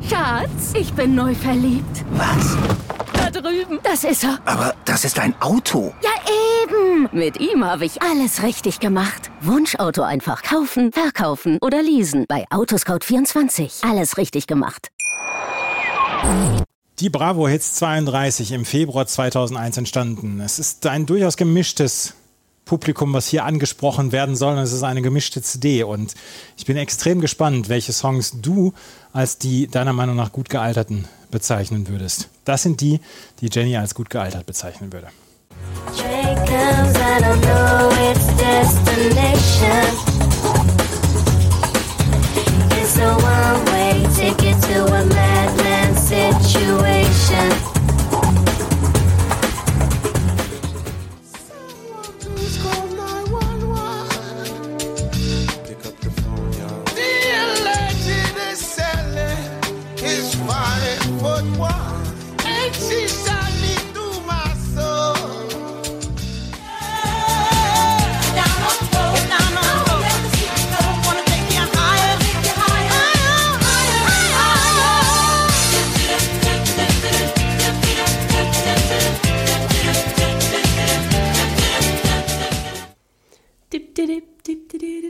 [0.00, 2.04] Schatz, ich bin neu verliebt.
[2.12, 2.56] Was?
[3.12, 3.78] Da drüben.
[3.82, 4.38] Das ist er.
[4.46, 5.92] Aber das ist ein Auto.
[6.02, 6.10] Ja,
[6.62, 7.08] eben.
[7.12, 9.30] Mit ihm habe ich alles richtig gemacht.
[9.42, 12.24] Wunschauto einfach kaufen, verkaufen oder leasen.
[12.26, 13.88] Bei Autoscout24.
[13.88, 14.88] Alles richtig gemacht.
[16.98, 20.40] Die Bravo Hits 32 im Februar 2001 entstanden.
[20.40, 22.14] Es ist ein durchaus gemischtes
[22.64, 24.54] Publikum, was hier angesprochen werden soll.
[24.54, 25.82] Und es ist eine gemischte CD.
[25.82, 26.14] Und
[26.56, 28.72] ich bin extrem gespannt, welche Songs du
[29.12, 32.28] als die deiner Meinung nach gut gealterten bezeichnen würdest.
[32.44, 33.00] Das sind die,
[33.40, 35.08] die Jenny als gut gealtert bezeichnen würde.
[35.96, 36.52] Drake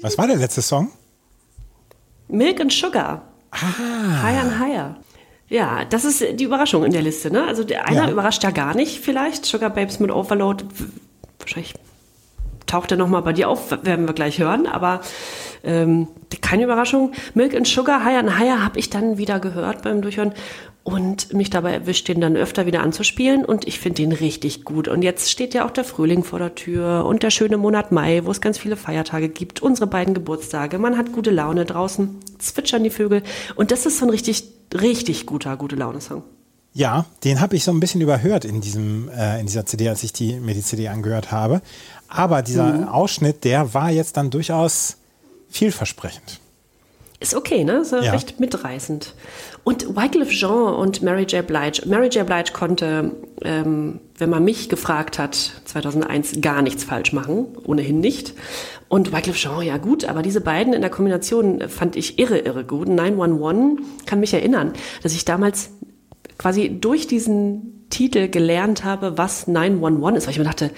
[0.03, 0.91] Was war der letzte Song?
[2.29, 3.23] Milk and Sugar.
[3.51, 4.23] Ah.
[4.23, 4.97] Higher and Higher.
[5.49, 7.31] Ja, das ist die Überraschung in der Liste.
[7.31, 7.45] Ne?
[7.47, 8.11] Also der einer Ja.
[8.11, 9.45] überrascht ja gar nicht vielleicht.
[9.45, 10.65] Sugar Babes mit Overload.
[11.39, 11.75] Wahrscheinlich
[12.67, 14.67] taucht er nochmal bei dir auf, werden wir gleich hören.
[14.67, 15.01] Aber
[15.65, 16.09] ähm,
[16.41, 17.13] keine Überraschung.
[17.35, 20.33] Milk and Sugar, Higher and Higher habe ich dann wieder gehört beim Durchhören
[20.85, 23.45] und mich dabei erwischt, den dann öfter wieder anzuspielen.
[23.45, 24.89] Und ich finde den richtig gut.
[24.89, 28.23] Und jetzt steht ja auch der Frühling vor der Tür und der schöne Monat Mai,
[28.25, 29.63] wo es ganz viele Feiertage gibt.
[29.63, 30.79] Unsere beiden Geburtstage.
[30.79, 33.23] Man hat gute Laune draußen, zwitschern die Vögel.
[33.55, 34.45] Und das ist so ein richtig,
[34.75, 36.25] richtig guter, gute Laune-Song.
[36.75, 40.03] Ja, den habe ich so ein bisschen überhört in diesem äh, in dieser CD, als
[40.05, 41.61] ich die, mir die CD angehört habe.
[42.15, 44.99] Aber dieser Ausschnitt, der war jetzt dann durchaus
[45.49, 46.41] vielversprechend.
[47.21, 47.79] Ist okay, ne?
[47.79, 48.01] Ist ja.
[48.01, 49.15] Recht mitreißend.
[49.65, 51.47] Und Wycliffe Jean und Mary J.
[51.47, 51.83] Blige.
[51.87, 52.27] Mary J.
[52.27, 53.13] Blige konnte,
[53.43, 57.47] ähm, wenn man mich gefragt hat, 2001 gar nichts falsch machen.
[57.65, 58.35] Ohnehin nicht.
[58.89, 62.65] Und Wycliffe Jean, ja gut, aber diese beiden in der Kombination fand ich irre, irre
[62.65, 62.89] gut.
[62.89, 64.73] 911 kann mich erinnern,
[65.03, 65.71] dass ich damals
[66.39, 70.71] quasi durch diesen Titel gelernt habe, was 911 ist, weil ich mir dachte,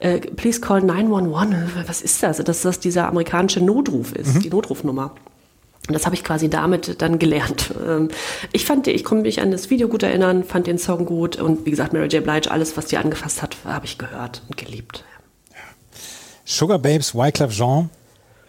[0.00, 2.38] äh, please call 911, was ist das?
[2.38, 5.14] Dass das dieser amerikanische Notruf ist, die Notrufnummer.
[5.88, 7.72] Und das habe ich quasi damit dann gelernt.
[7.86, 8.08] Ähm,
[8.52, 11.64] Ich fand, ich konnte mich an das Video gut erinnern, fand den Song gut und
[11.64, 12.22] wie gesagt, Mary J.
[12.22, 15.04] Blige, alles, was die angefasst hat, habe ich gehört und geliebt.
[16.44, 17.90] Sugar Babes, Wyclef Jean,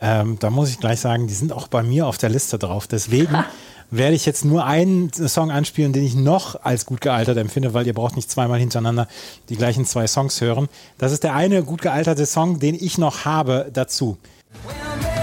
[0.01, 2.87] ähm, da muss ich gleich sagen, die sind auch bei mir auf der Liste drauf.
[2.87, 3.33] Deswegen
[3.91, 7.87] werde ich jetzt nur einen Song anspielen, den ich noch als gut gealtert empfinde, weil
[7.87, 9.07] ihr braucht nicht zweimal hintereinander
[9.49, 10.67] die gleichen zwei Songs hören.
[10.97, 14.17] Das ist der eine gut gealterte Song, den ich noch habe dazu.
[14.51, 15.18] This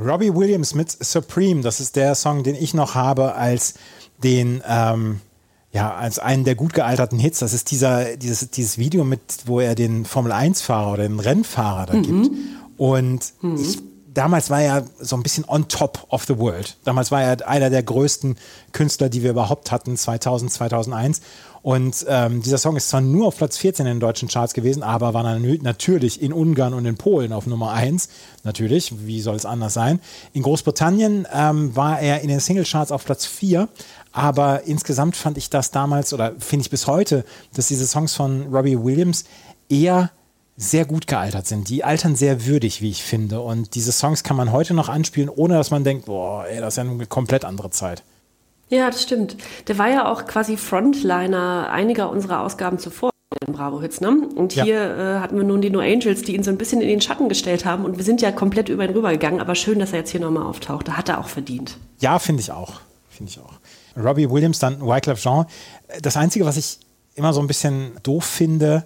[0.00, 3.74] Robbie Williams mit Supreme, das ist der Song, den ich noch habe als
[4.22, 5.20] den, ähm,
[5.72, 7.40] ja, als einen der gut gealterten Hits.
[7.40, 11.98] Das ist dieser, dieses, dieses Video mit, wo er den Formel-1-Fahrer oder den Rennfahrer da
[12.00, 12.30] gibt.
[12.76, 13.78] Und ich,
[14.12, 16.76] damals war er so ein bisschen on top of the world.
[16.84, 18.36] Damals war er einer der größten
[18.72, 21.20] Künstler, die wir überhaupt hatten, 2000, 2001.
[21.62, 24.82] Und ähm, dieser Song ist zwar nur auf Platz 14 in den deutschen Charts gewesen,
[24.82, 28.08] aber war natürlich in Ungarn und in Polen auf Nummer 1.
[28.44, 30.00] Natürlich, wie soll es anders sein?
[30.32, 33.68] In Großbritannien ähm, war er in den Singlecharts auf Platz 4.
[34.12, 37.24] Aber insgesamt fand ich das damals oder finde ich bis heute,
[37.54, 39.24] dass diese Songs von Robbie Williams
[39.68, 40.10] eher
[40.56, 41.68] sehr gut gealtert sind.
[41.68, 43.40] Die altern sehr würdig, wie ich finde.
[43.40, 46.74] Und diese Songs kann man heute noch anspielen, ohne dass man denkt, boah, ey, das
[46.74, 48.02] ist ja eine komplett andere Zeit.
[48.70, 49.36] Ja, das stimmt.
[49.68, 53.10] Der war ja auch quasi Frontliner einiger unserer Ausgaben zuvor
[53.46, 54.28] in Bravo Hits, ne?
[54.34, 54.64] Und Ja.
[54.64, 57.00] hier äh, hatten wir nun die No Angels, die ihn so ein bisschen in den
[57.00, 59.98] Schatten gestellt haben und wir sind ja komplett über ihn rübergegangen, aber schön, dass er
[60.00, 60.88] jetzt hier nochmal auftaucht.
[60.88, 61.76] Da hat er auch verdient.
[62.00, 62.80] Ja, finde ich auch.
[63.08, 63.52] Finde ich auch.
[64.02, 65.46] Robbie Williams, dann Wyclef Jean.
[66.02, 66.78] Das Einzige, was ich
[67.14, 68.84] immer so ein bisschen doof finde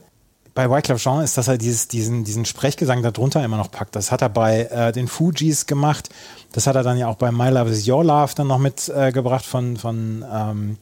[0.54, 3.96] bei Wyclef Jean, ist, dass er dieses, diesen, diesen Sprechgesang darunter immer noch packt.
[3.96, 6.10] Das hat er bei äh, den Fugees gemacht.
[6.52, 9.44] Das hat er dann ja auch bei My Love is Your Love dann noch mitgebracht
[9.44, 10.76] äh, von, von ähm,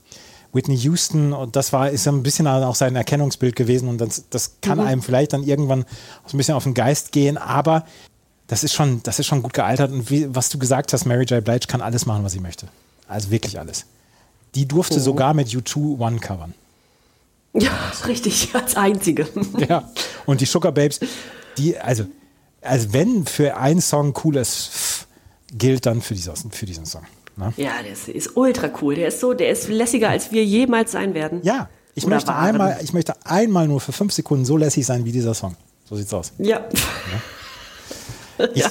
[0.53, 1.32] Whitney Houston.
[1.32, 3.89] Und das war, ist ja ein bisschen auch sein Erkennungsbild gewesen.
[3.89, 5.86] Und das, das kann einem vielleicht dann irgendwann
[6.27, 7.39] so ein bisschen auf den Geist gehen.
[7.39, 7.86] Aber
[8.49, 9.90] das ist schon, das ist schon gut gealtert.
[9.90, 11.43] Und wie, was du gesagt hast, Mary J.
[11.43, 12.69] Blige kann alles machen, was sie möchte.
[13.09, 13.86] Also wirklich alles.
[14.55, 16.53] Die durfte sogar mit U2 One covern.
[17.54, 17.70] Ja,
[18.06, 19.26] richtig, als einzige.
[19.68, 19.90] Ja.
[20.26, 21.00] Und die Sugar Babes,
[21.58, 22.04] die, also,
[22.60, 25.06] also wenn für einen Song cooles
[25.52, 27.02] gilt, dann für, dieses, für diesen Song.
[27.36, 27.52] Ne?
[27.56, 28.94] Ja, der ist, ultra cool.
[28.94, 31.40] Der ist so, der ist lässiger, als wir jemals sein werden.
[31.42, 32.48] Ja, ich Oder möchte, waren.
[32.48, 35.56] einmal, ich möchte einmal nur für fünf Sekunden so lässig sein wie dieser Song.
[35.84, 36.32] So sieht's aus.
[36.38, 36.66] Ja.
[38.54, 38.64] Ich,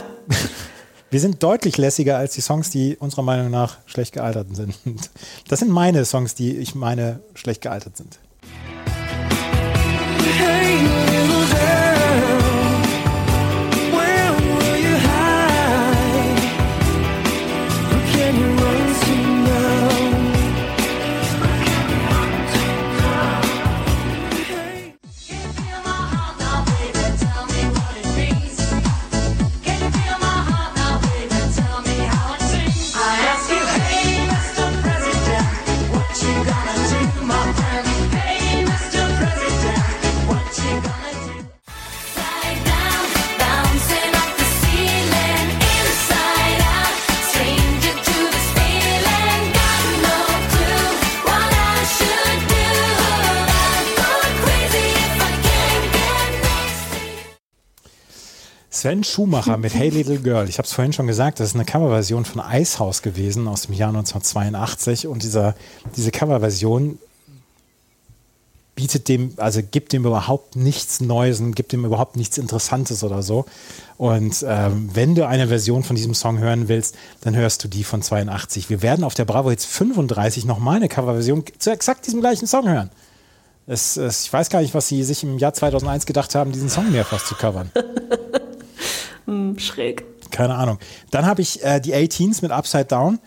[1.11, 4.73] Wir sind deutlich lässiger als die Songs, die unserer Meinung nach schlecht gealtert sind.
[5.47, 8.19] Das sind meine Songs, die ich meine schlecht gealtert sind.
[10.23, 10.60] Hey,
[58.81, 60.49] Sven Schumacher mit Hey Little Girl.
[60.49, 63.75] Ich habe es vorhin schon gesagt, das ist eine Coverversion von Eishaus gewesen aus dem
[63.75, 65.53] Jahr 1982 und dieser,
[65.95, 66.97] diese Coverversion
[68.73, 73.21] bietet dem, also gibt dem überhaupt nichts Neues und gibt dem überhaupt nichts Interessantes oder
[73.21, 73.45] so.
[73.97, 77.83] Und ähm, wenn du eine Version von diesem Song hören willst, dann hörst du die
[77.83, 78.71] von 82.
[78.71, 82.67] Wir werden auf der Bravo jetzt 35 nochmal eine Coverversion zu exakt diesem gleichen Song
[82.67, 82.89] hören.
[83.67, 86.69] Es, es, ich weiß gar nicht, was sie sich im Jahr 2001 gedacht haben, diesen
[86.69, 87.69] Song mehrfach zu covern.
[89.25, 90.03] Hm, schräg.
[90.31, 90.79] Keine Ahnung.
[91.11, 93.19] Dann habe ich äh, die 18s mit Upside Down.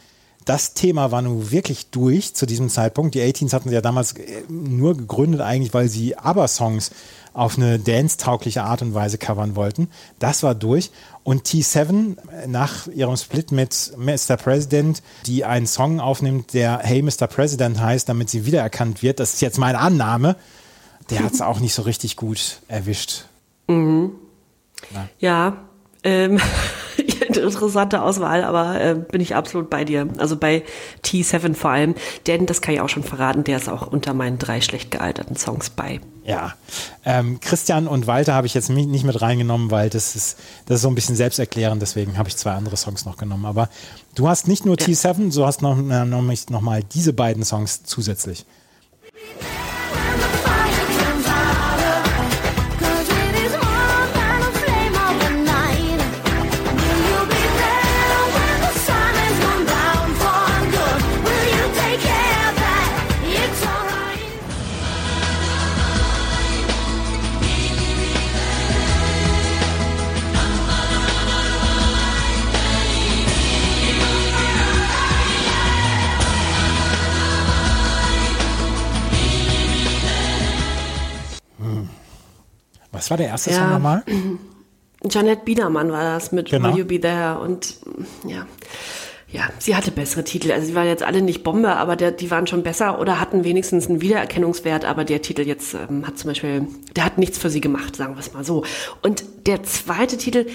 [0.44, 3.14] Das Thema war nun wirklich durch zu diesem Zeitpunkt.
[3.14, 6.90] Die 18s hatten sie ja damals äh, nur gegründet eigentlich, weil sie ABBA-Songs
[7.32, 9.88] auf eine dance-taugliche Art und Weise covern wollten.
[10.18, 10.90] Das war durch.
[11.22, 14.36] Und T7 äh, nach ihrem Split mit Mr.
[14.36, 17.26] President, die einen Song aufnimmt, der Hey Mr.
[17.26, 19.20] President heißt, damit sie wiedererkannt wird.
[19.20, 20.36] Das ist jetzt meine Annahme.
[21.10, 23.24] Der hat es auch nicht so richtig gut erwischt.
[25.18, 25.56] Ja,
[26.02, 26.38] ähm,
[27.28, 30.08] interessante Auswahl, aber äh, bin ich absolut bei dir.
[30.18, 30.62] Also bei
[31.04, 31.94] T7 vor allem,
[32.26, 35.36] denn das kann ich auch schon verraten, der ist auch unter meinen drei schlecht gealterten
[35.36, 36.00] Songs bei.
[36.24, 36.54] Ja,
[37.04, 40.82] ähm, Christian und Walter habe ich jetzt nicht mit reingenommen, weil das ist, das ist
[40.82, 43.44] so ein bisschen selbsterklärend, deswegen habe ich zwei andere Songs noch genommen.
[43.44, 43.68] Aber
[44.14, 47.84] du hast nicht nur T7, du hast noch, äh, noch, noch mal diese beiden Songs
[47.84, 48.46] zusätzlich.
[83.04, 83.56] Was war der erste Ja.
[83.58, 84.02] Song nochmal?
[85.10, 86.70] Janet Biedermann war das mit Genau.
[86.70, 87.76] Will You Be There und
[88.26, 88.46] ja.
[89.28, 90.50] Ja, sie hatte bessere Titel.
[90.52, 93.44] Also sie waren jetzt alle nicht Bombe, aber der, die waren schon besser oder hatten
[93.44, 94.86] wenigstens einen Wiedererkennungswert.
[94.86, 96.66] Aber der Titel jetzt ähm, hat zum Beispiel,
[96.96, 98.64] der hat nichts für sie gemacht, sagen wir es mal so.
[99.02, 100.46] Und der zweite Titel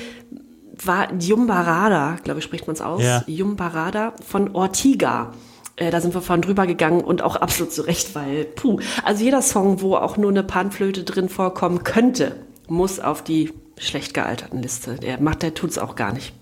[0.84, 3.04] war Jumbarada, glaube ich, spricht man es aus.
[3.04, 3.24] Ja.
[3.28, 5.34] Jumbarada von Ortiga.
[5.80, 9.42] Äh, da sind wir vorhin drüber gegangen und auch absolut zurecht, weil, puh, also jeder
[9.42, 12.36] Song, wo auch nur eine Panflöte drin vorkommen könnte,
[12.68, 14.96] muss auf die schlecht gealterten Liste.
[14.96, 16.34] Der macht, der tut's auch gar nicht.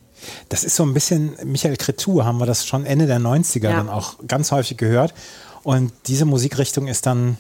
[0.49, 3.77] Das ist so ein bisschen, Michael Cretu haben wir das schon Ende der 90er Ja.
[3.77, 5.13] dann auch ganz häufig gehört.
[5.61, 7.37] Und diese Musikrichtung ist dann,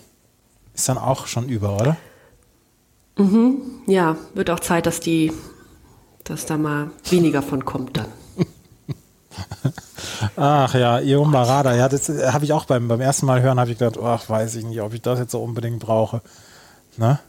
[0.75, 1.97] ist dann auch schon über, oder?
[3.87, 5.33] Ja, wird auch Zeit, dass die,
[6.23, 8.05] dass da mal weniger von kommt dann.
[10.35, 13.59] Ach ja, Iom Barada, ja, das äh, habe ich auch beim, beim ersten Mal hören,
[13.59, 16.21] habe ich gedacht, ach, weiß ich nicht, ob ich das jetzt so unbedingt brauche.
[16.97, 17.19] Ne?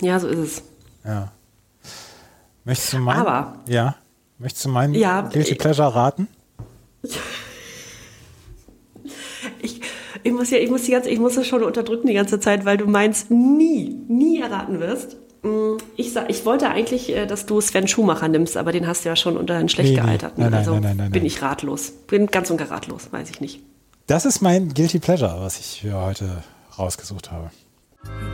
[0.00, 0.62] Ja, so ist es.
[1.04, 1.32] Ja.
[2.64, 3.20] Möchtest du meinen?
[3.20, 3.94] Aber- Ja.
[4.38, 6.28] Möchtest du meinen Ja, Guilty äh, Pleasure raten?
[9.60, 9.80] Ich,
[10.22, 12.64] ich muss ja, ich muss die ganze, ich muss es schon unterdrücken die ganze Zeit,
[12.64, 15.16] weil du meinst nie, nie erraten wirst.
[15.42, 19.04] Mm, Ich sag, ich wollte eigentlich, äh, dass du Sven Schumacher nimmst, aber den hast
[19.04, 20.02] du ja schon unter einen schlecht Nee, nee.
[20.06, 20.42] gealterten.
[20.42, 21.90] Nein, nein, also nein, nein, nein, bin ich ratlos.
[22.06, 23.60] Bin ganz und gar ratlos, weiß ich nicht.
[24.06, 26.42] Das ist mein Guilty Pleasure, was ich für heute
[26.78, 27.50] rausgesucht habe.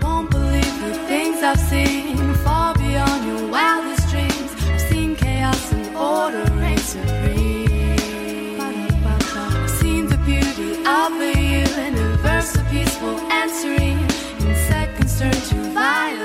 [0.01, 4.51] Won't believe the things I've seen far beyond your wildest dreams.
[4.73, 8.61] I've seen chaos and order reign supreme.
[9.07, 13.99] I've seen the beauty of the universe, so peaceful and serene.
[14.47, 16.24] In seconds turn to violence.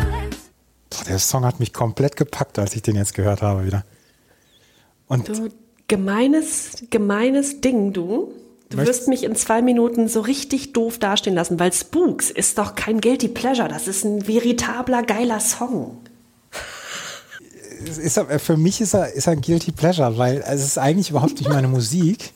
[1.10, 3.84] Der Song hat mich komplett gepackt, als ich den jetzt gehört habe wieder.
[5.07, 5.49] Und Du
[5.88, 8.31] gemeines, gemeines Ding, du.
[8.69, 12.60] Du Möchtest- wirst mich in zwei Minuten so richtig doof dastehen lassen, weil Spooks ist
[12.60, 13.68] doch kein Guilty Pleasure.
[13.68, 15.98] Das ist ein veritabler, geiler Song.
[17.84, 21.40] ist, für mich ist er, ist er ein Guilty Pleasure, weil es ist eigentlich überhaupt
[21.40, 22.31] nicht meine Musik.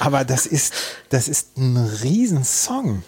[0.00, 0.72] Aber das ist,
[1.10, 3.02] das ist ein Riesensong.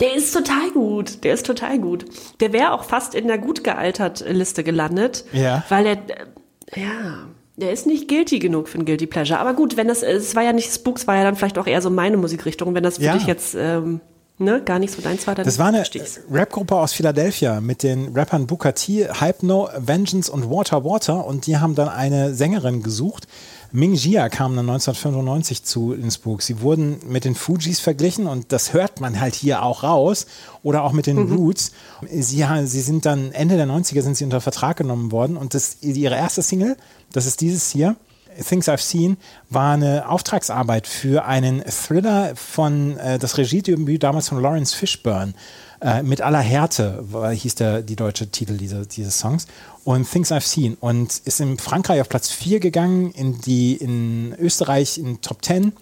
[0.00, 1.24] Der ist total gut.
[1.24, 2.04] Der ist total gut.
[2.40, 5.24] Der wäre auch fast in der gut gealtert Liste gelandet.
[5.32, 5.64] Ja.
[5.68, 7.26] Weil er, äh, ja,
[7.56, 9.40] der ist nicht guilty genug für ein Guilty Pleasure.
[9.40, 11.80] Aber gut, wenn das, es war ja nicht Spooks, war ja dann vielleicht auch eher
[11.80, 12.74] so meine Musikrichtung.
[12.74, 13.14] Wenn das für Ja.
[13.14, 14.00] dich jetzt, ähm,
[14.38, 15.82] ne, gar nicht so deins war, dann Das war eine.
[16.30, 21.56] Rap-Gruppe aus Philadelphia mit den Rappern Booker T, Hypno, Vengeance und Water Water und die
[21.56, 23.26] haben dann eine Sängerin gesucht.
[23.72, 26.46] Ming Jia kam dann 1995 zu Spooks.
[26.46, 30.26] Sie wurden mit den Fujis verglichen und das hört man halt hier auch raus
[30.62, 31.72] oder auch mit den Roots.
[32.10, 35.78] Sie, sie sind dann Ende der 90er sind sie unter Vertrag genommen worden und das,
[35.82, 36.76] ihre erste Single,
[37.12, 37.96] das ist dieses hier,
[38.42, 39.16] Things I've Seen
[39.50, 45.34] war eine Auftragsarbeit für einen Thriller von äh, das Regiedebüt damals von Lawrence Fishburne.
[45.80, 49.46] Äh, mit aller Härte hieß der, die deutsche Titel dieser, dieses Songs.
[49.84, 50.76] Und Things I've Seen.
[50.80, 55.72] Und ist in Frankreich auf Platz 4 gegangen, in, die, in Österreich in Top 10.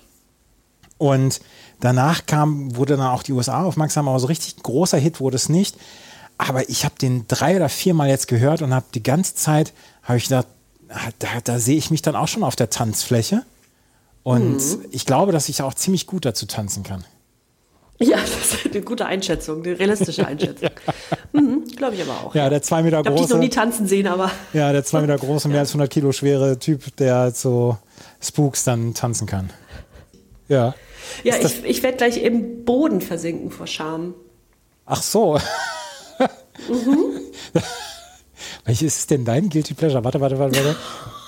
[0.98, 1.40] Und
[1.80, 5.48] danach kam, wurde dann auch die USA aufmerksam, aber so richtig großer Hit wurde es
[5.48, 5.76] nicht.
[6.38, 9.72] Aber ich habe den drei oder viermal jetzt gehört und habe die ganze Zeit,
[10.02, 10.48] habe ich gedacht,
[10.88, 13.44] ah, da, da sehe ich mich dann auch schon auf der Tanzfläche.
[14.24, 14.60] Und
[14.90, 17.04] ich glaube, dass ich auch ziemlich gut dazu tanzen kann.
[17.98, 20.70] Ja, das ist eine gute Einschätzung, eine realistische Einschätzung.
[21.32, 22.34] mhm, Glaube ich aber auch.
[22.34, 24.84] Ja, der zwei Meter Ich habe dich noch nie große, tanzen sehen, aber ja, der
[24.84, 27.78] zwei Meter große, mehr als 100 Kilo schwere Typ, der so
[28.20, 29.50] Spooks dann tanzen kann.
[30.48, 30.74] Ja.
[31.22, 34.14] ja, Ist ich, ich werde gleich im Boden versinken vor Scham.
[34.86, 35.38] Ach so.
[38.64, 40.04] Welches ist denn dein Guilty Pleasure?
[40.04, 40.76] Warte, warte, warte, warte.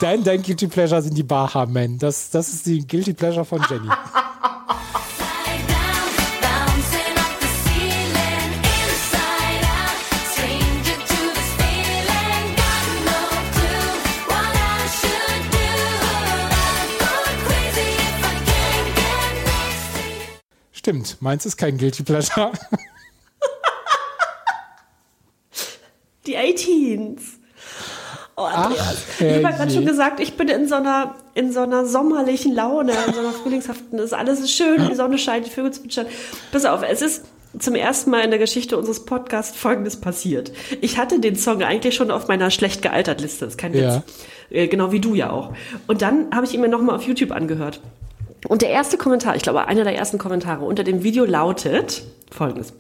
[0.01, 1.99] Dein, dein Guilty Pleasure sind die Baha Men.
[1.99, 3.89] Das, das ist die Guilty Pleasure von Jenny.
[20.87, 22.53] Stimmt, meins ist kein Guilty Pleasure.
[26.29, 27.23] Die 18s.
[28.37, 28.99] Oh, Andreas.
[29.17, 32.55] Ach, ich habe gerade schon gesagt, ich bin in so einer, in so einer sommerlichen
[32.55, 36.07] Laune, in so einer frühlingshaften, ist alles ist schön, die Sonne scheint, die Vögel zwitschern.
[36.53, 37.25] Pass auf, es ist
[37.59, 40.53] zum ersten Mal in der Geschichte unseres Podcasts Folgendes passiert.
[40.83, 43.83] Ich hatte den Song eigentlich schon auf meiner schlecht gealtert Liste, das ist kein Witz.
[43.83, 44.03] Ja.
[44.51, 45.53] Äh, Genau wie du ja auch.
[45.89, 47.81] Und dann habe ich ihn mir nochmal auf YouTube angehört.
[48.49, 52.73] Und der erste Kommentar, ich glaube, einer der ersten Kommentare unter dem Video lautet folgendes.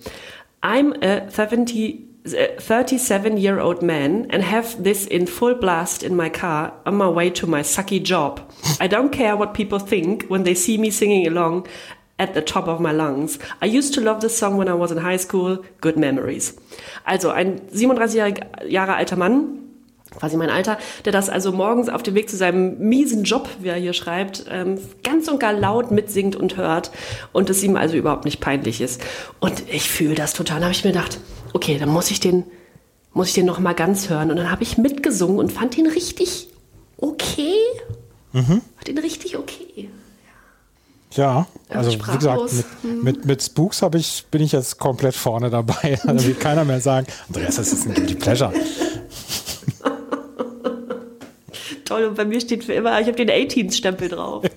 [0.63, 6.73] I'm a 70, uh, 37-year-old man and have this in full blast in my car
[6.85, 8.41] on my way to my sucky job.
[8.81, 11.67] I don't care what people think when they see me singing along
[12.19, 13.39] at the top of my lungs.
[13.61, 15.65] I used to love this song when I was in high school.
[15.81, 16.57] Good memories.
[17.05, 19.66] Also ein 37 Jahre alter Mann,
[20.15, 23.69] quasi mein Alter, der das also morgens auf dem Weg zu seinem miesen Job, wie
[23.69, 26.91] er hier schreibt, ähm, ganz und gar laut mitsingt und hört
[27.33, 29.03] und es ihm also überhaupt nicht peinlich ist.
[29.41, 30.61] Und ich fühle das total.
[30.61, 31.19] Da habe ich mir gedacht,
[31.53, 32.45] okay, dann muss ich den,
[33.13, 34.31] muss ich den noch mal ganz hören.
[34.31, 36.49] Und dann habe ich mitgesungen und fand ihn richtig
[36.99, 37.55] okay.
[38.33, 38.63] Mhm.
[38.77, 39.91] Fand ihn richtig okay.
[41.13, 42.53] Ja, also wie gesagt,
[42.83, 45.99] mit, mit, mit Spooks ich, bin ich jetzt komplett vorne dabei.
[46.05, 48.53] Da will keiner mehr sagen, Andreas, das ist ein Guilty Pleasure.
[51.87, 54.45] Toll, und bei mir steht für immer, ich habe den 18-Stempel drauf.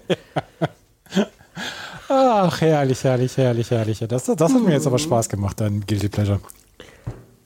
[2.10, 4.00] Ach, herrlich, herrlich, herrlich, herrlich.
[4.00, 6.42] Das, das hat mir jetzt aber Spaß gemacht, dein Guilty Pleasure.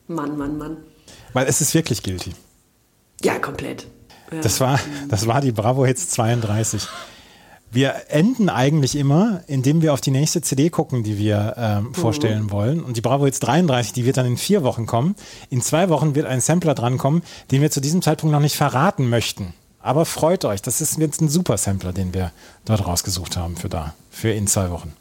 [0.07, 0.77] Mann, Mann, Mann.
[1.34, 2.31] Weil es ist wirklich guilty.
[3.23, 3.88] Ja, komplett.
[4.31, 4.39] Ja.
[4.39, 4.80] Das war,
[5.10, 6.88] das war die Bravo Hits 32.
[7.72, 12.51] Wir enden eigentlich immer, indem wir auf die nächste CD gucken, die wir ähm, vorstellen
[12.51, 12.84] wollen.
[12.84, 15.15] Und die Bravo Hits 33, die wird dann in vier Wochen kommen.
[15.49, 19.10] In zwei Wochen wird ein Sampler drankommen, den wir zu diesem Zeitpunkt noch nicht verraten
[19.10, 19.53] möchten.
[19.84, 22.31] Aber freut euch, das ist jetzt ein super Sampler, den wir
[22.64, 24.93] dort rausgesucht haben für da, für in zwei Wochen.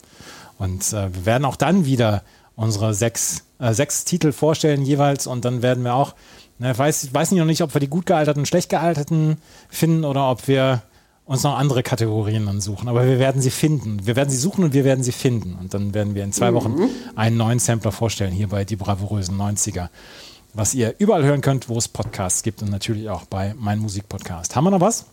[0.58, 2.22] Und äh, wir werden auch dann wieder
[2.56, 6.14] unsere sechs, äh, sechs Titel vorstellen jeweils und dann werden wir auch,
[6.58, 9.36] ne, weiß, weiß nicht noch nicht, ob wir die gut gealterten und schlecht gealterten
[9.68, 10.82] finden oder ob wir
[11.26, 12.88] uns noch andere Kategorien dann suchen.
[12.88, 14.04] Aber wir werden sie finden.
[14.04, 15.56] Wir werden sie suchen und wir werden sie finden.
[15.58, 19.40] Und dann werden wir in zwei Wochen einen neuen Sampler vorstellen, hier bei Die Bravourösen
[19.40, 19.88] 90er.
[20.54, 24.54] Was ihr überall hören könnt, wo es Podcasts gibt und natürlich auch bei Mein Musikpodcast.
[24.54, 25.06] Haben wir noch was?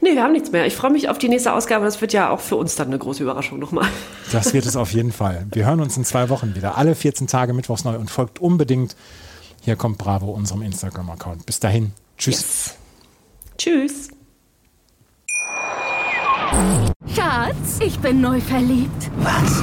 [0.00, 0.66] Nee, wir haben nichts mehr.
[0.66, 1.84] Ich freue mich auf die nächste Ausgabe.
[1.84, 3.88] Das wird ja auch für uns dann eine große Überraschung nochmal.
[4.32, 5.46] Das wird es auf jeden Fall.
[5.52, 6.76] Wir hören uns in zwei Wochen wieder.
[6.76, 8.96] Alle 14 Tage mittwochs neu und folgt unbedingt.
[9.62, 11.46] Hier kommt Bravo, unserem Instagram-Account.
[11.46, 11.92] Bis dahin.
[12.18, 12.74] Tschüss.
[13.58, 14.08] Tschüss.
[17.14, 19.10] Schatz, ich bin neu verliebt.
[19.18, 19.62] Was?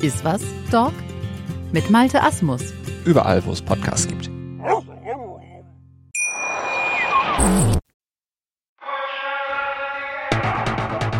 [0.00, 0.92] Ist was, Dog?
[1.72, 2.62] Mit Malte Asmus.
[3.04, 4.30] Überall, wo es Podcasts gibt.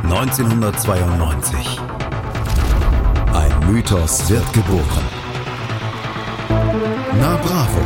[0.08, 1.80] ...1992.
[3.34, 5.04] Ein Mythos wird geboren.
[7.20, 7.80] Na Bravo.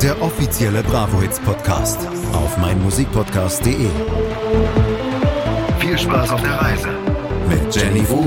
[0.00, 1.98] Der offizielle Bravo Hits Podcast
[2.32, 3.88] auf meinmusikpodcast.de.
[5.80, 6.88] Viel Spaß auf der Reise
[7.48, 8.26] mit Jenny Wu